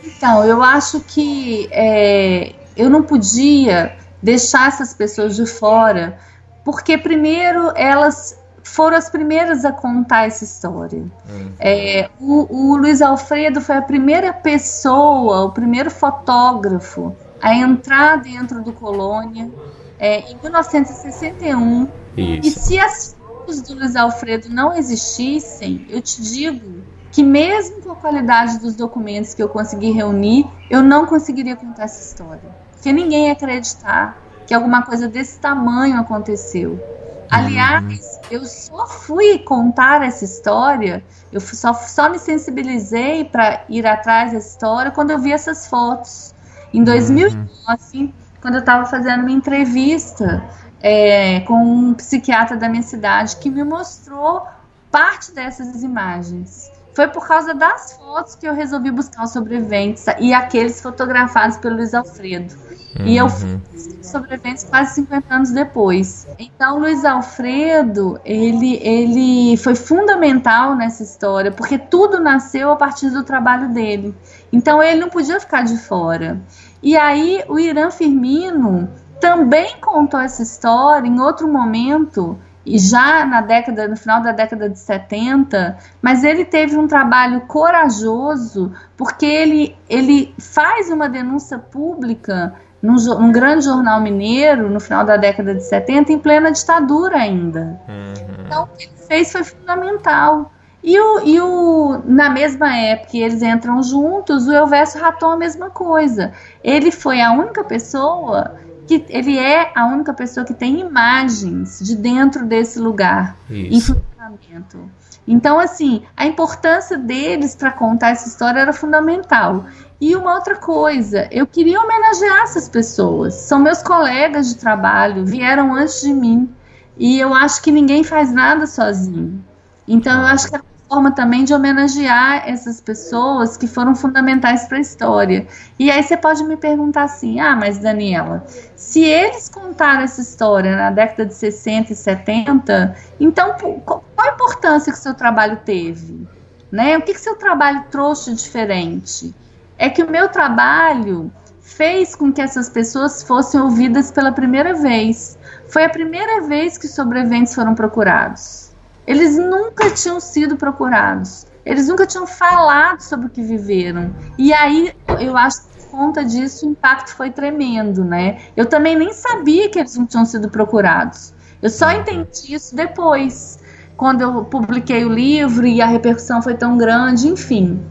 Então, 0.03 0.45
eu 0.45 0.63
acho 0.63 1.01
que 1.01 1.69
é, 1.71 2.53
eu 2.77 2.89
não 2.89 3.03
podia 3.03 3.97
deixar 4.23 4.69
essas 4.69 4.93
pessoas 4.95 5.37
de 5.37 5.47
fora, 5.47 6.19
porque 6.65 6.99
primeiro 6.99 7.73
elas 7.77 8.39
foram 8.63 8.97
as 8.97 9.09
primeiras 9.09 9.65
a 9.65 9.73
contar 9.73 10.27
essa 10.27 10.45
história. 10.45 11.01
Uhum. 11.01 11.53
É, 11.59 12.09
o, 12.21 12.73
o 12.73 12.77
Luiz 12.77 13.03
Alfredo 13.03 13.61
foi 13.61 13.77
a 13.77 13.83
primeira 13.83 14.33
pessoa, 14.33 15.45
o 15.45 15.51
primeiro 15.51 15.91
fotógrafo 15.91 17.15
a 17.41 17.55
entrar 17.55 18.17
dentro 18.17 18.63
do 18.63 18.73
Colônia 18.73 19.51
é, 19.99 20.31
em 20.31 20.37
1961. 20.43 21.89
Isso. 22.17 22.49
E 22.49 22.51
se 22.51 22.79
as 22.79 23.17
fotos 23.19 23.63
do 23.63 23.75
Luiz 23.75 23.97
Alfredo 23.97 24.49
não 24.51 24.77
existissem, 24.77 25.87
eu 25.89 26.03
te 26.03 26.21
digo 26.23 26.83
que 27.11 27.23
mesmo 27.23 27.83
com 27.83 27.93
a 27.93 27.97
qualidade 27.97 28.59
dos 28.59 28.77
documentos 28.77 29.35
que 29.35 29.43
eu 29.43 29.49
consegui 29.49 29.91
reunir, 29.91 30.47
eu 30.69 30.83
não 30.83 31.07
conseguiria 31.07 31.57
contar 31.57 31.85
essa 31.85 32.01
história 32.01 32.70
porque 32.81 32.95
ninguém 32.95 33.27
ia 33.27 33.33
acreditar 33.33 34.17
que 34.47 34.55
alguma 34.55 34.83
coisa 34.83 35.07
desse 35.07 35.39
tamanho 35.39 36.01
aconteceu. 36.01 36.83
Aliás, 37.31 37.85
uhum. 37.85 38.21
eu 38.31 38.45
só 38.47 38.87
fui 38.87 39.39
contar 39.41 40.03
essa 40.03 40.25
história, 40.25 41.05
eu 41.31 41.41
só, 41.41 41.75
só 41.75 42.09
me 42.09 42.19
sensibilizei 42.19 43.27
para 43.27 43.65
ir 43.69 43.87
atrás 43.87 44.33
dessa 44.33 44.49
história 44.49 44.91
quando 44.91 45.11
eu 45.11 45.19
vi 45.19 45.31
essas 45.31 45.69
fotos. 45.69 46.35
Em 46.73 46.83
2009, 46.83 47.49
uhum. 47.95 48.13
quando 48.41 48.55
eu 48.55 48.61
estava 48.61 48.87
fazendo 48.87 49.21
uma 49.21 49.31
entrevista 49.31 50.43
é, 50.81 51.41
com 51.41 51.63
um 51.63 51.95
psiquiatra 51.95 52.57
da 52.57 52.67
minha 52.67 52.83
cidade 52.83 53.37
que 53.37 53.51
me 53.51 53.63
mostrou 53.63 54.47
parte 54.91 55.33
dessas 55.33 55.83
imagens. 55.83 56.70
Foi 56.95 57.07
por 57.09 57.27
causa 57.27 57.55
das 57.55 57.93
fotos 57.93 58.35
que 58.35 58.47
eu 58.47 58.55
resolvi 58.55 58.91
buscar 58.91 59.25
os 59.25 59.33
sobreviventes 59.33 60.05
e 60.19 60.35
aqueles 60.35 60.81
fotografados 60.81 61.57
pelo 61.59 61.77
Luiz 61.77 61.95
Alfredo. 61.95 62.55
Uhum. 62.99 63.07
E 63.07 63.17
eu 63.17 63.25
uhum. 63.25 63.31
fui 63.31 63.61
sobreviventes 64.03 64.65
quase 64.65 64.95
50 64.95 65.35
anos 65.35 65.51
depois. 65.53 66.27
Então, 66.39 66.79
Luiz 66.79 67.05
Alfredo, 67.05 68.21
ele, 68.25 68.77
ele 68.83 69.57
foi 69.57 69.75
fundamental 69.77 70.75
nessa 70.75 71.03
história, 71.03 71.53
porque 71.53 71.79
tudo 71.79 72.19
nasceu 72.19 72.71
a 72.71 72.77
partir 72.77 73.11
do 73.11 73.23
trabalho 73.23 73.69
dele. 73.69 74.15
Então, 74.53 74.83
ele 74.83 75.01
não 75.01 75.09
podia 75.09 75.39
ficar 75.39 75.63
de 75.63 75.77
fora. 75.77 76.41
E 76.83 76.97
aí, 76.97 77.45
o 77.49 77.59
Irã 77.59 77.91
Firmino 77.91 78.89
também 79.21 79.77
contou 79.81 80.19
essa 80.19 80.43
história 80.43 81.07
em 81.07 81.21
outro 81.21 81.47
momento 81.47 82.39
já 82.67 83.25
na 83.25 83.41
década, 83.41 83.89
no 83.89 83.97
final 83.97 84.23
da 84.23 84.33
década 84.33 84.69
de 84.69 84.79
70, 84.79 85.79
mas 86.03 86.23
ele 86.23 86.45
teve 86.45 86.77
um 86.77 86.87
trabalho 86.87 87.41
corajoso 87.43 88.73
porque 88.97 89.25
ele, 89.25 89.77
ele 89.89 90.35
faz 90.39 90.91
uma 90.91 91.09
denúncia 91.09 91.59
pública 91.59 92.55
num, 92.83 92.97
num, 92.97 93.33
grande 93.33 93.65
jornal 93.65 94.01
mineiro 94.01 94.71
no 94.71 94.81
final 94.81 95.05
da 95.05 95.17
década 95.17 95.55
de 95.55 95.63
70, 95.65 96.13
em 96.13 96.19
plena 96.19 96.51
ditadura 96.51 97.17
ainda. 97.17 97.81
Uhum. 97.89 98.45
Então, 98.47 98.65
o 98.65 98.67
que 98.69 98.85
ele 98.85 99.07
fez 99.07 99.33
foi 99.33 99.45
fundamental. 99.45 100.53
E, 100.83 100.99
o, 100.99 101.21
e 101.27 101.41
o, 101.41 102.03
na 102.07 102.31
mesma 102.31 102.75
época 102.75 103.17
eles 103.17 103.43
entram 103.43 103.83
juntos, 103.83 104.49
o 104.49 104.53
Elvésio 104.53 105.01
Raton 105.01 105.33
a 105.33 105.37
mesma 105.37 105.69
coisa. 105.69 106.33
Ele 106.65 106.91
foi 106.91 107.21
a 107.21 107.33
única 107.33 107.63
pessoa 107.63 108.55
que 108.91 109.07
ele 109.09 109.39
é 109.39 109.71
a 109.77 109.87
única 109.87 110.13
pessoa 110.13 110.45
que 110.45 110.53
tem 110.53 110.81
imagens 110.81 111.79
de 111.81 111.95
dentro 111.95 112.45
desse 112.45 112.81
lugar 112.81 113.37
Isso. 113.49 113.93
em 113.93 113.95
funcionamento. 113.95 114.91
Então, 115.29 115.61
assim, 115.61 116.03
a 116.17 116.27
importância 116.27 116.99
deles 116.99 117.55
para 117.55 117.71
contar 117.71 118.11
essa 118.11 118.27
história 118.27 118.59
era 118.59 118.73
fundamental. 118.73 119.65
E 120.01 120.17
uma 120.17 120.35
outra 120.35 120.57
coisa, 120.57 121.29
eu 121.31 121.47
queria 121.47 121.81
homenagear 121.81 122.43
essas 122.43 122.69
pessoas. 122.69 123.35
São 123.35 123.61
meus 123.61 123.81
colegas 123.81 124.49
de 124.49 124.57
trabalho, 124.57 125.25
vieram 125.25 125.73
antes 125.73 126.01
de 126.01 126.13
mim. 126.13 126.53
E 126.99 127.21
eu 127.21 127.33
acho 127.33 127.63
que 127.63 127.71
ninguém 127.71 128.03
faz 128.03 128.33
nada 128.33 128.67
sozinho. 128.67 129.45
Então, 129.87 130.21
eu 130.21 130.27
acho 130.27 130.49
que 130.49 130.57
é 130.57 130.59
uma 130.59 130.70
forma 130.91 131.13
também 131.13 131.45
de 131.45 131.55
homenagear 131.55 132.49
essas 132.49 132.81
pessoas 132.81 133.57
que 133.57 133.69
foram 133.69 133.95
fundamentais 133.95 134.65
para 134.65 134.79
a 134.79 134.81
história. 134.81 135.47
E 135.79 135.89
aí 135.89 136.03
você 136.03 136.17
pode 136.17 136.43
me 136.43 136.57
perguntar 136.57 137.05
assim: 137.05 137.39
ah, 137.39 137.55
mas 137.55 137.79
Daniela, 137.79 138.45
se 138.75 139.05
eles 139.05 139.49
contaram 139.49 140.03
essa 140.03 140.21
história 140.21 140.75
na 140.75 140.91
década 140.91 141.27
de 141.27 141.35
60 141.35 141.93
e 141.93 141.97
70, 141.97 142.97
então 143.21 143.55
qual 143.85 144.03
a 144.19 144.29
importância 144.35 144.93
que 144.93 144.99
seu 144.99 145.15
trabalho 145.15 145.59
teve? 145.65 146.27
Né? 146.73 146.99
O 146.99 147.03
que, 147.03 147.15
que 147.15 147.21
seu 147.21 147.37
trabalho 147.37 147.85
trouxe 147.91 148.35
diferente? 148.35 149.33
É 149.79 149.89
que 149.89 150.03
o 150.03 150.11
meu 150.11 150.29
trabalho 150.29 151.33
fez 151.61 152.17
com 152.17 152.33
que 152.33 152.43
essas 152.43 152.69
pessoas 152.69 153.23
fossem 153.23 153.61
ouvidas 153.61 154.11
pela 154.11 154.33
primeira 154.33 154.75
vez. 154.75 155.39
Foi 155.69 155.85
a 155.85 155.89
primeira 155.89 156.43
vez 156.43 156.77
que 156.77 156.89
sobreviventes 156.89 157.55
foram 157.55 157.75
procurados. 157.75 158.70
Eles 159.11 159.37
nunca 159.37 159.91
tinham 159.91 160.21
sido 160.21 160.57
procurados. 160.57 161.45
Eles 161.67 161.89
nunca 161.89 162.07
tinham 162.07 162.29
falado 162.29 163.01
sobre 163.01 163.27
o 163.27 163.29
que 163.29 163.43
viveram. 163.43 164.15
E 164.39 164.53
aí, 164.53 164.95
eu 165.19 165.37
acho 165.37 165.63
que 165.63 165.81
por 165.81 165.91
conta 165.91 166.25
disso, 166.25 166.65
o 166.65 166.71
impacto 166.71 167.17
foi 167.17 167.29
tremendo, 167.29 168.05
né? 168.05 168.39
Eu 168.57 168.67
também 168.67 168.97
nem 168.97 169.13
sabia 169.13 169.69
que 169.69 169.81
eles 169.81 169.97
não 169.97 170.07
tinham 170.07 170.25
sido 170.25 170.49
procurados. 170.49 171.35
Eu 171.61 171.69
só 171.71 171.91
entendi 171.91 172.55
isso 172.55 172.77
depois, 172.77 173.59
quando 173.97 174.21
eu 174.21 174.45
publiquei 174.45 175.05
o 175.05 175.13
livro 175.13 175.67
e 175.67 175.83
a 175.83 175.87
repercussão 175.87 176.41
foi 176.41 176.55
tão 176.55 176.79
grande, 176.79 177.27
enfim. 177.27 177.83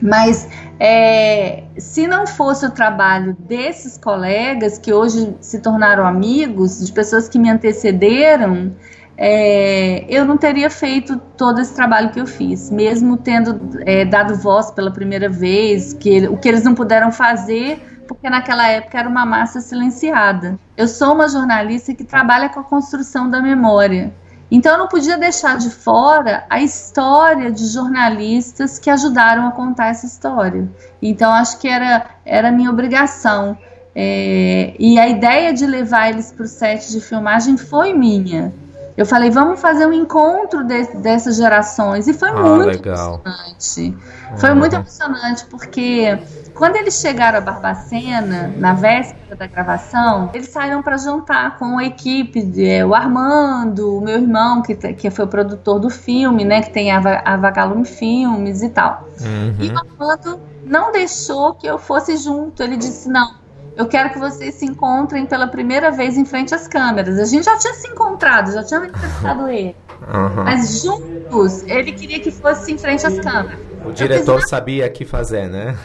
Mas 0.00 0.48
é, 0.80 1.64
se 1.76 2.06
não 2.06 2.26
fosse 2.26 2.64
o 2.64 2.70
trabalho 2.70 3.36
desses 3.40 3.98
colegas 3.98 4.78
que 4.78 4.94
hoje 4.94 5.34
se 5.42 5.58
tornaram 5.58 6.06
amigos, 6.06 6.86
de 6.86 6.90
pessoas 6.90 7.28
que 7.28 7.38
me 7.38 7.50
antecederam, 7.50 8.70
é, 9.20 10.04
eu 10.08 10.24
não 10.24 10.36
teria 10.36 10.70
feito 10.70 11.18
todo 11.36 11.60
esse 11.60 11.74
trabalho 11.74 12.10
que 12.10 12.20
eu 12.20 12.26
fiz, 12.26 12.70
mesmo 12.70 13.16
tendo 13.16 13.80
é, 13.84 14.04
dado 14.04 14.36
voz 14.36 14.70
pela 14.70 14.92
primeira 14.92 15.28
vez, 15.28 15.92
que 15.92 16.28
o 16.28 16.36
que 16.36 16.48
eles 16.48 16.62
não 16.62 16.72
puderam 16.72 17.10
fazer 17.10 17.82
porque 18.06 18.30
naquela 18.30 18.66
época 18.68 18.98
era 18.98 19.08
uma 19.08 19.26
massa 19.26 19.60
silenciada. 19.60 20.58
Eu 20.76 20.88
sou 20.88 21.14
uma 21.14 21.28
jornalista 21.28 21.92
que 21.92 22.02
trabalha 22.02 22.48
com 22.48 22.60
a 22.60 22.64
construção 22.64 23.28
da 23.28 23.42
memória. 23.42 24.14
Então 24.50 24.72
eu 24.72 24.78
não 24.78 24.88
podia 24.88 25.18
deixar 25.18 25.58
de 25.58 25.68
fora 25.68 26.46
a 26.48 26.62
história 26.62 27.50
de 27.52 27.66
jornalistas 27.66 28.78
que 28.78 28.88
ajudaram 28.88 29.46
a 29.46 29.50
contar 29.50 29.88
essa 29.88 30.06
história. 30.06 30.66
Então 31.02 31.30
acho 31.30 31.58
que 31.58 31.68
era 31.68 32.06
era 32.24 32.50
minha 32.50 32.70
obrigação. 32.70 33.58
É, 33.94 34.74
e 34.78 34.98
a 34.98 35.08
ideia 35.08 35.52
de 35.52 35.66
levar 35.66 36.08
eles 36.08 36.32
para 36.32 36.44
o 36.44 36.48
set 36.48 36.90
de 36.90 37.00
filmagem 37.00 37.58
foi 37.58 37.92
minha. 37.92 38.52
Eu 38.98 39.06
falei, 39.06 39.30
vamos 39.30 39.60
fazer 39.60 39.86
um 39.86 39.92
encontro 39.92 40.64
de, 40.64 40.82
dessas 40.96 41.36
gerações. 41.36 42.08
E 42.08 42.12
foi 42.12 42.30
ah, 42.30 42.32
muito 42.32 42.66
legal. 42.66 43.22
emocionante. 43.24 43.96
Foi 44.38 44.54
muito 44.54 44.74
emocionante, 44.74 45.44
porque 45.44 46.18
quando 46.52 46.74
eles 46.74 46.94
chegaram 46.94 47.38
a 47.38 47.40
Barbacena, 47.40 48.52
na 48.56 48.74
véspera 48.74 49.36
da 49.36 49.46
gravação, 49.46 50.30
eles 50.34 50.48
saíram 50.48 50.82
para 50.82 50.96
jantar 50.96 51.58
com 51.58 51.78
a 51.78 51.84
equipe, 51.84 52.42
de, 52.42 52.68
é, 52.68 52.84
o 52.84 52.92
Armando, 52.92 53.98
o 53.98 54.00
meu 54.00 54.16
irmão, 54.18 54.62
que, 54.62 54.74
que 54.74 55.10
foi 55.10 55.26
o 55.26 55.28
produtor 55.28 55.78
do 55.78 55.88
filme, 55.88 56.44
né? 56.44 56.62
Que 56.62 56.70
tem 56.70 56.90
a, 56.90 56.98
a 57.24 57.36
Vagalume 57.36 57.84
Filmes 57.84 58.62
e 58.62 58.68
tal. 58.68 59.08
Uhum. 59.20 59.54
E 59.60 59.68
o 59.70 59.78
Armando 59.78 60.40
não 60.64 60.90
deixou 60.90 61.54
que 61.54 61.68
eu 61.68 61.78
fosse 61.78 62.16
junto. 62.16 62.64
Ele 62.64 62.76
disse, 62.76 63.08
não, 63.08 63.30
eu 63.78 63.86
quero 63.86 64.10
que 64.10 64.18
vocês 64.18 64.56
se 64.56 64.66
encontrem 64.66 65.24
pela 65.24 65.46
primeira 65.46 65.92
vez 65.92 66.18
em 66.18 66.24
frente 66.24 66.52
às 66.52 66.66
câmeras. 66.66 67.16
A 67.16 67.24
gente 67.24 67.44
já 67.44 67.56
tinha 67.56 67.72
se 67.74 67.86
encontrado, 67.86 68.52
já 68.52 68.64
tinha 68.64 68.84
entrevistado 68.84 69.48
ele. 69.48 69.76
Uhum. 70.02 70.44
Mas 70.44 70.82
juntos, 70.82 71.62
ele 71.62 71.92
queria 71.92 72.18
que 72.18 72.32
fosse 72.32 72.72
em 72.72 72.76
frente 72.76 73.06
às 73.06 73.20
câmeras. 73.20 73.60
O 73.84 73.92
diretor 73.92 74.42
sabia 74.48 74.84
o 74.88 74.90
que 74.90 75.04
fazer, 75.04 75.48
né? 75.48 75.78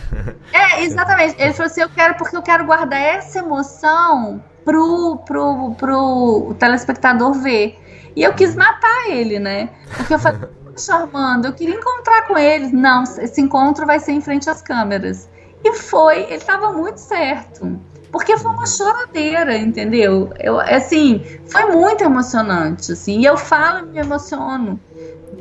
É, 0.51 0.81
exatamente. 0.81 1.35
Ele 1.37 1.53
falou 1.53 1.67
assim: 1.67 1.81
eu 1.81 1.89
quero, 1.89 2.15
porque 2.15 2.35
eu 2.35 2.41
quero 2.41 2.65
guardar 2.65 2.99
essa 2.99 3.37
emoção 3.37 4.43
pro, 4.65 5.17
pro, 5.17 5.75
pro 5.75 6.55
telespectador 6.57 7.33
ver. 7.33 7.79
E 8.15 8.23
eu 8.23 8.33
quis 8.33 8.55
matar 8.55 9.09
ele, 9.09 9.37
né? 9.37 9.69
Porque 9.97 10.15
eu 10.15 10.19
falei, 10.19 10.41
Armando, 10.89 11.45
eu 11.45 11.53
queria 11.53 11.75
encontrar 11.75 12.23
com 12.23 12.39
ele. 12.39 12.71
Não, 12.71 13.03
esse 13.03 13.39
encontro 13.39 13.85
vai 13.85 13.99
ser 13.99 14.13
em 14.13 14.21
frente 14.21 14.49
às 14.49 14.63
câmeras. 14.63 15.29
E 15.63 15.73
foi, 15.73 16.23
ele 16.23 16.35
estava 16.35 16.71
muito 16.71 16.97
certo. 16.97 17.79
Porque 18.11 18.37
foi 18.37 18.51
uma 18.51 18.67
choradeira, 18.67 19.57
entendeu? 19.57 20.31
Eu, 20.39 20.59
assim, 20.59 21.23
foi 21.47 21.65
muito 21.65 22.03
emocionante, 22.03 22.91
assim. 22.91 23.21
E 23.21 23.25
eu 23.25 23.35
falo 23.37 23.87
e 23.87 23.89
me 23.89 23.99
emociono. 23.99 24.79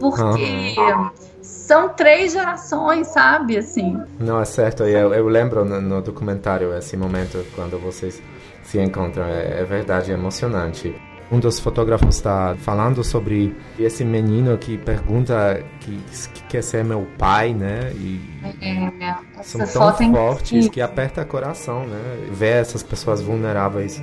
Porque 0.00 0.74
uhum. 0.78 1.10
são 1.42 1.90
três 1.90 2.32
gerações, 2.32 3.08
sabe? 3.08 3.58
Assim. 3.58 4.00
Não, 4.18 4.40
é 4.40 4.44
certo. 4.46 4.84
Eu, 4.84 5.12
eu 5.12 5.28
lembro 5.28 5.66
no, 5.66 5.82
no 5.82 6.00
documentário 6.00 6.74
esse 6.74 6.96
momento 6.96 7.44
quando 7.54 7.78
vocês 7.78 8.22
se 8.62 8.80
encontram. 8.80 9.24
É, 9.26 9.60
é 9.60 9.64
verdade, 9.64 10.10
é 10.10 10.14
emocionante 10.14 10.94
um 11.32 11.40
dos 11.40 11.58
fotógrafos 11.58 12.16
está 12.16 12.54
falando 12.58 13.02
sobre 13.02 13.56
esse 13.78 14.04
menino 14.04 14.58
que 14.58 14.76
pergunta 14.76 15.64
que, 15.80 15.96
que 16.34 16.42
quer 16.42 16.62
ser 16.62 16.84
meu 16.84 17.08
pai, 17.16 17.54
né? 17.54 17.90
E 17.94 18.20
é, 18.60 19.14
são 19.42 19.66
tão 19.66 20.12
fortes 20.12 20.68
que 20.68 20.80
aperta 20.80 21.22
o 21.22 21.26
coração, 21.26 21.86
né? 21.86 22.28
Ver 22.30 22.60
essas 22.60 22.82
pessoas 22.82 23.20
vulneráveis. 23.20 24.02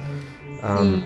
Um, 0.63 1.03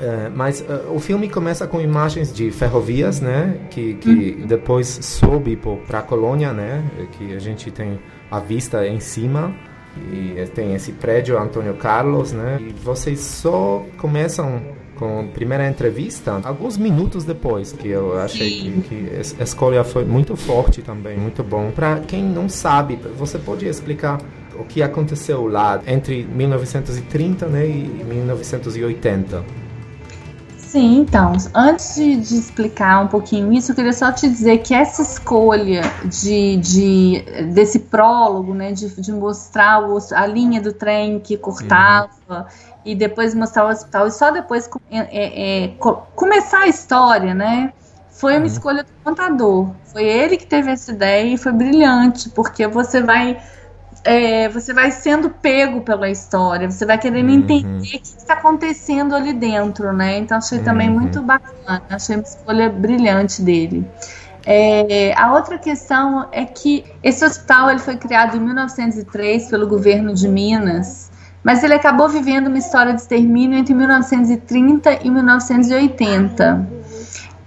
é, 0.00 0.28
mas 0.28 0.60
uh, 0.60 0.92
o 0.94 1.00
filme 1.00 1.28
começa 1.28 1.66
com 1.66 1.80
imagens 1.80 2.32
de 2.32 2.50
ferrovias, 2.50 3.20
né? 3.20 3.58
Que, 3.70 3.94
que 3.94 4.36
uhum. 4.40 4.46
depois 4.46 4.86
sobe 5.02 5.58
para 5.86 5.98
a 5.98 6.02
colônia, 6.02 6.52
né? 6.52 6.84
Que 7.12 7.34
a 7.34 7.38
gente 7.38 7.70
tem 7.70 7.98
a 8.30 8.38
vista 8.38 8.86
em 8.86 9.00
cima 9.00 9.54
e 10.12 10.46
tem 10.54 10.74
esse 10.74 10.92
prédio 10.92 11.36
Antônio 11.38 11.74
Carlos, 11.74 12.32
né? 12.32 12.58
E 12.60 12.72
vocês 12.72 13.20
só 13.20 13.84
começam 13.96 14.62
com 14.98 15.20
a 15.20 15.24
primeira 15.24 15.68
entrevista, 15.68 16.40
alguns 16.44 16.76
minutos 16.76 17.24
depois, 17.24 17.72
que 17.72 17.88
eu 17.88 18.18
achei 18.18 18.50
que, 18.50 18.80
que, 18.82 19.10
a 19.40 19.44
escolha 19.44 19.84
foi 19.84 20.04
muito 20.04 20.36
forte 20.36 20.82
também, 20.82 21.16
muito 21.16 21.42
bom. 21.42 21.70
Para 21.70 22.00
quem 22.00 22.22
não 22.22 22.48
sabe, 22.48 22.98
você 23.16 23.38
pode 23.38 23.66
explicar 23.66 24.18
o 24.58 24.64
que 24.64 24.82
aconteceu 24.82 25.46
lá 25.46 25.80
entre 25.86 26.24
1930 26.24 27.46
né, 27.46 27.66
e 27.66 28.04
1980? 28.04 29.68
Sim, 30.68 30.98
então, 30.98 31.32
antes 31.54 31.94
de, 31.94 32.16
de, 32.16 32.34
explicar 32.34 33.02
um 33.02 33.06
pouquinho 33.06 33.50
isso, 33.54 33.72
eu 33.72 33.74
queria 33.74 33.92
só 33.92 34.12
te 34.12 34.28
dizer 34.28 34.58
que 34.58 34.74
essa 34.74 35.00
escolha 35.00 35.80
de, 36.04 36.58
de 36.58 37.24
desse 37.54 37.78
prólogo, 37.78 38.52
né, 38.52 38.72
de, 38.72 39.00
de 39.00 39.10
mostrar 39.10 39.88
o, 39.88 39.96
a 40.12 40.26
linha 40.26 40.60
do 40.60 40.70
trem 40.70 41.20
que 41.20 41.38
cortava 41.38 42.10
uhum. 42.28 42.44
E 42.88 42.94
depois 42.94 43.34
mostrar 43.34 43.66
o 43.66 43.68
hospital 43.68 44.06
e 44.06 44.10
só 44.10 44.30
depois 44.30 44.68
é, 44.90 44.98
é, 44.98 45.64
é, 45.64 45.74
começar 46.16 46.60
a 46.60 46.68
história, 46.68 47.34
né, 47.34 47.70
foi 48.10 48.32
uma 48.32 48.40
uhum. 48.40 48.46
escolha 48.46 48.82
do 48.82 48.90
contador. 49.04 49.70
Foi 49.92 50.04
ele 50.04 50.38
que 50.38 50.46
teve 50.46 50.70
essa 50.70 50.90
ideia 50.90 51.34
e 51.34 51.36
foi 51.36 51.52
brilhante, 51.52 52.30
porque 52.30 52.66
você 52.66 53.02
vai 53.02 53.38
é, 54.04 54.48
você 54.48 54.72
vai 54.72 54.90
sendo 54.90 55.28
pego 55.28 55.82
pela 55.82 56.08
história, 56.08 56.70
você 56.70 56.86
vai 56.86 56.96
querendo 56.96 57.28
uhum. 57.28 57.34
entender 57.34 57.78
o 57.78 57.82
que 57.82 58.00
está 58.02 58.32
acontecendo 58.32 59.14
ali 59.14 59.34
dentro, 59.34 59.92
né? 59.92 60.16
Então 60.16 60.38
achei 60.38 60.60
também 60.60 60.88
uhum. 60.88 61.00
muito 61.00 61.20
bacana, 61.20 61.82
achei 61.90 62.16
uma 62.16 62.22
escolha 62.22 62.70
brilhante 62.70 63.42
dele. 63.42 63.86
É, 64.46 65.12
a 65.14 65.34
outra 65.34 65.58
questão 65.58 66.26
é 66.32 66.46
que 66.46 66.86
esse 67.02 67.22
hospital 67.22 67.70
ele 67.70 67.80
foi 67.80 67.98
criado 67.98 68.34
em 68.34 68.40
1903 68.40 69.50
pelo 69.50 69.66
governo 69.66 70.14
de 70.14 70.26
Minas, 70.26 71.10
mas 71.42 71.62
ele 71.62 71.74
acabou 71.74 72.08
vivendo 72.08 72.48
uma 72.48 72.58
história 72.58 72.92
de 72.92 73.00
extermínio 73.00 73.58
entre 73.58 73.74
1930 73.74 75.04
e 75.04 75.10
1980. 75.10 76.68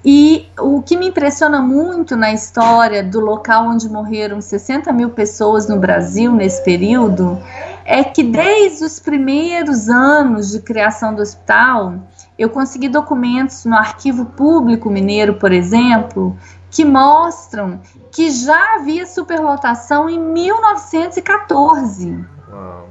E 0.03 0.47
o 0.59 0.81
que 0.81 0.97
me 0.97 1.09
impressiona 1.09 1.61
muito 1.61 2.15
na 2.15 2.33
história 2.33 3.03
do 3.03 3.19
local 3.19 3.67
onde 3.67 3.87
morreram 3.87 4.41
60 4.41 4.91
mil 4.91 5.11
pessoas 5.11 5.67
no 5.67 5.77
Brasil 5.77 6.31
nesse 6.31 6.63
período 6.63 7.39
é 7.85 8.03
que 8.03 8.23
desde 8.23 8.83
os 8.83 8.99
primeiros 8.99 9.89
anos 9.89 10.49
de 10.51 10.59
criação 10.59 11.13
do 11.13 11.21
hospital, 11.21 11.93
eu 12.37 12.49
consegui 12.49 12.89
documentos 12.89 13.63
no 13.65 13.75
Arquivo 13.75 14.25
Público 14.25 14.89
Mineiro, 14.89 15.35
por 15.35 15.51
exemplo, 15.51 16.35
que 16.71 16.83
mostram 16.83 17.79
que 18.11 18.31
já 18.31 18.73
havia 18.75 19.05
superlotação 19.05 20.09
em 20.09 20.17
1914. 20.17 22.25
Uau. 22.51 22.89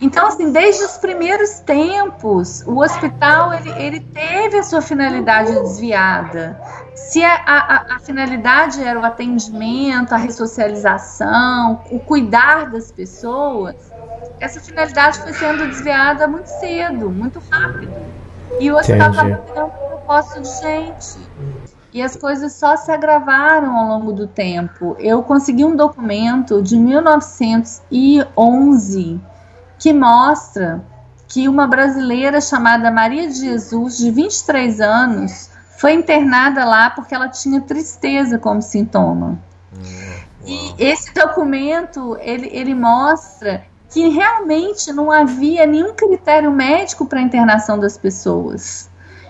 Então, 0.00 0.26
assim, 0.26 0.50
desde 0.50 0.84
os 0.84 0.98
primeiros 0.98 1.60
tempos, 1.60 2.62
o 2.66 2.80
hospital 2.80 3.54
ele, 3.54 3.70
ele 3.70 4.00
teve 4.00 4.58
a 4.58 4.62
sua 4.62 4.82
finalidade 4.82 5.52
desviada. 5.52 6.60
Se 6.94 7.22
a, 7.22 7.34
a, 7.46 7.96
a, 7.96 7.98
finalidade 8.00 8.82
era 8.82 8.98
o 8.98 9.04
atendimento, 9.04 10.12
a 10.12 10.16
ressocialização, 10.16 11.80
o 11.90 12.00
cuidar 12.00 12.70
das 12.70 12.90
pessoas, 12.90 13.76
essa 14.40 14.60
finalidade 14.60 15.20
foi 15.20 15.32
sendo 15.32 15.64
desviada 15.66 16.26
muito 16.26 16.48
cedo, 16.48 17.08
muito 17.08 17.40
rápido. 17.50 17.94
E 18.60 18.70
o 18.70 18.76
hospital 18.76 19.10
estava 19.10 19.28
virando 19.28 19.66
um 19.66 19.70
propósito 19.70 20.42
de 20.42 20.60
gente. 20.60 21.18
E 21.92 22.02
as 22.02 22.16
coisas 22.16 22.52
só 22.52 22.76
se 22.76 22.90
agravaram 22.90 23.76
ao 23.76 23.86
longo 23.86 24.12
do 24.12 24.26
tempo. 24.26 24.96
Eu 24.98 25.22
consegui 25.22 25.64
um 25.64 25.76
documento 25.76 26.60
de 26.60 26.76
1911 26.76 29.20
que 29.84 29.92
mostra 29.92 30.82
que 31.28 31.46
uma 31.46 31.66
brasileira 31.66 32.40
chamada 32.40 32.90
Maria 32.90 33.28
de 33.28 33.34
Jesus, 33.34 33.98
de 33.98 34.10
23 34.10 34.80
anos, 34.80 35.50
foi 35.76 35.92
internada 35.92 36.64
lá 36.64 36.88
porque 36.88 37.14
ela 37.14 37.28
tinha 37.28 37.60
tristeza 37.60 38.38
como 38.38 38.62
sintoma. 38.62 39.38
Hum, 39.76 40.20
e 40.46 40.74
esse 40.78 41.12
documento 41.12 42.16
ele, 42.22 42.48
ele 42.50 42.74
mostra 42.74 43.66
que 43.90 44.08
realmente 44.08 44.90
não 44.90 45.12
havia 45.12 45.66
nenhum 45.66 45.92
critério 45.92 46.50
médico 46.50 47.04
para 47.04 47.18
a 47.18 47.22
internação 47.22 47.78
das 47.78 47.98
pessoas. 47.98 48.88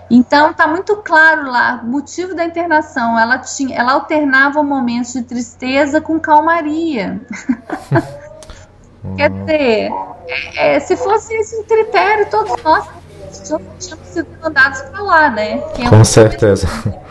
Então 0.09 0.51
está 0.51 0.65
muito 0.67 0.95
claro 0.97 1.51
lá 1.51 1.81
o 1.83 1.87
motivo 1.87 2.33
da 2.33 2.45
internação. 2.45 3.19
Ela 3.19 3.39
tinha, 3.39 3.77
ela 3.77 3.91
alternava 3.91 4.63
momentos 4.63 5.11
de 5.11 5.21
tristeza 5.21 5.99
com 5.99 6.17
calmaria. 6.17 7.19
Quer 9.17 9.29
dizer, 9.29 9.91
é, 10.27 10.75
é, 10.75 10.79
se 10.79 10.95
fosse 10.97 11.33
esse 11.35 11.63
critério, 11.63 12.27
todos 12.29 12.61
nós 12.63 12.87
tínhamos 13.79 14.07
sido 14.07 14.27
mandados 14.41 14.81
para 14.81 15.01
lá, 15.01 15.29
né? 15.29 15.61
É 15.79 15.89
com 15.89 16.03
certeza. 16.03 16.67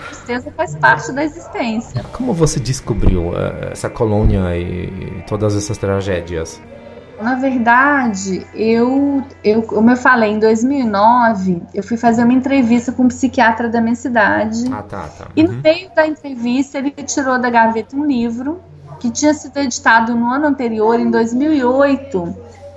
Tristeza 0.09 0.53
faz 0.57 0.75
parte 0.77 1.13
da 1.13 1.25
existência. 1.25 2.03
Como 2.13 2.33
você 2.33 2.59
descobriu 2.59 3.29
uh, 3.29 3.73
essa 3.73 3.89
colônia 3.89 4.57
e, 4.57 5.19
e 5.19 5.25
todas 5.27 5.57
essas 5.57 5.79
tragédias? 5.79 6.61
Na 7.21 7.37
verdade, 7.37 8.45
eu, 8.55 9.23
eu, 9.43 9.63
como 9.63 9.91
eu 9.91 9.97
falei, 9.97 10.33
em 10.33 10.39
2009, 10.39 11.63
eu 11.73 11.83
fui 11.83 11.97
fazer 11.97 12.25
uma 12.25 12.33
entrevista 12.33 12.91
com 12.91 13.05
um 13.05 13.09
psiquiatra 13.09 13.69
da 13.69 13.81
minha 13.81 13.95
cidade. 13.95 14.65
Ah, 14.73 14.83
tá, 14.83 15.09
tá. 15.17 15.27
E 15.37 15.43
no 15.43 15.53
uhum. 15.53 15.61
meio 15.63 15.91
da 15.95 16.07
entrevista, 16.07 16.79
ele 16.79 16.91
tirou 16.91 17.39
da 17.39 17.49
gaveta 17.49 17.95
um 17.95 18.05
livro 18.05 18.61
que 19.05 19.11
tinha 19.11 19.35
sido 19.35 19.55
editado 19.59 20.15
no 20.15 20.31
ano 20.31 20.47
anterior, 20.47 20.99
em 20.99 21.11
2008, 21.11 22.37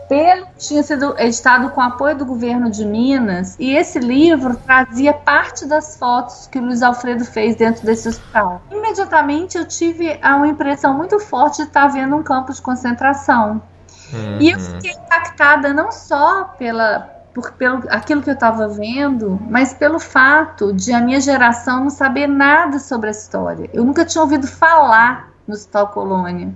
pelo, 0.10 0.46
tinha 0.58 0.84
sido 0.84 1.16
editado 1.18 1.70
com 1.70 1.80
apoio 1.80 2.18
do 2.18 2.26
governo 2.26 2.70
de 2.70 2.84
Minas, 2.84 3.56
e 3.58 3.74
esse 3.74 3.98
livro 3.98 4.58
trazia 4.58 5.14
parte 5.14 5.66
das 5.66 5.96
fotos 5.96 6.46
que 6.48 6.60
o 6.60 6.66
Luiz 6.66 6.84
Alfredo 6.84 7.24
fez 7.24 7.56
dentro 7.56 7.86
desse 7.86 8.10
hospital. 8.10 8.62
Imediatamente 8.70 9.58
eu 9.58 9.66
tive 9.66 10.20
uma 10.22 10.50
impressão 10.50 10.94
muito 10.94 11.18
forte 11.18 11.62
de 11.62 11.70
estar 11.70 11.88
vendo 11.88 12.14
um 12.18 12.24
campo 12.24 12.52
de 12.52 12.62
concentração. 12.62 13.62
Uhum. 14.12 14.38
E 14.42 14.52
eu 14.52 14.60
fiquei 14.60 14.92
impactada 14.92 15.74
não 15.74 15.94
só 15.94 16.44
pela, 16.60 17.10
por, 17.34 17.54
pelo 17.54 17.84
aquilo 17.90 18.22
que 18.22 18.30
eu 18.30 18.34
estava 18.34 18.68
vendo, 18.68 19.40
mas 19.50 19.74
pelo 19.74 19.98
fato 19.98 20.74
de 20.74 20.92
a 20.92 21.00
minha 21.00 21.22
geração 21.22 21.86
não 21.86 21.90
saber 21.90 22.28
nada 22.28 22.80
sobre 22.80 23.08
a 23.08 23.12
história. 23.12 23.70
Eu 23.74 23.86
nunca 23.86 24.04
tinha 24.04 24.22
ouvido 24.22 24.46
falar 24.46 25.37
no 25.48 25.54
Hospital 25.54 25.88
Colônia. 25.90 26.54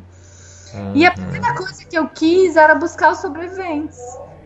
Uhum. 0.74 0.92
E 0.96 1.06
a 1.06 1.12
primeira 1.12 1.54
coisa 1.56 1.86
que 1.86 1.98
eu 1.98 2.08
quis 2.10 2.56
era 2.56 2.76
buscar 2.76 3.12
os 3.12 3.20
sobreviventes. 3.20 4.00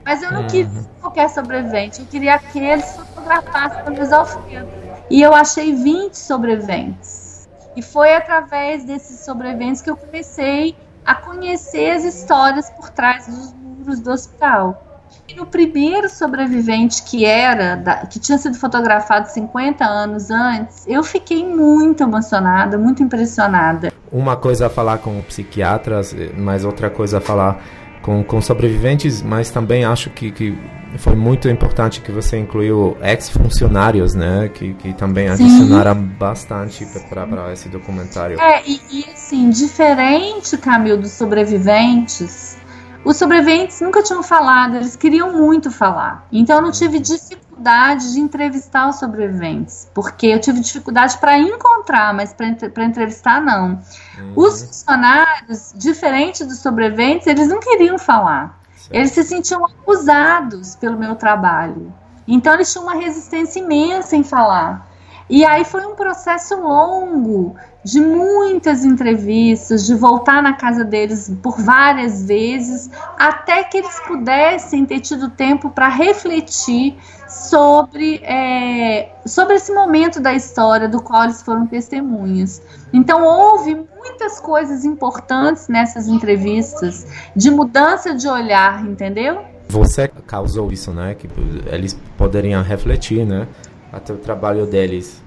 Mas 0.04 0.22
eu 0.22 0.32
não 0.32 0.42
uhum. 0.42 0.48
quis 0.48 0.68
qualquer 1.02 1.30
sobrevivente, 1.30 2.02
eu 2.02 2.06
queria 2.06 2.38
que 2.38 2.60
eles 2.60 2.96
fotografassem 2.96 3.84
pelo 3.84 4.16
Alfredo. 4.16 4.68
E 5.10 5.22
eu 5.22 5.34
achei 5.34 5.74
20 5.74 6.14
sobreviventes. 6.14 7.50
E 7.76 7.82
foi 7.82 8.14
através 8.14 8.86
desses 8.86 9.26
sobreviventes 9.26 9.82
que 9.82 9.90
eu 9.90 9.98
comecei 9.98 10.76
a 11.04 11.16
conhecer 11.16 11.92
as 11.92 12.04
histórias 12.04 12.70
por 12.70 12.90
trás 12.90 13.28
dos 13.28 13.54
muros 13.54 14.00
do 14.00 14.12
hospital. 14.12 14.85
E 15.28 15.34
no 15.34 15.46
primeiro 15.46 16.08
sobrevivente 16.08 17.02
que 17.04 17.26
era, 17.26 17.76
da, 17.76 18.06
que 18.06 18.20
tinha 18.20 18.38
sido 18.38 18.56
fotografado 18.56 19.28
50 19.28 19.84
anos 19.84 20.30
antes, 20.30 20.86
eu 20.88 21.04
fiquei 21.04 21.44
muito 21.44 22.04
emocionada, 22.04 22.78
muito 22.78 23.02
impressionada. 23.02 23.92
Uma 24.12 24.36
coisa 24.36 24.68
a 24.68 24.70
falar 24.70 25.00
com 25.00 25.20
psiquiatras, 25.22 26.16
mas 26.38 26.64
outra 26.64 26.90
coisa 26.92 27.18
a 27.18 27.22
falar 27.22 27.60
com, 28.04 28.24
com 28.24 28.40
sobreviventes, 28.40 29.24
mas 29.24 29.50
também 29.50 29.84
acho 29.84 30.12
que, 30.12 30.32
que 30.32 30.56
foi 31.00 31.16
muito 31.16 31.50
importante 31.50 32.02
que 32.02 32.12
você 32.12 32.38
incluiu 32.38 32.96
ex-funcionários, 33.02 34.14
né? 34.14 34.50
Que, 34.54 34.76
que 34.76 34.94
também 34.94 35.28
adicionaram 35.28 35.96
Sim. 35.96 36.12
bastante 36.20 36.86
para 37.10 37.52
esse 37.52 37.68
documentário. 37.68 38.40
É, 38.40 38.62
e, 38.66 38.80
e 38.92 39.06
assim, 39.12 39.50
diferente, 39.50 40.56
Camil, 40.58 40.98
dos 40.98 41.12
sobreviventes, 41.12 42.58
os 43.06 43.18
sobreviventes 43.18 43.80
nunca 43.82 44.02
tinham 44.02 44.24
falado, 44.24 44.78
eles 44.78 44.96
queriam 44.96 45.32
muito 45.32 45.70
falar. 45.70 46.26
Então 46.32 46.56
eu 46.56 46.62
não 46.64 46.72
tive 46.72 47.00
dificuldade 47.00 48.12
de 48.14 48.20
entrevistar 48.20 48.90
os 48.90 48.96
sobreviventes, 48.96 49.88
porque 49.94 50.26
eu 50.26 50.40
tive 50.40 50.60
dificuldade 50.60 51.20
para 51.20 51.38
encontrar, 51.38 52.16
mas 52.16 52.34
para 52.34 52.84
entrevistar 52.84 53.40
não. 53.40 53.80
Uhum. 54.18 54.34
Os 54.36 54.64
funcionários, 54.64 55.72
diferente 55.76 56.44
dos 56.44 56.58
sobreviventes, 56.58 57.28
eles 57.28 57.48
não 57.48 57.60
queriam 57.60 58.00
falar. 58.00 58.60
Certo. 58.76 58.96
Eles 58.96 59.12
se 59.12 59.24
sentiam 59.24 59.64
acusados 59.64 60.76
pelo 60.76 60.98
meu 60.98 61.16
trabalho. 61.16 61.94
Então 62.28 62.56
eles 62.56 62.72
tinham 62.72 62.86
uma 62.86 62.96
resistência 62.96 63.60
imensa 63.60 64.16
em 64.16 64.24
falar. 64.24 64.90
E 65.30 65.46
aí 65.46 65.64
foi 65.64 65.86
um 65.86 65.96
processo 65.96 66.56
longo 66.56 67.56
de 67.86 68.02
muitas 68.02 68.84
entrevistas, 68.84 69.86
de 69.86 69.94
voltar 69.94 70.42
na 70.42 70.54
casa 70.54 70.84
deles 70.84 71.32
por 71.44 71.62
várias 71.62 72.26
vezes, 72.26 72.90
até 73.16 73.64
que 73.64 73.78
eles 73.78 74.00
pudessem 74.08 74.84
ter 74.88 75.02
tido 75.02 75.30
tempo 75.30 75.70
para 75.70 75.88
refletir 75.88 76.98
sobre, 77.30 78.22
é, 78.24 79.12
sobre 79.28 79.54
esse 79.54 79.72
momento 79.72 80.20
da 80.20 80.34
história 80.34 80.90
do 80.90 81.00
qual 81.00 81.26
eles 81.26 81.44
foram 81.44 81.68
testemunhas. 81.68 82.60
Então 82.92 83.24
houve 83.24 83.76
muitas 83.76 84.40
coisas 84.40 84.84
importantes 84.84 85.68
nessas 85.68 86.08
entrevistas, 86.08 87.06
de 87.36 87.52
mudança 87.52 88.16
de 88.16 88.28
olhar, 88.28 88.84
entendeu? 88.84 89.44
Você 89.70 90.08
causou 90.08 90.72
isso, 90.72 90.92
né? 90.92 91.14
Que 91.14 91.30
eles 91.68 91.96
poderiam 92.18 92.64
refletir, 92.64 93.28
né? 93.28 93.48
até 93.96 94.14
o 94.14 94.18
trabalho 94.18 94.66
deles. 94.66 95.24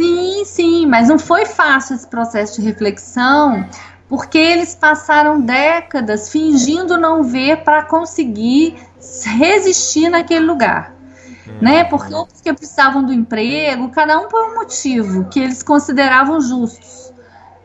Sim, 0.00 0.44
sim, 0.46 0.86
mas 0.86 1.08
não 1.10 1.18
foi 1.18 1.44
fácil 1.44 1.94
esse 1.94 2.06
processo 2.06 2.58
de 2.58 2.66
reflexão, 2.66 3.68
porque 4.08 4.38
eles 4.38 4.74
passaram 4.74 5.38
décadas 5.42 6.30
fingindo 6.30 6.96
não 6.96 7.22
ver 7.22 7.58
para 7.64 7.84
conseguir 7.84 8.76
resistir 9.38 10.08
naquele 10.08 10.46
lugar. 10.46 10.94
Hum. 11.46 11.58
Né? 11.60 11.84
Porque 11.84 12.14
outros 12.14 12.40
que 12.40 12.50
precisavam 12.50 13.04
do 13.04 13.12
emprego, 13.12 13.90
cada 13.90 14.18
um 14.18 14.26
por 14.28 14.42
um 14.50 14.54
motivo 14.54 15.26
que 15.28 15.38
eles 15.38 15.62
consideravam 15.62 16.40
justos, 16.40 17.12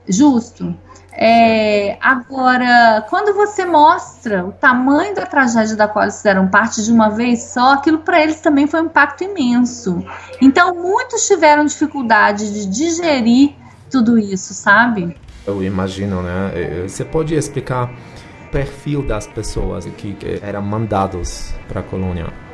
justo. 0.05 0.75
É, 1.17 1.97
agora, 2.01 3.06
quando 3.10 3.34
você 3.34 3.63
mostra 3.65 4.45
o 4.45 4.51
tamanho 4.51 5.15
da 5.15 5.25
tragédia 5.25 5.75
da 5.75 5.88
qual 5.88 6.04
eles 6.04 6.17
fizeram 6.17 6.47
parte 6.47 6.84
de 6.84 6.91
uma 6.91 7.10
vez 7.10 7.43
só, 7.43 7.73
aquilo 7.73 7.99
para 7.99 8.21
eles 8.21 8.41
também 8.41 8.67
foi 8.67 8.82
um 8.82 8.86
impacto 8.86 9.23
imenso. 9.23 10.04
Então, 10.41 10.75
muitos 10.75 11.25
tiveram 11.25 11.65
dificuldade 11.65 12.51
de 12.51 12.65
digerir 12.65 13.56
tudo 13.89 14.19
isso, 14.19 14.54
sabe? 14.54 15.15
Eu 15.47 15.63
imagino, 15.63 16.21
né? 16.21 16.84
Você 16.88 17.06
pode 17.06 17.34
explicar 17.34 17.89
o 18.47 18.51
perfil 18.51 19.01
das 19.01 19.25
pessoas 19.25 19.86
que 19.86 20.17
eram 20.41 20.62
mandados 20.62 21.54
para 21.67 21.80
a 21.80 21.84
colônia? 21.84 22.44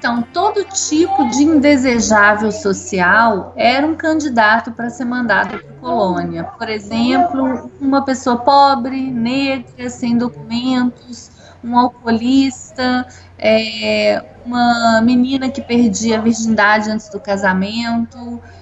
Então, 0.00 0.22
todo 0.22 0.64
tipo 0.64 1.28
de 1.28 1.42
indesejável 1.42 2.50
social 2.50 3.52
era 3.54 3.86
um 3.86 3.94
candidato 3.94 4.72
para 4.72 4.88
ser 4.88 5.04
mandado 5.04 5.58
para 5.58 5.58
a 5.58 5.74
colônia. 5.74 6.44
Por 6.44 6.70
exemplo, 6.70 7.70
uma 7.78 8.02
pessoa 8.02 8.38
pobre, 8.38 9.10
negra, 9.10 9.90
sem 9.90 10.16
documentos, 10.16 11.30
um 11.62 11.78
alcoolista, 11.78 13.06
é, 13.38 14.24
uma 14.46 15.02
menina 15.02 15.50
que 15.50 15.60
perdia 15.60 16.16
a 16.16 16.22
virgindade 16.22 16.90
antes 16.90 17.10
do 17.10 17.20
casamento, 17.20 18.16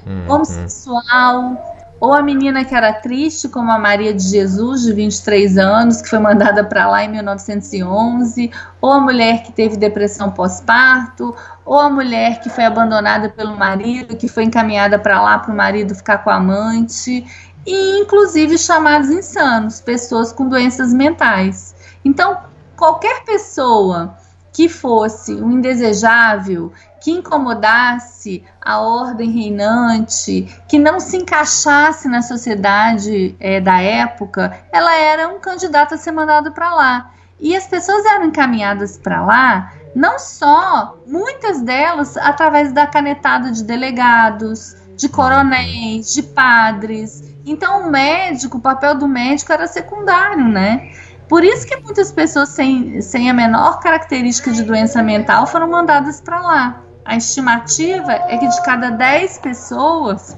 hum, 0.05 0.25
homossexual 0.29 1.78
ou 2.01 2.13
a 2.13 2.23
menina 2.23 2.65
que 2.65 2.75
era 2.75 2.93
triste, 2.93 3.49
como 3.49 3.71
a 3.71 3.79
Maria 3.79 4.15
de 4.15 4.23
Jesus, 4.23 4.83
de 4.83 4.93
23 4.93 5.59
anos, 5.59 6.01
que 6.01 6.09
foi 6.09 6.19
mandada 6.19 6.63
para 6.63 6.89
lá 6.89 7.05
em 7.05 7.11
1911, 7.11 8.51
ou 8.81 8.93
a 8.93 9.01
mulher 9.01 9.43
que 9.43 9.53
teve 9.53 9.77
depressão 9.77 10.31
pós-parto, 10.31 11.35
ou 11.65 11.79
a 11.79 11.91
mulher 11.91 12.41
que 12.41 12.49
foi 12.49 12.65
abandonada 12.65 13.29
pelo 13.29 13.57
marido, 13.57 14.17
que 14.17 14.29
foi 14.29 14.45
encaminhada 14.45 14.99
para 14.99 15.21
lá 15.21 15.39
para 15.39 15.53
o 15.53 15.57
marido 15.57 15.95
ficar 15.95 16.19
com 16.19 16.31
a 16.31 16.37
amante, 16.37 17.27
e 17.67 17.99
inclusive 18.01 18.57
chamados 18.57 19.11
insanos, 19.11 19.81
pessoas 19.81 20.33
com 20.33 20.49
doenças 20.49 20.93
mentais. 20.93 21.75
Então, 22.05 22.39
qualquer 22.77 23.25
pessoa 23.25 24.15
que 24.53 24.69
fosse 24.69 25.35
um 25.35 25.53
indesejável, 25.53 26.73
que 27.01 27.11
incomodasse 27.11 28.45
a 28.61 28.81
ordem 28.81 29.31
reinante, 29.31 30.49
que 30.69 30.79
não 30.79 31.01
se 31.01 31.17
encaixasse 31.17 32.09
na 32.09 32.23
sociedade 32.23 33.37
é, 33.41 33.61
da 33.61 33.81
época, 33.81 34.59
ela 34.73 34.95
era 34.95 35.29
um 35.29 35.39
candidato 35.39 35.95
a 35.95 35.99
ser 35.99 36.13
mandado 36.13 36.53
para 36.53 36.75
lá. 36.75 37.11
E 37.41 37.55
as 37.55 37.67
pessoas 37.67 38.05
eram 38.05 38.25
encaminhadas 38.27 38.99
para 38.99 39.25
lá 39.25 39.73
Não 39.95 40.19
só, 40.19 40.99
muitas 41.07 41.63
delas 41.63 42.17
através 42.17 42.73
da 42.73 42.87
canetada 42.87 43.51
de 43.51 43.65
delegados, 43.65 44.77
de 44.97 45.09
coronéis, 45.09 46.13
de 46.13 46.23
padres. 46.23 47.23
Então, 47.47 47.87
o 47.87 47.91
médico, 47.91 48.59
o 48.59 48.61
papel 48.61 48.97
do 48.97 49.09
médico 49.09 49.53
era 49.53 49.67
secundário, 49.67 50.47
né? 50.47 50.91
Por 51.29 51.45
isso 51.45 51.67
que 51.67 51.77
muitas 51.77 52.11
pessoas 52.11 52.51
sem, 52.51 53.01
sem 53.01 53.31
a 53.31 53.35
menor 53.35 53.81
característica 53.81 54.51
de 54.51 54.63
doença 54.63 55.03
mental 55.03 55.47
foram 55.47 55.69
mandadas 55.69 56.21
para 56.21 56.41
lá. 56.41 56.81
A 57.09 57.17
estimativa 57.17 58.13
é 58.13 58.37
que 58.37 58.47
de 58.47 58.63
cada 58.63 58.91
10 58.91 59.39
pessoas 59.39 60.37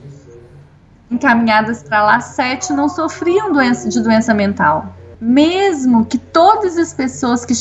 encaminhadas 1.10 1.82
para 1.82 2.04
lá, 2.04 2.20
7 2.20 2.72
não 2.72 2.88
sofriam 2.88 3.52
doença, 3.52 3.88
de 3.88 4.00
doença 4.00 4.32
mental. 4.32 4.94
Mesmo 5.20 6.04
que 6.04 6.16
todas 6.16 6.78
as 6.78 6.94
pessoas 6.94 7.44
que, 7.44 7.54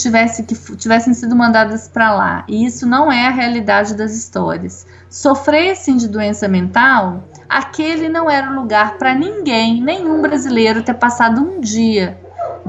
que 0.43 0.75
tivessem 0.75 1.15
sido 1.15 1.35
mandadas 1.35 1.87
para 1.87 2.13
lá, 2.13 2.43
e 2.47 2.63
isso 2.63 2.85
não 2.85 3.11
é 3.11 3.25
a 3.25 3.31
realidade 3.31 3.95
das 3.95 4.15
histórias, 4.15 4.85
sofressem 5.09 5.97
de 5.97 6.07
doença 6.07 6.47
mental, 6.47 7.23
aquele 7.49 8.09
não 8.09 8.29
era 8.29 8.51
o 8.51 8.53
lugar 8.53 8.99
para 8.99 9.15
ninguém, 9.15 9.81
nenhum 9.81 10.21
brasileiro 10.21 10.83
ter 10.83 10.93
passado 10.93 11.41
um 11.41 11.59
dia 11.59 12.18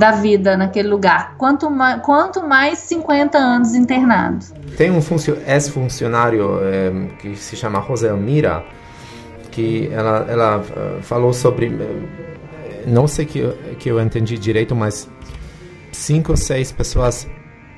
da 0.01 0.13
vida 0.13 0.57
naquele 0.57 0.89
lugar, 0.89 1.35
quanto 1.37 1.71
mais, 1.71 2.01
quanto 2.01 2.43
mais 2.43 2.79
50 2.79 3.37
anos 3.37 3.75
internado. 3.75 4.47
Tem 4.79 4.91
um 4.91 5.03
ex-funcionário 5.47 6.59
é, 6.63 6.91
que 7.19 7.37
se 7.37 7.55
chama 7.55 7.85
Mira, 8.17 8.65
que 9.51 9.91
ela, 9.93 10.27
ela 10.27 10.59
uh, 10.59 11.03
falou 11.03 11.35
sobre 11.35 11.71
não 12.87 13.07
sei 13.07 13.27
que, 13.27 13.47
que 13.79 13.91
eu 13.91 14.01
entendi 14.01 14.39
direito, 14.39 14.75
mas 14.75 15.07
cinco 15.93 16.33
ou 16.33 16.37
seis 16.37 16.73
pessoas 16.73 17.29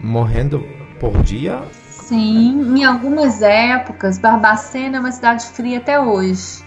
morrendo 0.00 0.64
por 1.00 1.20
dia? 1.24 1.60
Sim, 1.90 2.78
em 2.78 2.84
algumas 2.84 3.42
épocas, 3.42 4.16
Barbacena 4.16 4.98
é 4.98 5.00
uma 5.00 5.10
cidade 5.10 5.44
fria 5.46 5.78
até 5.78 5.98
hoje. 5.98 6.62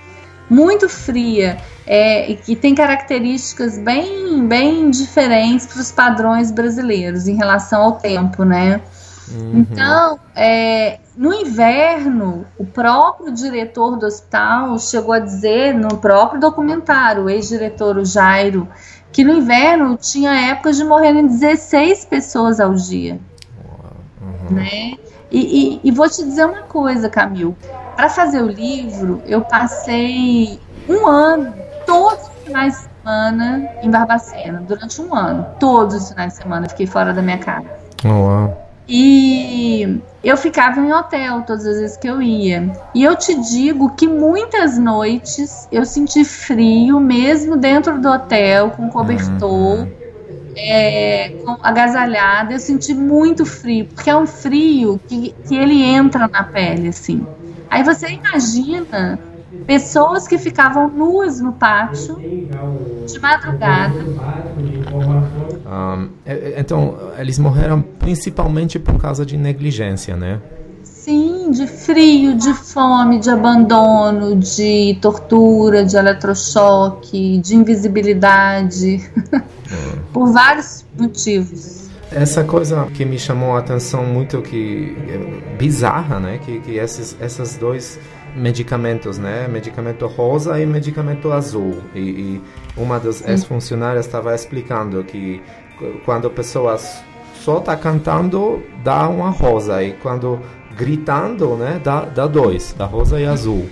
Muito 0.50 0.88
fria 0.88 1.58
é, 1.88 2.30
e 2.30 2.36
que 2.36 2.56
tem 2.56 2.76
características 2.76 3.78
bem, 3.78 4.48
bem 4.48 4.90
diferentes 4.90 5.66
para 5.66 5.82
os 5.82 5.92
padrões 5.92 6.52
brasileiros 6.52 7.28
em 7.28 7.36
relação 7.36 7.82
ao 7.82 7.92
tempo, 7.94 8.44
né? 8.44 8.82
Uhum. 9.32 9.60
Então, 9.60 10.20
é, 10.36 11.00
no 11.18 11.34
inverno, 11.34 12.46
o 12.58 12.66
próprio 12.66 13.34
diretor 13.34 13.98
do 13.98 14.06
hospital 14.06 14.78
chegou 14.78 15.14
a 15.14 15.20
dizer 15.20 15.74
no 15.74 15.98
próprio 15.98 16.40
documentário, 16.40 17.24
o 17.24 17.30
ex-diretor, 17.30 17.98
o 17.98 18.06
Jairo, 18.06 18.68
que 19.12 19.24
no 19.24 19.34
inverno 19.34 19.98
tinha 19.98 20.52
épocas 20.52 20.78
de 20.78 20.84
morrerem 20.84 21.26
16 21.26 22.06
pessoas 22.06 22.60
ao 22.60 22.74
dia. 22.74 23.20
Uhum. 24.22 24.56
Né? 24.56 24.94
E, 25.32 25.40
e, 25.40 25.80
e, 25.84 25.92
vou 25.92 26.08
te 26.10 26.24
dizer 26.24 26.46
uma 26.46 26.64
coisa, 26.64 27.10
Camil. 27.10 27.56
Para 27.96 28.10
fazer 28.10 28.42
o 28.42 28.48
livro, 28.48 29.22
eu 29.26 29.42
passei 29.42 30.60
um 30.88 31.08
ano, 31.08 31.54
todos 31.86 32.28
os 32.28 32.44
finais 32.44 32.74
de 32.74 32.80
semana, 32.80 33.70
em 33.82 33.90
Barbacena, 33.90 34.64
durante 34.68 35.02
um 35.02 35.16
ano. 35.16 35.46
Todos 35.60 35.96
os 35.96 36.10
finais 36.10 36.34
de 36.34 36.40
semana, 36.40 36.68
fiquei 36.68 36.88
fora 36.88 37.14
da 37.14 37.22
minha 37.22 37.38
casa. 37.38 37.68
Oh, 38.04 38.10
wow. 38.10 38.66
E 38.88 40.00
eu 40.24 40.38
ficava 40.38 40.80
em 40.80 40.94
hotel 40.94 41.42
todas 41.42 41.66
as 41.66 41.80
vezes 41.80 41.98
que 41.98 42.08
eu 42.08 42.22
ia. 42.22 42.72
E 42.94 43.04
eu 43.04 43.16
te 43.16 43.34
digo 43.34 43.90
que 43.96 44.08
muitas 44.08 44.78
noites 44.78 45.68
eu 45.72 45.86
senti 45.86 46.24
frio, 46.24 47.00
mesmo 47.00 47.58
dentro 47.58 48.00
do 48.00 48.10
hotel, 48.10 48.72
com 48.72 48.90
cobertor, 48.90 49.80
uhum. 49.80 49.92
é, 50.56 51.30
com 51.44 51.58
agasalhada. 51.64 52.54
Eu 52.54 52.60
senti 52.60 52.94
muito 52.94 53.46
frio, 53.46 53.86
porque 53.86 54.10
é 54.10 54.16
um 54.16 54.28
frio 54.28 55.00
que, 55.08 55.34
que 55.48 55.56
ele 55.56 55.82
entra 55.82 56.28
na 56.28 56.44
pele, 56.44 56.90
assim. 56.90 57.26
Aí 57.70 57.84
você 57.84 58.08
imagina 58.10 59.20
pessoas 59.66 60.28
que 60.28 60.38
ficavam 60.38 60.90
nuas 60.90 61.40
no 61.40 61.54
pátio 61.54 62.18
de 63.06 63.20
madrugada. 63.20 64.00
Um, 65.66 66.10
é, 66.26 66.34
é, 66.34 66.56
então, 66.60 66.98
eles 67.18 67.40
morreram 67.40 67.82
principalmente 67.82 68.78
por 68.78 69.00
causa 69.00 69.26
de 69.26 69.38
negligência, 69.38 70.16
né? 70.16 70.42
Sim, 70.84 71.52
de 71.52 71.68
frio, 71.68 72.36
de 72.36 72.54
fome, 72.54 73.20
de 73.20 73.30
abandono, 73.30 74.36
de 74.36 74.98
tortura, 75.02 75.86
de 75.86 75.96
eletrochoque, 75.96 77.38
de 77.38 77.56
invisibilidade, 77.56 79.08
hum. 79.34 79.42
por 80.12 80.32
vários 80.32 80.84
motivos. 80.98 81.85
Essa 82.16 82.46
coisa 82.46 82.88
que 82.94 83.04
me 83.04 83.20
chamou 83.20 83.58
a 83.58 83.60
atenção 83.60 84.06
muito 84.06 84.42
que 84.42 84.96
é 85.10 85.56
bizarra, 85.58 86.18
né? 86.18 86.40
Que, 86.42 86.62
que 86.62 86.78
esses, 86.78 87.18
essas 87.20 87.58
dois 87.58 88.00
medicamentos, 88.34 89.18
né? 89.18 89.50
Medicamento 89.50 90.08
rosa 90.08 90.58
e 90.58 90.66
medicamento 90.66 91.30
azul. 91.34 91.84
E, 91.94 92.00
e 92.00 92.42
uma 92.78 93.02
das 93.02 93.22
ex-funcionárias 93.28 94.06
estava 94.06 94.34
explicando 94.34 95.04
que 95.04 95.44
quando 96.06 96.28
a 96.28 96.30
pessoa 96.30 96.78
só 97.34 97.58
está 97.58 97.76
cantando, 97.76 98.64
dá 98.82 99.10
uma 99.10 99.30
rosa. 99.30 99.84
E 99.84 99.92
quando 99.92 100.40
gritando, 100.74 101.58
né? 101.58 101.82
Dá, 101.84 102.06
dá 102.06 102.28
dois, 102.28 102.74
dá 102.78 102.86
rosa 102.86 103.20
e 103.20 103.26
azul. 103.26 103.70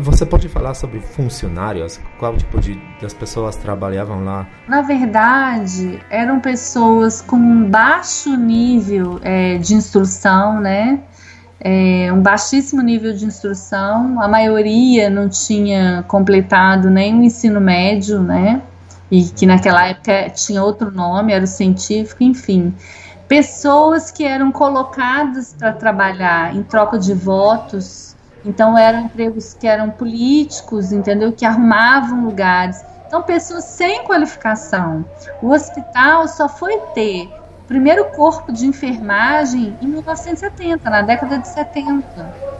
Você 0.00 0.26
pode 0.26 0.48
falar 0.48 0.74
sobre 0.74 1.00
funcionários? 1.00 2.00
Qual 2.18 2.36
tipo 2.36 2.60
de 2.60 2.80
das 3.00 3.14
pessoas 3.14 3.56
trabalhavam 3.56 4.24
lá? 4.24 4.46
Na 4.66 4.82
verdade, 4.82 6.00
eram 6.10 6.40
pessoas 6.40 7.20
com 7.20 7.36
um 7.36 7.68
baixo 7.68 8.36
nível 8.36 9.20
é, 9.22 9.58
de 9.58 9.74
instrução, 9.74 10.60
né? 10.60 11.00
é, 11.60 12.12
um 12.12 12.20
baixíssimo 12.20 12.82
nível 12.82 13.12
de 13.12 13.24
instrução, 13.24 14.20
a 14.20 14.28
maioria 14.28 15.10
não 15.10 15.28
tinha 15.28 16.04
completado 16.06 16.88
nem 16.88 17.18
o 17.18 17.22
ensino 17.22 17.60
médio, 17.60 18.20
né? 18.20 18.62
E 19.10 19.24
que 19.24 19.46
naquela 19.46 19.86
época 19.86 20.30
tinha 20.30 20.62
outro 20.62 20.90
nome, 20.90 21.32
era 21.32 21.44
o 21.44 21.48
científico, 21.48 22.22
enfim. 22.22 22.74
Pessoas 23.26 24.10
que 24.10 24.24
eram 24.24 24.52
colocadas 24.52 25.54
para 25.58 25.72
trabalhar 25.72 26.54
em 26.54 26.62
troca 26.62 26.98
de 26.98 27.12
votos, 27.12 28.14
então 28.44 28.76
eram 28.76 29.00
empregos 29.00 29.54
que 29.54 29.66
eram 29.66 29.90
políticos, 29.90 30.92
entendeu? 30.92 31.32
Que 31.32 31.44
arrumavam 31.44 32.24
lugares. 32.24 32.82
Então, 33.06 33.22
pessoas 33.22 33.64
sem 33.64 34.04
qualificação. 34.04 35.04
O 35.42 35.50
hospital 35.50 36.28
só 36.28 36.48
foi 36.48 36.78
ter 36.94 37.30
primeiro 37.66 38.06
corpo 38.06 38.52
de 38.52 38.66
enfermagem 38.66 39.76
em 39.80 39.86
1970, 39.86 40.88
na 40.88 41.02
década 41.02 41.38
de 41.38 41.48
70. 41.48 42.04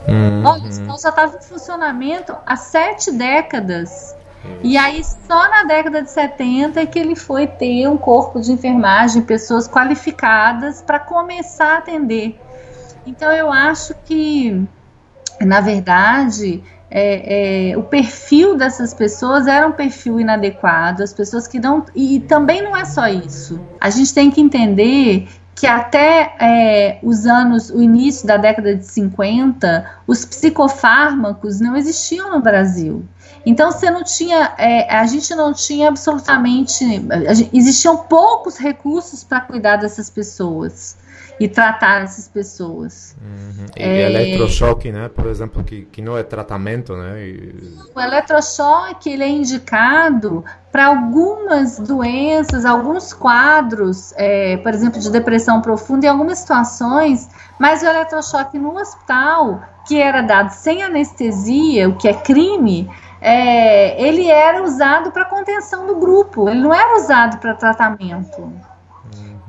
Uhum. 0.07 0.45
Olha, 0.45 0.67
então 0.67 0.97
já 0.97 1.09
estava 1.09 1.37
em 1.37 1.41
funcionamento 1.41 2.35
há 2.45 2.55
sete 2.55 3.11
décadas. 3.11 4.15
E 4.63 4.77
aí, 4.77 5.03
só 5.03 5.49
na 5.49 5.63
década 5.63 6.01
de 6.01 6.11
70 6.11 6.79
é 6.79 6.85
que 6.85 6.97
ele 6.97 7.15
foi 7.15 7.45
ter 7.45 7.87
um 7.87 7.97
corpo 7.97 8.39
de 8.39 8.51
enfermagem, 8.51 9.21
pessoas 9.21 9.67
qualificadas 9.67 10.81
para 10.81 10.99
começar 10.99 11.75
a 11.75 11.77
atender. 11.79 12.39
Então, 13.05 13.31
eu 13.31 13.51
acho 13.51 13.93
que, 14.05 14.65
na 15.45 15.61
verdade, 15.61 16.63
é, 16.91 17.71
é, 17.71 17.77
o 17.77 17.83
perfil 17.83 18.55
dessas 18.55 18.93
pessoas 18.93 19.47
era 19.47 19.67
um 19.67 19.71
perfil 19.71 20.19
inadequado, 20.19 21.03
as 21.03 21.13
pessoas 21.13 21.47
que 21.47 21.59
não. 21.59 21.85
E 21.95 22.19
também 22.21 22.61
não 22.61 22.75
é 22.75 22.85
só 22.85 23.07
isso. 23.07 23.59
A 23.79 23.89
gente 23.89 24.13
tem 24.13 24.31
que 24.31 24.41
entender 24.41 25.27
que 25.53 25.67
até 25.67 26.35
é, 26.39 26.99
os 27.03 27.25
anos, 27.25 27.69
o 27.69 27.81
início 27.81 28.25
da 28.25 28.37
década 28.37 28.75
de 28.75 28.85
50, 28.85 29.85
os 30.07 30.23
psicofármacos 30.25 31.59
não 31.59 31.75
existiam 31.75 32.31
no 32.31 32.39
Brasil. 32.39 33.03
Então 33.45 33.71
você 33.71 33.89
não 33.91 34.03
tinha, 34.03 34.53
é, 34.57 34.93
a 34.93 35.05
gente 35.05 35.33
não 35.35 35.53
tinha 35.53 35.89
absolutamente, 35.89 36.85
existiam 37.53 37.97
poucos 37.97 38.57
recursos 38.57 39.23
para 39.23 39.41
cuidar 39.41 39.77
dessas 39.77 40.09
pessoas 40.09 40.97
e 41.39 41.47
tratar 41.47 42.03
essas 42.03 42.27
pessoas. 42.27 43.15
Uhum. 43.21 43.65
E 43.77 43.81
é... 43.81 44.01
eletrochoque, 44.09 44.91
né, 44.91 45.07
por 45.07 45.25
exemplo, 45.27 45.63
que, 45.63 45.83
que 45.83 46.01
não 46.01 46.17
é 46.17 46.23
tratamento, 46.23 46.95
né? 46.95 47.21
E... 47.21 47.77
O 47.95 47.99
eletrochoque 47.99 49.09
ele 49.09 49.23
é 49.23 49.29
indicado 49.29 50.43
para 50.71 50.87
algumas 50.87 51.79
doenças, 51.79 52.65
alguns 52.65 53.13
quadros, 53.13 54.13
é, 54.17 54.57
por 54.57 54.73
exemplo, 54.73 54.99
de 54.99 55.09
depressão 55.09 55.61
profunda, 55.61 56.05
em 56.05 56.09
algumas 56.09 56.39
situações, 56.39 57.29
mas 57.57 57.81
o 57.81 57.85
eletrochoque 57.85 58.59
no 58.59 58.77
hospital, 58.77 59.61
que 59.87 59.99
era 59.99 60.21
dado 60.21 60.51
sem 60.51 60.83
anestesia, 60.83 61.89
o 61.89 61.95
que 61.95 62.07
é 62.07 62.13
crime, 62.13 62.89
é, 63.21 64.01
ele 64.01 64.27
era 64.27 64.61
usado 64.63 65.11
para 65.11 65.25
contenção 65.25 65.85
do 65.85 65.95
grupo, 65.95 66.49
ele 66.49 66.61
não 66.61 66.73
era 66.73 66.97
usado 66.97 67.37
para 67.39 67.53
tratamento. 67.53 68.53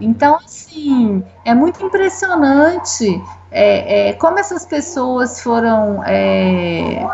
Então, 0.01 0.36
assim, 0.36 1.22
é 1.44 1.55
muito 1.55 1.84
impressionante 1.84 3.22
é, 3.51 4.11
é, 4.11 4.12
como 4.12 4.38
essas 4.38 4.64
pessoas 4.64 5.42
foram, 5.42 6.03
é, 6.05 7.05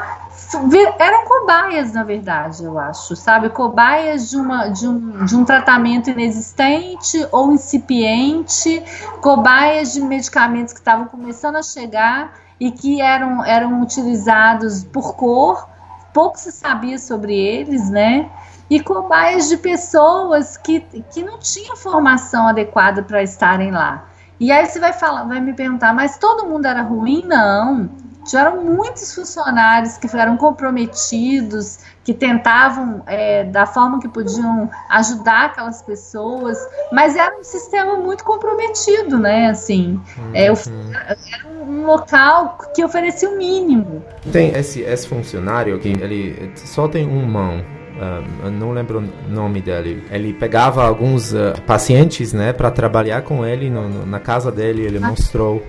eram 0.99 1.25
cobaias, 1.25 1.93
na 1.93 2.05
verdade, 2.05 2.63
eu 2.63 2.79
acho, 2.79 3.17
sabe? 3.17 3.49
Cobaias 3.49 4.29
de, 4.31 4.37
uma, 4.37 4.69
de, 4.69 4.87
um, 4.87 5.25
de 5.25 5.35
um 5.35 5.45
tratamento 5.45 6.11
inexistente 6.11 7.27
ou 7.33 7.53
incipiente, 7.53 8.83
cobaias 9.21 9.95
de 9.95 10.01
medicamentos 10.03 10.75
que 10.75 10.79
estavam 10.79 11.07
começando 11.07 11.57
a 11.57 11.63
chegar 11.63 12.35
e 12.61 12.71
que 12.71 13.01
eram, 13.01 13.45
eram 13.45 13.81
utilizados 13.83 14.85
por 14.85 15.17
cor, 15.17 15.67
pouco 16.13 16.39
se 16.39 16.53
sabia 16.53 16.99
sobre 16.99 17.35
eles, 17.35 17.89
né? 17.89 18.31
E 18.69 18.81
cobaias 18.81 19.49
de 19.49 19.57
pessoas 19.57 20.57
que, 20.57 20.81
que 20.81 21.23
não 21.23 21.39
tinham 21.39 21.77
formação 21.77 22.49
adequada 22.49 23.03
para 23.03 23.23
estarem 23.23 23.71
lá. 23.71 24.09
E 24.39 24.53
aí 24.53 24.67
você 24.67 24.79
vai 24.79 24.93
falar, 24.93 25.25
vai 25.25 25.41
me 25.41 25.55
perguntar, 25.55 25.95
mas 25.95 26.19
todo 26.19 26.47
mundo 26.47 26.67
era 26.67 26.83
ruim? 26.83 27.23
Não. 27.25 27.89
Tiveram 28.27 28.63
muitos 28.63 29.15
funcionários 29.15 29.97
que 29.97 30.09
foram 30.09 30.37
comprometidos, 30.37 31.79
que 32.03 32.13
tentavam, 32.13 33.03
é, 33.07 33.45
da 33.45 33.67
forma 33.67 34.01
que 34.01 34.09
podiam, 34.09 34.69
ajudar 34.91 35.47
aquelas 35.47 35.81
pessoas, 35.81 36.59
mas 36.91 37.15
era 37.15 37.39
um 37.39 37.45
sistema 37.45 37.97
muito 37.97 38.25
comprometido, 38.25 39.17
né? 39.17 39.51
Assim, 39.51 40.01
é, 40.35 40.51
uhum. 40.51 40.57
é, 40.93 41.17
era 41.35 41.49
um 41.65 41.87
local 41.87 42.59
que 42.75 42.85
oferecia 42.85 43.31
o 43.31 43.37
mínimo. 43.37 44.05
Tem 44.33 44.51
esse, 44.57 44.81
esse 44.81 45.07
funcionário 45.07 45.79
que 45.79 45.89
ele 45.89 46.53
só 46.57 46.89
tem 46.89 47.09
uma 47.09 47.27
mão, 47.27 47.65
uh, 47.97 48.51
não 48.51 48.73
lembro 48.73 49.01
o 49.01 49.31
nome 49.31 49.61
dele. 49.61 50.05
Ele 50.11 50.33
pegava 50.33 50.85
alguns 50.87 51.33
uh, 51.33 51.61
pacientes, 51.67 52.33
né, 52.33 52.53
para 52.53 52.71
trabalhar 52.71 53.23
com 53.23 53.45
ele 53.45 53.71
no, 53.71 53.89
no, 53.89 54.07
na 54.07 54.21
casa 54.21 54.51
dele. 54.53 54.83
Ele 54.83 54.99
ah, 54.99 55.09
mostrou 55.09 55.63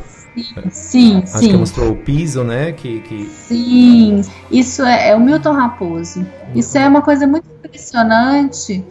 Sim, 0.70 1.24
Acho 1.24 1.40
sim. 1.40 1.50
que 1.50 1.58
mostrou 1.58 1.92
o 1.92 1.96
piso, 1.96 2.44
né? 2.44 2.72
Que, 2.72 3.02
que... 3.02 3.26
Sim, 3.26 4.22
isso 4.52 4.84
é, 4.84 5.10
é 5.10 5.16
o 5.16 5.20
Milton 5.20 5.54
Raposo. 5.54 6.26
Isso 6.54 6.78
é 6.78 6.88
uma 6.88 7.02
coisa 7.02 7.26
muito 7.26 7.48
impressionante, 7.50 8.86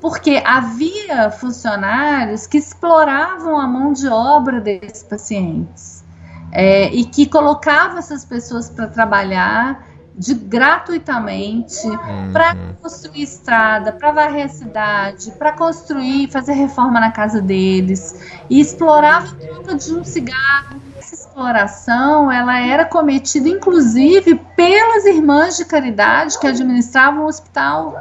porque 0.00 0.40
havia 0.44 1.30
funcionários 1.30 2.46
que 2.46 2.56
exploravam 2.56 3.58
a 3.58 3.66
mão 3.66 3.92
de 3.92 4.06
obra 4.06 4.60
desses 4.60 5.02
pacientes 5.02 6.04
é, 6.52 6.92
e 6.94 7.04
que 7.04 7.26
colocavam 7.26 7.98
essas 7.98 8.24
pessoas 8.24 8.70
para 8.70 8.86
trabalhar 8.86 9.88
de 10.16 10.34
gratuitamente 10.34 11.86
uhum. 11.86 12.32
para 12.32 12.54
construir 12.80 13.22
estrada, 13.22 13.92
para 13.92 14.12
varrer 14.12 14.46
a 14.46 14.48
cidade, 14.48 15.32
para 15.32 15.52
construir, 15.52 16.30
fazer 16.30 16.52
reforma 16.52 17.00
na 17.00 17.10
casa 17.10 17.40
deles 17.40 18.14
e 18.48 18.60
explorava 18.60 19.34
em 19.34 19.46
troca 19.46 19.74
de 19.74 19.94
um 19.94 20.04
cigarro. 20.04 20.80
Essa 20.98 21.14
exploração, 21.14 22.30
ela 22.30 22.60
era 22.60 22.84
cometida 22.84 23.48
inclusive 23.48 24.36
pelas 24.54 25.04
irmãs 25.04 25.56
de 25.56 25.64
caridade 25.64 26.38
que 26.38 26.46
administravam 26.46 27.24
o 27.24 27.26
hospital, 27.28 27.96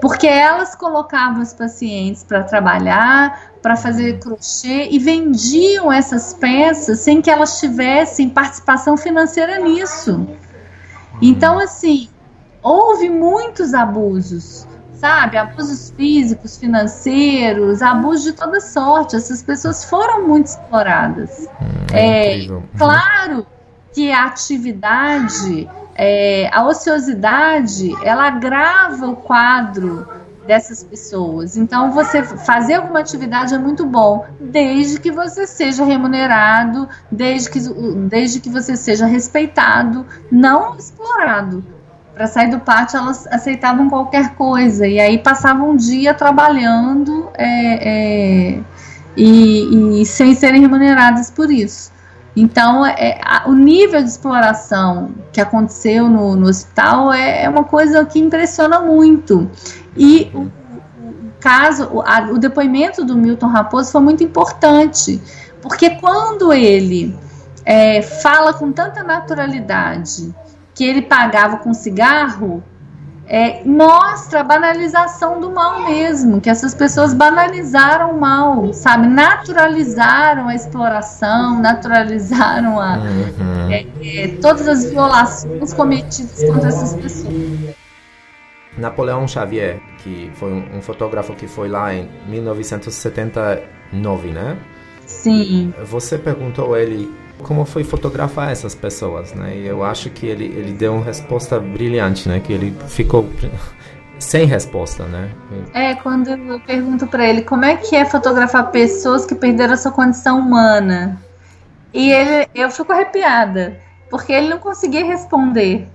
porque 0.00 0.26
elas 0.26 0.74
colocavam 0.74 1.42
os 1.42 1.52
pacientes 1.52 2.24
para 2.24 2.42
trabalhar, 2.42 3.52
para 3.62 3.76
fazer 3.76 4.18
crochê 4.18 4.88
e 4.90 4.98
vendiam 4.98 5.92
essas 5.92 6.32
peças 6.32 7.00
sem 7.00 7.20
que 7.20 7.30
elas 7.30 7.60
tivessem 7.60 8.30
participação 8.30 8.96
financeira 8.96 9.58
nisso. 9.58 10.26
Então, 11.20 11.58
assim, 11.58 12.08
houve 12.62 13.08
muitos 13.08 13.74
abusos, 13.74 14.66
sabe? 14.94 15.36
Abusos 15.36 15.92
físicos, 15.96 16.56
financeiros, 16.56 17.82
abusos 17.82 18.24
de 18.24 18.32
toda 18.32 18.60
sorte. 18.60 19.16
Essas 19.16 19.42
pessoas 19.42 19.84
foram 19.84 20.26
muito 20.26 20.46
exploradas. 20.46 21.48
Hum, 21.60 21.86
é, 21.92 22.44
é 22.44 22.48
claro 22.78 23.46
que 23.92 24.12
a 24.12 24.26
atividade, 24.26 25.68
é, 25.94 26.48
a 26.52 26.64
ociosidade, 26.64 27.92
ela 28.04 28.26
agrava 28.28 29.08
o 29.08 29.16
quadro 29.16 30.06
dessas 30.50 30.82
pessoas. 30.82 31.56
Então, 31.56 31.92
você 31.92 32.24
fazer 32.24 32.74
alguma 32.74 32.98
atividade 32.98 33.54
é 33.54 33.58
muito 33.58 33.86
bom, 33.86 34.26
desde 34.40 34.98
que 34.98 35.08
você 35.08 35.46
seja 35.46 35.84
remunerado, 35.84 36.88
desde 37.08 37.48
que, 37.48 37.60
desde 38.08 38.40
que 38.40 38.50
você 38.50 38.76
seja 38.76 39.06
respeitado, 39.06 40.04
não 40.28 40.74
explorado. 40.76 41.64
Para 42.12 42.26
sair 42.26 42.50
do 42.50 42.58
pátio, 42.58 42.98
elas 42.98 43.28
aceitavam 43.28 43.88
qualquer 43.88 44.34
coisa 44.34 44.88
e 44.88 44.98
aí 44.98 45.18
passavam 45.18 45.70
um 45.70 45.76
dia 45.76 46.12
trabalhando 46.14 47.28
é, 47.34 48.56
é, 48.56 48.60
e, 49.16 50.00
e 50.02 50.04
sem 50.04 50.34
serem 50.34 50.60
remuneradas 50.60 51.30
por 51.30 51.48
isso. 51.48 51.92
Então, 52.34 52.86
é, 52.86 53.20
a, 53.24 53.48
o 53.48 53.54
nível 53.54 54.02
de 54.02 54.08
exploração 54.08 55.10
que 55.32 55.40
aconteceu 55.40 56.08
no, 56.08 56.36
no 56.36 56.48
hospital 56.48 57.12
é, 57.12 57.44
é, 57.44 57.48
uma 57.48 57.64
coisa 57.64 58.04
que 58.04 58.18
impressiona 58.18 58.80
muito. 58.80 59.50
E 59.96 60.30
o, 60.32 60.42
o 60.42 61.32
caso, 61.40 61.88
o, 61.92 62.00
a, 62.02 62.28
o 62.30 62.38
depoimento 62.38 63.04
do 63.04 63.16
Milton 63.16 63.48
Raposo 63.48 63.90
foi 63.90 64.00
muito 64.00 64.22
importante, 64.22 65.20
porque 65.60 65.90
quando 65.90 66.52
ele 66.52 67.18
é, 67.64 68.00
fala 68.00 68.54
com 68.54 68.70
tanta 68.72 69.02
naturalidade 69.02 70.34
que 70.74 70.84
ele 70.84 71.02
pagava 71.02 71.58
com 71.58 71.74
cigarro, 71.74 72.62
é, 73.32 73.62
mostra 73.64 74.40
a 74.40 74.42
banalização 74.42 75.40
do 75.40 75.52
mal 75.52 75.84
mesmo, 75.84 76.40
que 76.40 76.50
essas 76.50 76.74
pessoas 76.74 77.14
banalizaram 77.14 78.10
o 78.10 78.20
mal, 78.20 78.72
sabe? 78.72 79.06
Naturalizaram 79.06 80.48
a 80.48 80.54
exploração, 80.56 81.60
naturalizaram 81.60 82.80
a, 82.80 82.98
uhum. 82.98 83.70
é, 83.70 83.86
é, 84.02 84.26
todas 84.42 84.66
as 84.66 84.90
violações 84.90 85.72
cometidas 85.72 86.42
contra 86.42 86.70
essas 86.70 86.94
pessoas. 86.94 87.76
Napoleão 88.76 89.28
Xavier, 89.28 89.78
que 89.98 90.28
foi 90.34 90.52
um, 90.52 90.78
um 90.78 90.82
fotógrafo 90.82 91.32
que 91.34 91.46
foi 91.46 91.68
lá 91.68 91.94
em 91.94 92.10
1979, 92.26 94.32
né? 94.32 94.56
Sim. 95.06 95.72
Você 95.84 96.18
perguntou 96.18 96.74
a 96.74 96.80
ele 96.80 97.08
como 97.42 97.64
foi 97.64 97.84
fotografar 97.84 98.50
essas 98.50 98.74
pessoas, 98.74 99.32
né? 99.32 99.56
E 99.56 99.66
eu 99.66 99.84
acho 99.84 100.10
que 100.10 100.26
ele, 100.26 100.44
ele 100.44 100.72
deu 100.72 100.94
uma 100.94 101.04
resposta 101.04 101.58
brilhante, 101.58 102.28
né? 102.28 102.40
Que 102.40 102.52
ele 102.52 102.76
ficou 102.88 103.28
sem 104.18 104.46
resposta, 104.46 105.04
né? 105.04 105.30
É, 105.72 105.94
quando 105.94 106.28
eu 106.28 106.60
pergunto 106.60 107.06
para 107.06 107.26
ele 107.26 107.42
como 107.42 107.64
é 107.64 107.76
que 107.76 107.96
é 107.96 108.04
fotografar 108.04 108.70
pessoas 108.70 109.24
que 109.26 109.34
perderam 109.34 109.74
a 109.74 109.76
sua 109.76 109.92
condição 109.92 110.38
humana, 110.38 111.20
e 111.92 112.10
ele, 112.10 112.48
eu 112.54 112.70
fico 112.70 112.92
arrepiada, 112.92 113.80
porque 114.08 114.32
ele 114.32 114.48
não 114.48 114.58
conseguia 114.58 115.04
responder. 115.04 115.88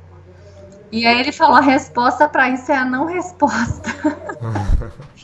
E 0.91 1.05
aí 1.05 1.19
ele 1.19 1.31
falou: 1.31 1.55
a 1.55 1.61
resposta 1.61 2.27
para 2.27 2.49
isso 2.49 2.71
é 2.71 2.77
a 2.77 2.85
não 2.85 3.05
resposta. 3.05 3.89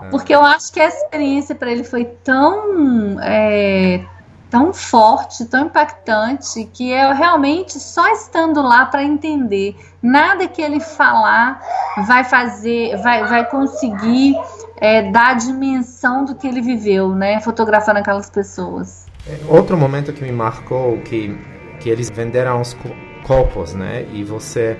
Porque 0.10 0.34
eu 0.34 0.42
acho 0.42 0.72
que 0.72 0.80
a 0.80 0.88
experiência 0.88 1.54
para 1.54 1.70
ele 1.70 1.84
foi 1.84 2.04
tão, 2.04 3.20
é, 3.20 4.04
tão 4.54 4.72
forte, 4.72 5.44
tão 5.46 5.66
impactante, 5.66 6.64
que 6.72 6.88
eu 6.88 7.12
realmente 7.12 7.72
só 7.80 8.06
estando 8.12 8.62
lá 8.62 8.86
para 8.86 9.02
entender. 9.02 9.74
Nada 10.00 10.46
que 10.46 10.62
ele 10.62 10.78
falar 10.78 11.60
vai 12.06 12.22
fazer, 12.22 12.96
vai, 12.98 13.24
vai 13.24 13.50
conseguir 13.50 14.36
é, 14.76 15.10
dar 15.10 15.30
a 15.30 15.34
dimensão 15.34 16.24
do 16.24 16.36
que 16.36 16.46
ele 16.46 16.60
viveu, 16.60 17.08
né? 17.16 17.40
Fotografando 17.40 17.98
aquelas 17.98 18.30
pessoas. 18.30 19.06
Outro 19.48 19.76
momento 19.76 20.12
que 20.12 20.22
me 20.22 20.30
marcou 20.30 20.98
que 20.98 21.36
que 21.80 21.90
eles 21.90 22.08
venderam 22.08 22.60
os 22.60 22.76
copos, 23.24 23.74
né? 23.74 24.06
E 24.12 24.22
você 24.22 24.78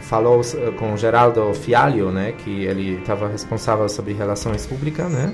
falou 0.00 0.40
com 0.80 0.94
o 0.94 0.96
Geraldo 0.96 1.54
Fialho, 1.54 2.10
né? 2.10 2.32
Que 2.32 2.64
ele 2.64 2.98
estava 2.98 3.28
responsável 3.28 3.88
sobre 3.88 4.14
relações 4.14 4.66
públicas, 4.66 5.08
né? 5.08 5.32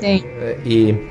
Sim. 0.00 0.24
E 0.64 1.08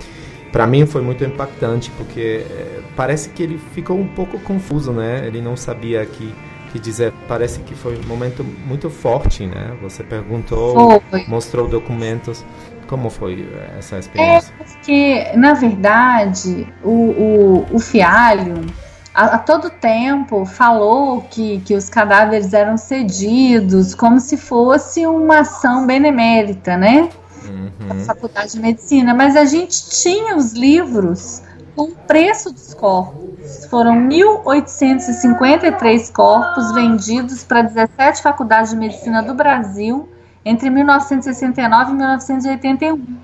para 0.52 0.68
mim 0.68 0.86
foi 0.86 1.02
muito 1.02 1.24
impactante 1.24 1.89
porque 1.91 2.45
eh, 2.49 2.82
parece 2.95 3.30
que 3.30 3.41
ele 3.41 3.58
ficou 3.74 3.97
um 3.97 4.08
pouco 4.08 4.39
confuso, 4.39 4.91
né? 4.91 5.26
Ele 5.26 5.41
não 5.41 5.56
sabia 5.56 6.06
que 6.06 6.34
que 6.72 6.80
dizer, 6.80 7.14
parece 7.28 7.60
que 7.60 7.76
foi 7.76 7.99
um 7.99 8.08
momento 8.08 8.43
muito 8.43 8.89
forte, 8.89 9.45
né? 9.45 9.76
Você 9.82 10.04
perguntou, 10.04 11.04
foi. 11.10 11.26
mostrou 11.28 11.68
documentos. 11.68 12.45
Como 12.88 13.10
foi 13.10 13.47
essa 13.78 13.99
experiência? 13.99 14.54
É 14.60 14.64
porque, 14.64 15.32
na 15.36 15.54
verdade, 15.54 16.68
o, 16.84 16.89
o, 16.89 17.68
o 17.72 17.80
Fialho, 17.80 18.66
a, 19.14 19.36
a, 19.36 19.38
todo 19.38 19.70
tempo 19.70 20.45
falou 20.45 21.22
que, 21.30 21.62
que 21.62 21.74
os 21.74 21.88
cadáveres 21.88 22.54
eram 22.54 22.76
cedidos 22.78 23.95
como 23.95 24.20
se 24.20 24.36
fosse 24.36 25.08
uma 25.08 25.39
ação 25.39 25.88
benemérita, 25.88 26.76
né? 26.76 27.10
Uhum. 27.52 27.88
Da 27.88 27.95
Faculdade 28.06 28.54
de 28.54 28.60
Medicina. 28.60 29.14
Mas 29.14 29.36
a 29.36 29.45
gente 29.45 29.89
tinha 29.89 30.36
os 30.36 30.54
livros 30.54 31.43
com 31.76 31.84
o 31.84 31.95
preço 31.95 32.52
dos 32.52 32.74
corpos. 32.74 33.66
Foram 33.70 33.95
1.853 34.08 36.12
corpos 36.12 36.72
vendidos 36.74 37.43
para 37.43 37.62
17 37.64 38.22
faculdades 38.22 38.72
de 38.72 38.78
medicina 38.78 39.22
do 39.22 39.34
Brasil 39.34 40.10
entre 40.43 40.70
1969 40.70 41.91
e 41.91 41.95
1981. 41.95 43.18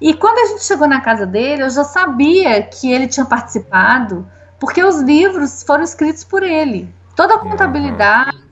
E 0.00 0.14
quando 0.14 0.38
a 0.38 0.46
gente 0.46 0.64
chegou 0.64 0.88
na 0.88 1.00
casa 1.00 1.26
dele, 1.26 1.62
eu 1.62 1.70
já 1.70 1.84
sabia 1.84 2.62
que 2.62 2.92
ele 2.92 3.06
tinha 3.06 3.24
participado 3.24 4.26
porque 4.58 4.82
os 4.82 5.00
livros 5.00 5.62
foram 5.62 5.84
escritos 5.84 6.24
por 6.24 6.42
ele. 6.42 6.92
Toda 7.14 7.34
a 7.34 7.38
contabilidade, 7.38 8.42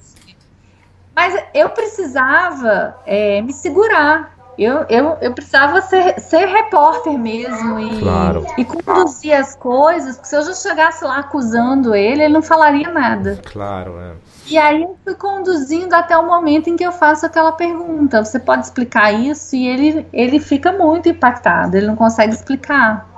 Mas 1.14 1.44
eu 1.52 1.68
precisava 1.70 2.96
é, 3.04 3.42
me 3.42 3.52
segurar. 3.52 4.41
Eu, 4.58 4.84
eu, 4.88 5.16
eu 5.20 5.32
precisava 5.32 5.80
ser, 5.80 6.20
ser 6.20 6.46
repórter 6.46 7.18
mesmo 7.18 7.80
e, 7.80 8.00
claro. 8.00 8.46
e 8.58 8.64
conduzir 8.64 9.32
as 9.32 9.56
coisas, 9.56 10.16
porque 10.16 10.28
se 10.28 10.36
eu 10.36 10.42
já 10.42 10.54
chegasse 10.54 11.04
lá 11.04 11.18
acusando 11.18 11.94
ele, 11.94 12.22
ele 12.22 12.34
não 12.34 12.42
falaria 12.42 12.90
nada. 12.90 13.40
Claro, 13.44 13.98
é. 13.98 14.12
E 14.46 14.58
aí 14.58 14.82
eu 14.82 14.96
fui 15.02 15.14
conduzindo 15.14 15.94
até 15.94 16.16
o 16.16 16.26
momento 16.26 16.68
em 16.68 16.76
que 16.76 16.84
eu 16.84 16.92
faço 16.92 17.24
aquela 17.24 17.52
pergunta: 17.52 18.22
você 18.22 18.38
pode 18.38 18.66
explicar 18.66 19.12
isso? 19.12 19.56
E 19.56 19.66
ele, 19.66 20.06
ele 20.12 20.40
fica 20.40 20.72
muito 20.72 21.08
impactado, 21.08 21.76
ele 21.76 21.86
não 21.86 21.96
consegue 21.96 22.34
explicar, 22.34 23.08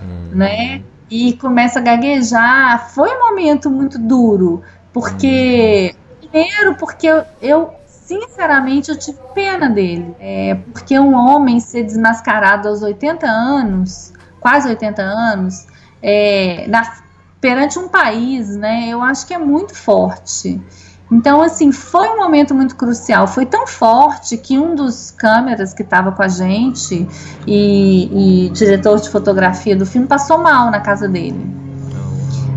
hum. 0.00 0.30
né? 0.32 0.82
E 1.10 1.32
começa 1.34 1.80
a 1.80 1.82
gaguejar. 1.82 2.90
Foi 2.90 3.10
um 3.10 3.30
momento 3.30 3.70
muito 3.70 3.98
duro, 3.98 4.62
porque. 4.92 5.94
Hum. 5.94 6.04
Primeiro, 6.20 6.74
porque 6.74 7.06
eu, 7.06 7.22
eu 7.40 7.74
sinceramente, 8.04 8.90
eu 8.90 8.98
tive 8.98 9.18
pena 9.34 9.68
dele. 9.68 10.14
É, 10.20 10.54
porque 10.72 10.98
um 10.98 11.14
homem 11.14 11.60
ser 11.60 11.82
desmascarado 11.84 12.68
aos 12.68 12.82
80 12.82 13.26
anos, 13.26 14.12
quase 14.40 14.68
80 14.68 15.02
anos, 15.02 15.66
é, 16.02 16.66
na, 16.68 16.98
perante 17.40 17.78
um 17.78 17.88
país, 17.88 18.54
né, 18.56 18.88
eu 18.88 19.02
acho 19.02 19.26
que 19.26 19.34
é 19.34 19.38
muito 19.38 19.74
forte. 19.74 20.60
Então, 21.10 21.42
assim, 21.42 21.70
foi 21.70 22.08
um 22.08 22.16
momento 22.16 22.54
muito 22.54 22.74
crucial. 22.76 23.26
Foi 23.26 23.44
tão 23.44 23.66
forte 23.66 24.36
que 24.36 24.58
um 24.58 24.74
dos 24.74 25.10
câmeras 25.10 25.74
que 25.74 25.82
estava 25.82 26.10
com 26.12 26.22
a 26.22 26.28
gente 26.28 27.06
e, 27.46 28.46
e, 28.46 28.50
diretor 28.50 28.98
de 28.98 29.10
fotografia 29.10 29.76
do 29.76 29.84
filme 29.84 30.06
passou 30.06 30.38
mal 30.38 30.70
na 30.70 30.80
casa 30.80 31.06
dele. 31.06 31.46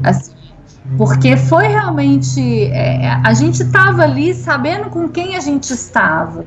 Assim, 0.03 0.31
porque 0.95 1.35
foi 1.35 1.67
realmente. 1.67 2.65
É, 2.65 3.19
a 3.23 3.33
gente 3.33 3.63
estava 3.63 4.03
ali 4.03 4.33
sabendo 4.33 4.89
com 4.89 5.09
quem 5.09 5.35
a 5.35 5.39
gente 5.39 5.71
estava. 5.71 6.45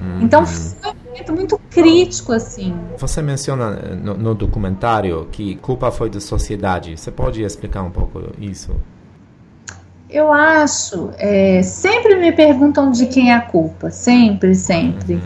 Uhum. 0.00 0.20
Então 0.22 0.44
foi 0.46 0.90
um 0.90 0.94
momento 1.06 1.32
muito 1.32 1.60
crítico, 1.70 2.32
assim. 2.32 2.74
Você 2.98 3.22
menciona 3.22 3.70
no, 3.70 4.14
no, 4.14 4.34
documentário 4.34 5.26
que 5.32 5.56
culpa 5.56 5.90
foi 5.90 6.10
da 6.10 6.20
sociedade. 6.20 6.96
Você 6.96 7.10
pode 7.10 7.42
explicar 7.42 7.82
um 7.82 7.90
pouco 7.90 8.22
isso? 8.38 8.76
Eu 10.10 10.32
acho. 10.32 11.10
É, 11.16 11.62
sempre 11.62 12.16
me 12.16 12.32
perguntam 12.32 12.90
de 12.90 13.06
quem 13.06 13.30
é 13.30 13.34
a 13.34 13.40
culpa. 13.40 13.90
Sempre, 13.90 14.54
sempre. 14.54 15.14
Uhum. 15.14 15.20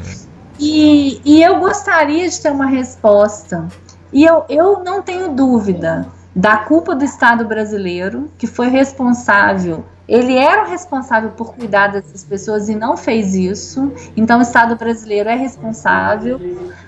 E, 0.58 1.20
e 1.24 1.42
eu 1.42 1.58
gostaria 1.58 2.28
de 2.28 2.40
ter 2.40 2.52
uma 2.52 2.66
resposta. 2.66 3.66
E 4.12 4.24
eu, 4.24 4.44
eu 4.48 4.84
não 4.84 5.02
tenho 5.02 5.32
dúvida 5.32 6.06
da 6.34 6.56
culpa 6.56 6.94
do 6.94 7.04
Estado 7.04 7.44
brasileiro, 7.44 8.30
que 8.38 8.46
foi 8.46 8.68
responsável. 8.68 9.84
Ele 10.08 10.36
era 10.36 10.64
o 10.64 10.68
responsável 10.68 11.30
por 11.30 11.54
cuidar 11.54 11.88
dessas 11.88 12.24
pessoas 12.24 12.68
e 12.68 12.74
não 12.74 12.96
fez 12.96 13.34
isso. 13.34 13.92
Então, 14.16 14.40
o 14.40 14.42
Estado 14.42 14.76
brasileiro 14.76 15.28
é 15.28 15.34
responsável. 15.34 16.40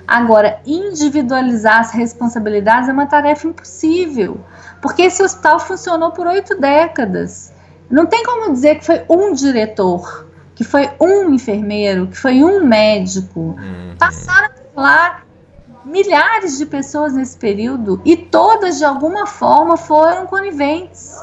Agora, 0.06 0.60
individualizar 0.66 1.80
as 1.80 1.92
responsabilidades 1.92 2.88
é 2.88 2.92
uma 2.92 3.06
tarefa 3.06 3.46
impossível, 3.46 4.40
porque 4.82 5.02
esse 5.02 5.22
hospital 5.22 5.60
funcionou 5.60 6.10
por 6.10 6.26
oito 6.26 6.58
décadas. 6.58 7.52
Não 7.88 8.06
tem 8.06 8.24
como 8.24 8.52
dizer 8.52 8.76
que 8.76 8.84
foi 8.84 9.04
um 9.08 9.32
diretor, 9.32 10.26
que 10.54 10.64
foi 10.64 10.90
um 11.00 11.32
enfermeiro, 11.32 12.08
que 12.08 12.16
foi 12.16 12.42
um 12.42 12.64
médico. 12.64 13.40
Uhum. 13.40 13.94
Passaram 13.98 14.50
lá 14.76 15.23
milhares 15.84 16.58
de 16.58 16.66
pessoas 16.66 17.12
nesse 17.12 17.36
período 17.36 18.00
e 18.04 18.16
todas 18.16 18.78
de 18.78 18.84
alguma 18.84 19.26
forma 19.26 19.76
foram 19.76 20.26
coniventes. 20.26 21.16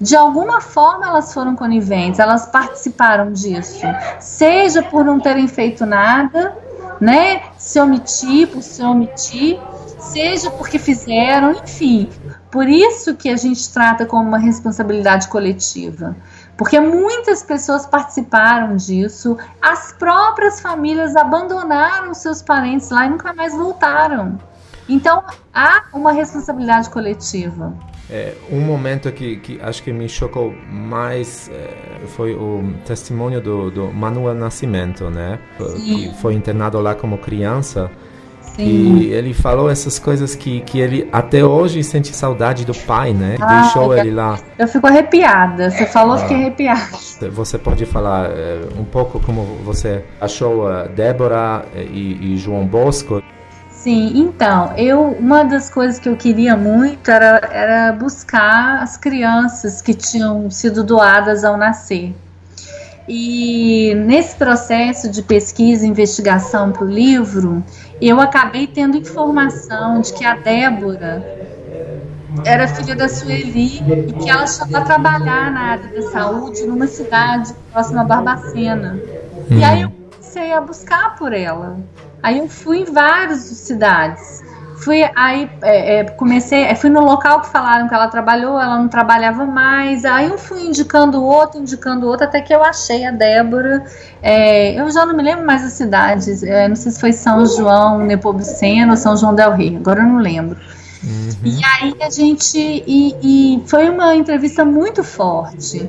De 0.00 0.16
alguma 0.16 0.62
forma 0.62 1.06
elas 1.06 1.34
foram 1.34 1.54
coniventes, 1.54 2.18
elas 2.18 2.46
participaram 2.46 3.32
disso, 3.32 3.84
seja 4.18 4.82
por 4.82 5.04
não 5.04 5.20
terem 5.20 5.46
feito 5.46 5.84
nada, 5.84 6.56
né? 6.98 7.42
Se 7.58 7.78
omitir, 7.78 8.48
por 8.48 8.62
se 8.62 8.82
omitir, 8.82 9.60
seja 9.98 10.50
porque 10.50 10.78
fizeram, 10.78 11.52
enfim. 11.52 12.08
Por 12.50 12.66
isso 12.66 13.14
que 13.14 13.28
a 13.28 13.36
gente 13.36 13.70
trata 13.70 14.06
como 14.06 14.26
uma 14.26 14.38
responsabilidade 14.38 15.28
coletiva 15.28 16.16
porque 16.60 16.78
muitas 16.78 17.42
pessoas 17.42 17.86
participaram 17.86 18.76
disso, 18.76 19.34
as 19.62 19.94
próprias 19.94 20.60
famílias 20.60 21.16
abandonaram 21.16 22.12
seus 22.12 22.42
parentes 22.42 22.90
lá 22.90 23.06
e 23.06 23.08
nunca 23.08 23.32
mais 23.32 23.54
voltaram. 23.54 24.38
Então 24.86 25.24
há 25.54 25.84
uma 25.94 26.12
responsabilidade 26.12 26.90
coletiva. 26.90 27.72
É, 28.10 28.34
um 28.50 28.60
momento 28.60 29.10
que, 29.10 29.38
que 29.38 29.58
acho 29.62 29.82
que 29.82 29.90
me 29.90 30.06
chocou 30.06 30.52
mais 30.70 31.48
é, 31.48 32.06
foi 32.08 32.34
o 32.34 32.74
testemunho 32.84 33.40
do, 33.40 33.70
do 33.70 33.86
Manuel 33.90 34.34
Nascimento, 34.34 35.08
né? 35.08 35.38
Sim. 35.56 36.10
Que 36.10 36.14
foi 36.20 36.34
internado 36.34 36.78
lá 36.78 36.94
como 36.94 37.16
criança 37.16 37.90
Sim. 38.64 38.98
E 38.98 39.12
ele 39.12 39.32
falou 39.32 39.70
essas 39.70 39.98
coisas 39.98 40.34
que, 40.34 40.60
que 40.60 40.78
ele 40.78 41.08
até 41.12 41.44
hoje 41.44 41.82
sente 41.82 42.14
saudade 42.14 42.64
do 42.64 42.74
pai, 42.74 43.12
né? 43.12 43.36
Ah, 43.40 43.62
Deixou 43.62 43.96
ele 43.96 44.10
lá. 44.10 44.38
Eu 44.58 44.68
fico 44.68 44.86
arrepiada. 44.86 45.70
Você 45.70 45.86
falou, 45.86 46.14
ah, 46.14 46.18
fiquei 46.18 46.36
arrepiada. 46.36 47.30
Você 47.30 47.58
pode 47.58 47.86
falar 47.86 48.30
é, 48.30 48.60
um 48.78 48.84
pouco 48.84 49.20
como 49.20 49.42
você 49.64 50.04
achou 50.20 50.68
a 50.68 50.84
Débora 50.84 51.64
eh, 51.74 51.84
e, 51.84 52.34
e 52.34 52.36
João 52.36 52.66
Bosco? 52.66 53.22
Sim, 53.70 54.12
então, 54.14 54.74
eu 54.76 55.00
uma 55.18 55.42
das 55.42 55.70
coisas 55.70 55.98
que 55.98 56.06
eu 56.06 56.14
queria 56.14 56.54
muito 56.54 57.10
era, 57.10 57.40
era 57.50 57.92
buscar 57.92 58.82
as 58.82 58.98
crianças 58.98 59.80
que 59.80 59.94
tinham 59.94 60.50
sido 60.50 60.84
doadas 60.84 61.44
ao 61.44 61.56
nascer. 61.56 62.14
E 63.12 63.92
nesse 64.06 64.36
processo 64.36 65.10
de 65.10 65.20
pesquisa 65.20 65.84
e 65.84 65.88
investigação 65.88 66.70
para 66.70 66.84
o 66.84 66.88
livro, 66.88 67.60
eu 68.00 68.20
acabei 68.20 68.68
tendo 68.68 68.96
informação 68.96 70.00
de 70.00 70.12
que 70.12 70.24
a 70.24 70.36
Débora 70.36 71.20
era 72.44 72.68
filha 72.68 72.94
da 72.94 73.08
Sueli 73.08 73.80
e 74.06 74.12
que 74.12 74.30
ela 74.30 74.46
chegou 74.46 74.76
a 74.76 74.82
trabalhar 74.82 75.50
na 75.50 75.60
área 75.60 75.88
da 75.88 76.02
saúde 76.02 76.62
numa 76.62 76.86
cidade 76.86 77.52
próxima 77.72 78.02
a 78.02 78.04
Barbacena. 78.04 79.02
Hum. 79.50 79.58
E 79.58 79.64
aí 79.64 79.82
eu 79.82 79.90
comecei 79.90 80.52
a 80.52 80.60
buscar 80.60 81.16
por 81.16 81.32
ela. 81.32 81.78
Aí 82.22 82.38
eu 82.38 82.48
fui 82.48 82.82
em 82.82 82.84
várias 82.84 83.40
cidades 83.40 84.39
fui 84.82 85.02
aí 85.14 85.50
é, 85.62 86.00
é, 86.00 86.04
comecei 86.04 86.64
é, 86.64 86.74
fui 86.74 86.90
no 86.90 87.00
local 87.00 87.40
que 87.42 87.48
falaram 87.48 87.88
que 87.88 87.94
ela 87.94 88.08
trabalhou 88.08 88.60
ela 88.60 88.78
não 88.78 88.88
trabalhava 88.88 89.44
mais 89.44 90.04
aí 90.04 90.26
eu 90.26 90.38
fui 90.38 90.66
indicando 90.66 91.22
outro 91.22 91.60
indicando 91.60 92.06
outro 92.06 92.26
até 92.26 92.40
que 92.40 92.54
eu 92.54 92.62
achei 92.62 93.04
a 93.04 93.10
Débora 93.10 93.84
é, 94.22 94.80
eu 94.80 94.90
já 94.90 95.04
não 95.04 95.16
me 95.16 95.22
lembro 95.22 95.46
mais 95.46 95.64
as 95.64 95.72
cidades 95.72 96.42
é, 96.42 96.68
não 96.68 96.76
sei 96.76 96.92
se 96.92 97.00
foi 97.00 97.12
São 97.12 97.44
João 97.46 97.98
Nepomuceno 97.98 98.92
ou 98.92 98.96
São 98.96 99.16
João 99.16 99.34
del 99.34 99.52
Rei 99.52 99.76
agora 99.76 100.00
eu 100.00 100.06
não 100.06 100.18
lembro 100.18 100.58
uhum. 101.04 101.30
e 101.44 101.60
aí 101.64 101.94
a 102.00 102.10
gente 102.10 102.58
e, 102.58 103.16
e 103.22 103.62
foi 103.66 103.88
uma 103.88 104.14
entrevista 104.14 104.64
muito 104.64 105.04
forte 105.04 105.88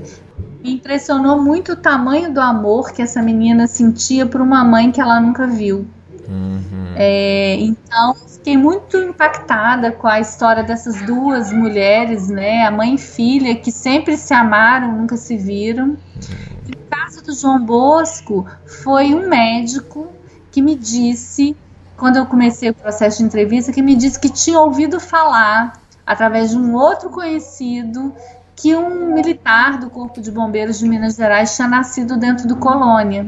me 0.64 0.76
impressionou 0.76 1.42
muito 1.42 1.74
o 1.74 1.76
tamanho 1.76 2.32
do 2.34 2.40
amor 2.40 2.92
que 2.92 3.02
essa 3.02 3.22
menina 3.22 3.68
sentia 3.68 4.26
por 4.26 4.42
uma 4.42 4.64
mãe 4.64 4.92
que 4.92 5.02
ela 5.02 5.20
nunca 5.20 5.48
viu 5.48 5.88
Uhum. 6.32 6.94
É, 6.96 7.56
então, 7.56 8.16
fiquei 8.42 8.58
muito 8.58 8.98
impactada 8.98 9.92
com 9.92 10.08
a 10.08 10.20
história 10.20 10.64
dessas 10.64 11.00
duas 11.04 11.54
mulheres, 11.54 12.28
né? 12.28 12.66
A 12.66 12.72
mãe 12.72 12.96
e 12.96 12.98
filha, 12.98 13.56
que 13.56 13.72
sempre 13.72 14.18
se 14.18 14.34
amaram, 14.34 14.98
nunca 14.98 15.16
se 15.16 15.38
viram. 15.38 15.96
E 16.68 16.72
no 16.72 16.84
caso 16.90 17.24
do 17.24 17.34
João 17.36 17.64
Bosco, 17.64 18.48
foi 18.66 19.14
um 19.14 19.30
médico 19.30 20.12
que 20.52 20.60
me 20.60 20.76
disse, 20.76 21.56
quando 21.96 22.18
eu 22.18 22.26
comecei 22.26 22.72
o 22.72 22.74
processo 22.74 23.20
de 23.20 23.26
entrevista, 23.26 23.72
que 23.72 23.82
me 23.82 23.96
disse 23.96 24.20
que 24.20 24.30
tinha 24.30 24.60
ouvido 24.60 25.00
falar, 25.00 25.80
através 26.04 26.50
de 26.50 26.58
um 26.58 26.74
outro 26.74 27.12
conhecido, 27.12 28.12
que 28.62 28.76
um 28.76 29.16
militar 29.16 29.80
do 29.80 29.90
Corpo 29.90 30.22
de 30.22 30.30
Bombeiros 30.30 30.78
de 30.78 30.88
Minas 30.88 31.16
Gerais 31.16 31.56
tinha 31.56 31.68
nascido 31.68 32.16
dentro 32.16 32.48
do 32.48 32.56
Colônia. 32.56 33.26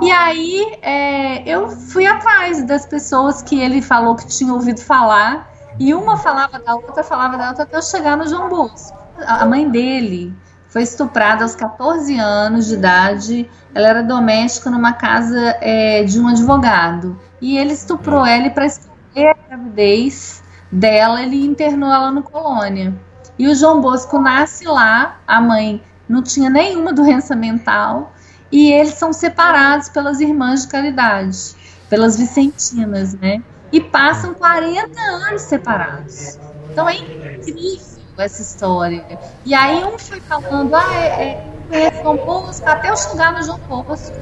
E 0.00 0.10
aí 0.10 0.78
é, 0.80 1.46
eu 1.46 1.68
fui 1.68 2.06
atrás 2.06 2.64
das 2.64 2.86
pessoas 2.86 3.42
que 3.42 3.60
ele 3.60 3.82
falou 3.82 4.16
que 4.16 4.26
tinha 4.26 4.54
ouvido 4.54 4.80
falar, 4.80 5.52
e 5.78 5.92
uma 5.92 6.16
falava 6.16 6.58
da 6.58 6.74
outra, 6.76 7.04
falava 7.04 7.36
da 7.36 7.48
outra, 7.48 7.64
até 7.64 7.76
eu 7.76 7.82
chegar 7.82 8.16
no 8.16 8.26
João 8.26 8.48
Bosco. 8.48 8.96
A 9.26 9.44
mãe 9.44 9.68
dele 9.68 10.34
foi 10.70 10.82
estuprada 10.82 11.44
aos 11.44 11.54
14 11.54 12.16
anos 12.18 12.66
de 12.66 12.74
idade, 12.74 13.50
ela 13.74 13.88
era 13.88 14.02
doméstica 14.02 14.70
numa 14.70 14.94
casa 14.94 15.58
é, 15.60 16.04
de 16.04 16.18
um 16.18 16.26
advogado. 16.26 17.20
E 17.38 17.58
ele 17.58 17.74
estuprou 17.74 18.24
ela 18.24 18.48
para 18.48 18.64
esconder 18.64 19.28
a 19.28 19.36
gravidez 19.46 20.42
dela, 20.72 21.22
ele 21.22 21.44
internou 21.44 21.92
ela 21.92 22.10
no 22.10 22.22
colônia. 22.22 22.94
E 23.38 23.48
o 23.48 23.54
João 23.54 23.80
Bosco 23.80 24.18
nasce 24.18 24.64
lá, 24.64 25.20
a 25.26 25.40
mãe 25.40 25.82
não 26.08 26.22
tinha 26.22 26.48
nenhuma 26.48 26.92
doença 26.92 27.34
mental, 27.34 28.12
e 28.50 28.72
eles 28.72 28.94
são 28.94 29.12
separados 29.12 29.88
pelas 29.88 30.20
irmãs 30.20 30.62
de 30.62 30.68
caridade, 30.68 31.56
pelas 31.88 32.16
Vicentinas, 32.16 33.14
né? 33.14 33.42
E 33.72 33.80
passam 33.80 34.34
40 34.34 35.00
anos 35.00 35.42
separados. 35.42 36.38
Então 36.70 36.88
é 36.88 36.96
incrível 36.96 37.94
essa 38.18 38.42
história. 38.42 39.04
E 39.44 39.54
aí 39.54 39.82
um 39.84 39.98
foi 39.98 40.20
falando, 40.20 40.74
ah, 40.74 40.94
é, 40.94 41.44
é 41.72 42.02
João 42.02 42.16
Bosco 42.18 42.68
até 42.68 42.90
eu 42.90 42.96
chegar 42.96 43.32
no 43.32 43.42
João 43.42 43.58
Bosco. 43.68 44.14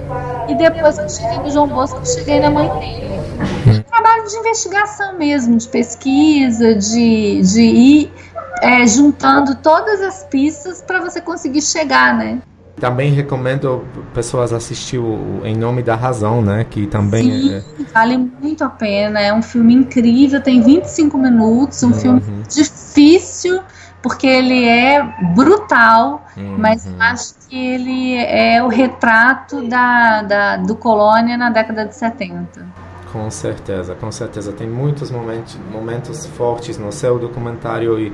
E 0.49 0.55
depois 0.55 0.97
que 0.97 1.05
eu 1.05 1.09
cheguei 1.11 1.39
no 1.39 1.51
João 1.51 1.69
Bosco, 1.69 1.99
eu 1.99 2.07
cheguei 2.07 2.41
na 2.41 2.51
mãe 2.51 2.69
dele. 2.79 3.21
Um 3.67 3.83
trabalho 3.83 4.27
de 4.27 4.37
investigação 4.37 5.19
mesmo, 5.19 5.57
de 5.57 5.69
pesquisa, 5.69 6.75
de, 6.75 7.43
de 7.43 7.63
ir 7.63 8.13
é, 8.63 8.87
juntando 8.87 9.57
todas 9.57 10.01
as 10.01 10.23
pistas 10.25 10.81
para 10.81 11.01
você 11.01 11.21
conseguir 11.21 11.61
chegar, 11.61 12.17
né? 12.17 12.41
Também 12.81 13.13
recomendo 13.13 13.85
pessoas 14.15 14.53
assistir 14.53 14.99
o 14.99 15.41
Em 15.45 15.57
Nome 15.57 15.83
da 15.83 15.97
Razão, 15.97 16.41
né? 16.41 16.65
Que 16.69 16.87
também 16.87 17.25
Sim, 17.25 17.55
é... 17.55 17.63
vale 17.93 18.17
muito 18.17 18.63
a 18.63 18.69
pena. 18.69 19.21
É 19.21 19.35
um 19.35 19.43
filme 19.43 19.75
incrível, 19.75 20.41
tem 20.41 20.63
25 20.63 21.19
minutos, 21.19 21.83
um 21.83 21.89
uhum. 21.89 21.95
filme 21.95 22.23
difícil 22.49 23.61
porque 24.01 24.27
ele 24.27 24.65
é 24.65 25.01
brutal, 25.35 26.27
uhum. 26.37 26.57
mas 26.59 26.85
eu 26.87 26.95
acho 26.99 27.35
que 27.49 27.57
ele 27.57 28.17
é 28.17 28.61
o 28.61 28.67
retrato 28.67 29.63
da, 29.69 30.23
da, 30.23 30.57
do 30.57 30.75
colônia 30.75 31.37
na 31.37 31.51
década 31.51 31.87
de 31.87 31.95
70. 31.95 32.67
Com 33.13 33.31
certeza, 33.31 33.95
com 33.95 34.11
certeza. 34.11 34.53
Tem 34.53 34.69
muitos 34.69 35.11
momentos, 35.11 35.57
momentos 35.71 36.27
fortes 36.27 36.79
no 36.79 36.91
seu 36.91 37.17
documentário 37.17 38.01
e, 38.01 38.13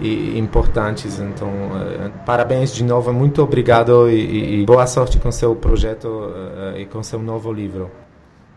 e 0.00 0.38
importantes. 0.38 1.18
Então, 1.18 1.48
uh, 1.48 2.10
parabéns 2.24 2.72
de 2.72 2.84
novo, 2.84 3.12
muito 3.12 3.42
obrigado 3.42 4.08
e, 4.08 4.60
e, 4.60 4.66
boa 4.66 4.86
sorte 4.86 5.18
com 5.18 5.30
seu 5.30 5.54
projeto 5.56 6.06
uh, 6.08 6.76
e 6.76 6.86
com 6.86 7.02
seu 7.02 7.18
novo 7.18 7.52
livro. 7.52 7.90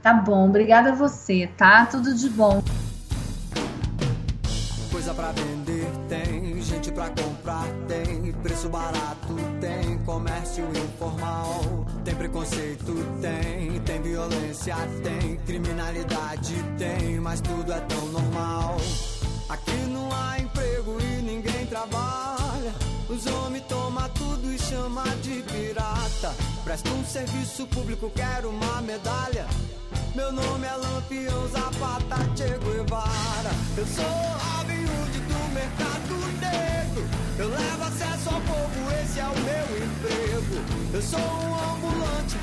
Tá 0.01 0.13
bom, 0.13 0.47
obrigada 0.47 0.91
a 0.91 0.95
você, 0.95 1.47
tá? 1.57 1.85
Tudo 1.85 2.15
de 2.15 2.29
bom. 2.29 2.63
Coisa 4.91 5.13
pra 5.13 5.31
vender 5.31 5.87
tem, 6.09 6.61
gente 6.61 6.91
pra 6.91 7.09
comprar 7.09 7.65
tem, 7.87 8.31
preço 8.43 8.69
barato 8.69 9.35
tem, 9.59 9.97
comércio 9.99 10.65
informal. 10.75 11.85
Tem 12.03 12.15
preconceito 12.15 12.93
tem, 13.21 13.79
tem 13.81 14.01
violência 14.01 14.75
tem, 15.03 15.37
criminalidade 15.37 16.55
tem, 16.77 17.19
mas 17.19 17.41
tudo 17.41 17.71
é 17.71 17.79
tão 17.81 18.05
normal. 18.07 18.77
Aqui 19.49 19.77
não 19.91 20.09
há 20.11 20.39
emprego 20.39 20.97
e 20.99 21.20
trabalha. 21.71 22.73
Os 23.09 23.25
homens 23.27 23.63
tomam 23.69 24.09
tudo 24.09 24.53
e 24.53 24.59
chama 24.59 25.03
de 25.23 25.41
pirata. 25.43 26.35
Presta 26.65 26.89
um 26.89 27.05
serviço 27.05 27.65
público, 27.67 28.11
quero 28.13 28.49
uma 28.49 28.81
medalha. 28.81 29.47
Meu 30.13 30.33
nome 30.33 30.67
é 30.67 30.75
Lampião 30.75 31.47
Zapata 31.47 32.17
Che 32.35 32.57
Guevara. 32.59 33.53
Eu 33.77 33.85
sou 33.87 34.03
Robin 34.03 34.83
Hood 34.83 35.19
do 35.31 35.53
mercado 35.53 36.13
negro. 36.41 37.09
Eu 37.39 37.49
levo 37.49 37.83
acesso 37.85 38.29
ao 38.29 38.41
povo, 38.41 38.91
esse 39.01 39.19
é 39.21 39.25
o 39.25 39.39
meu 39.39 39.67
emprego. 39.85 40.93
Eu 40.93 41.01
sou 41.01 41.19
um 41.19 41.73
ambulante, 41.73 42.35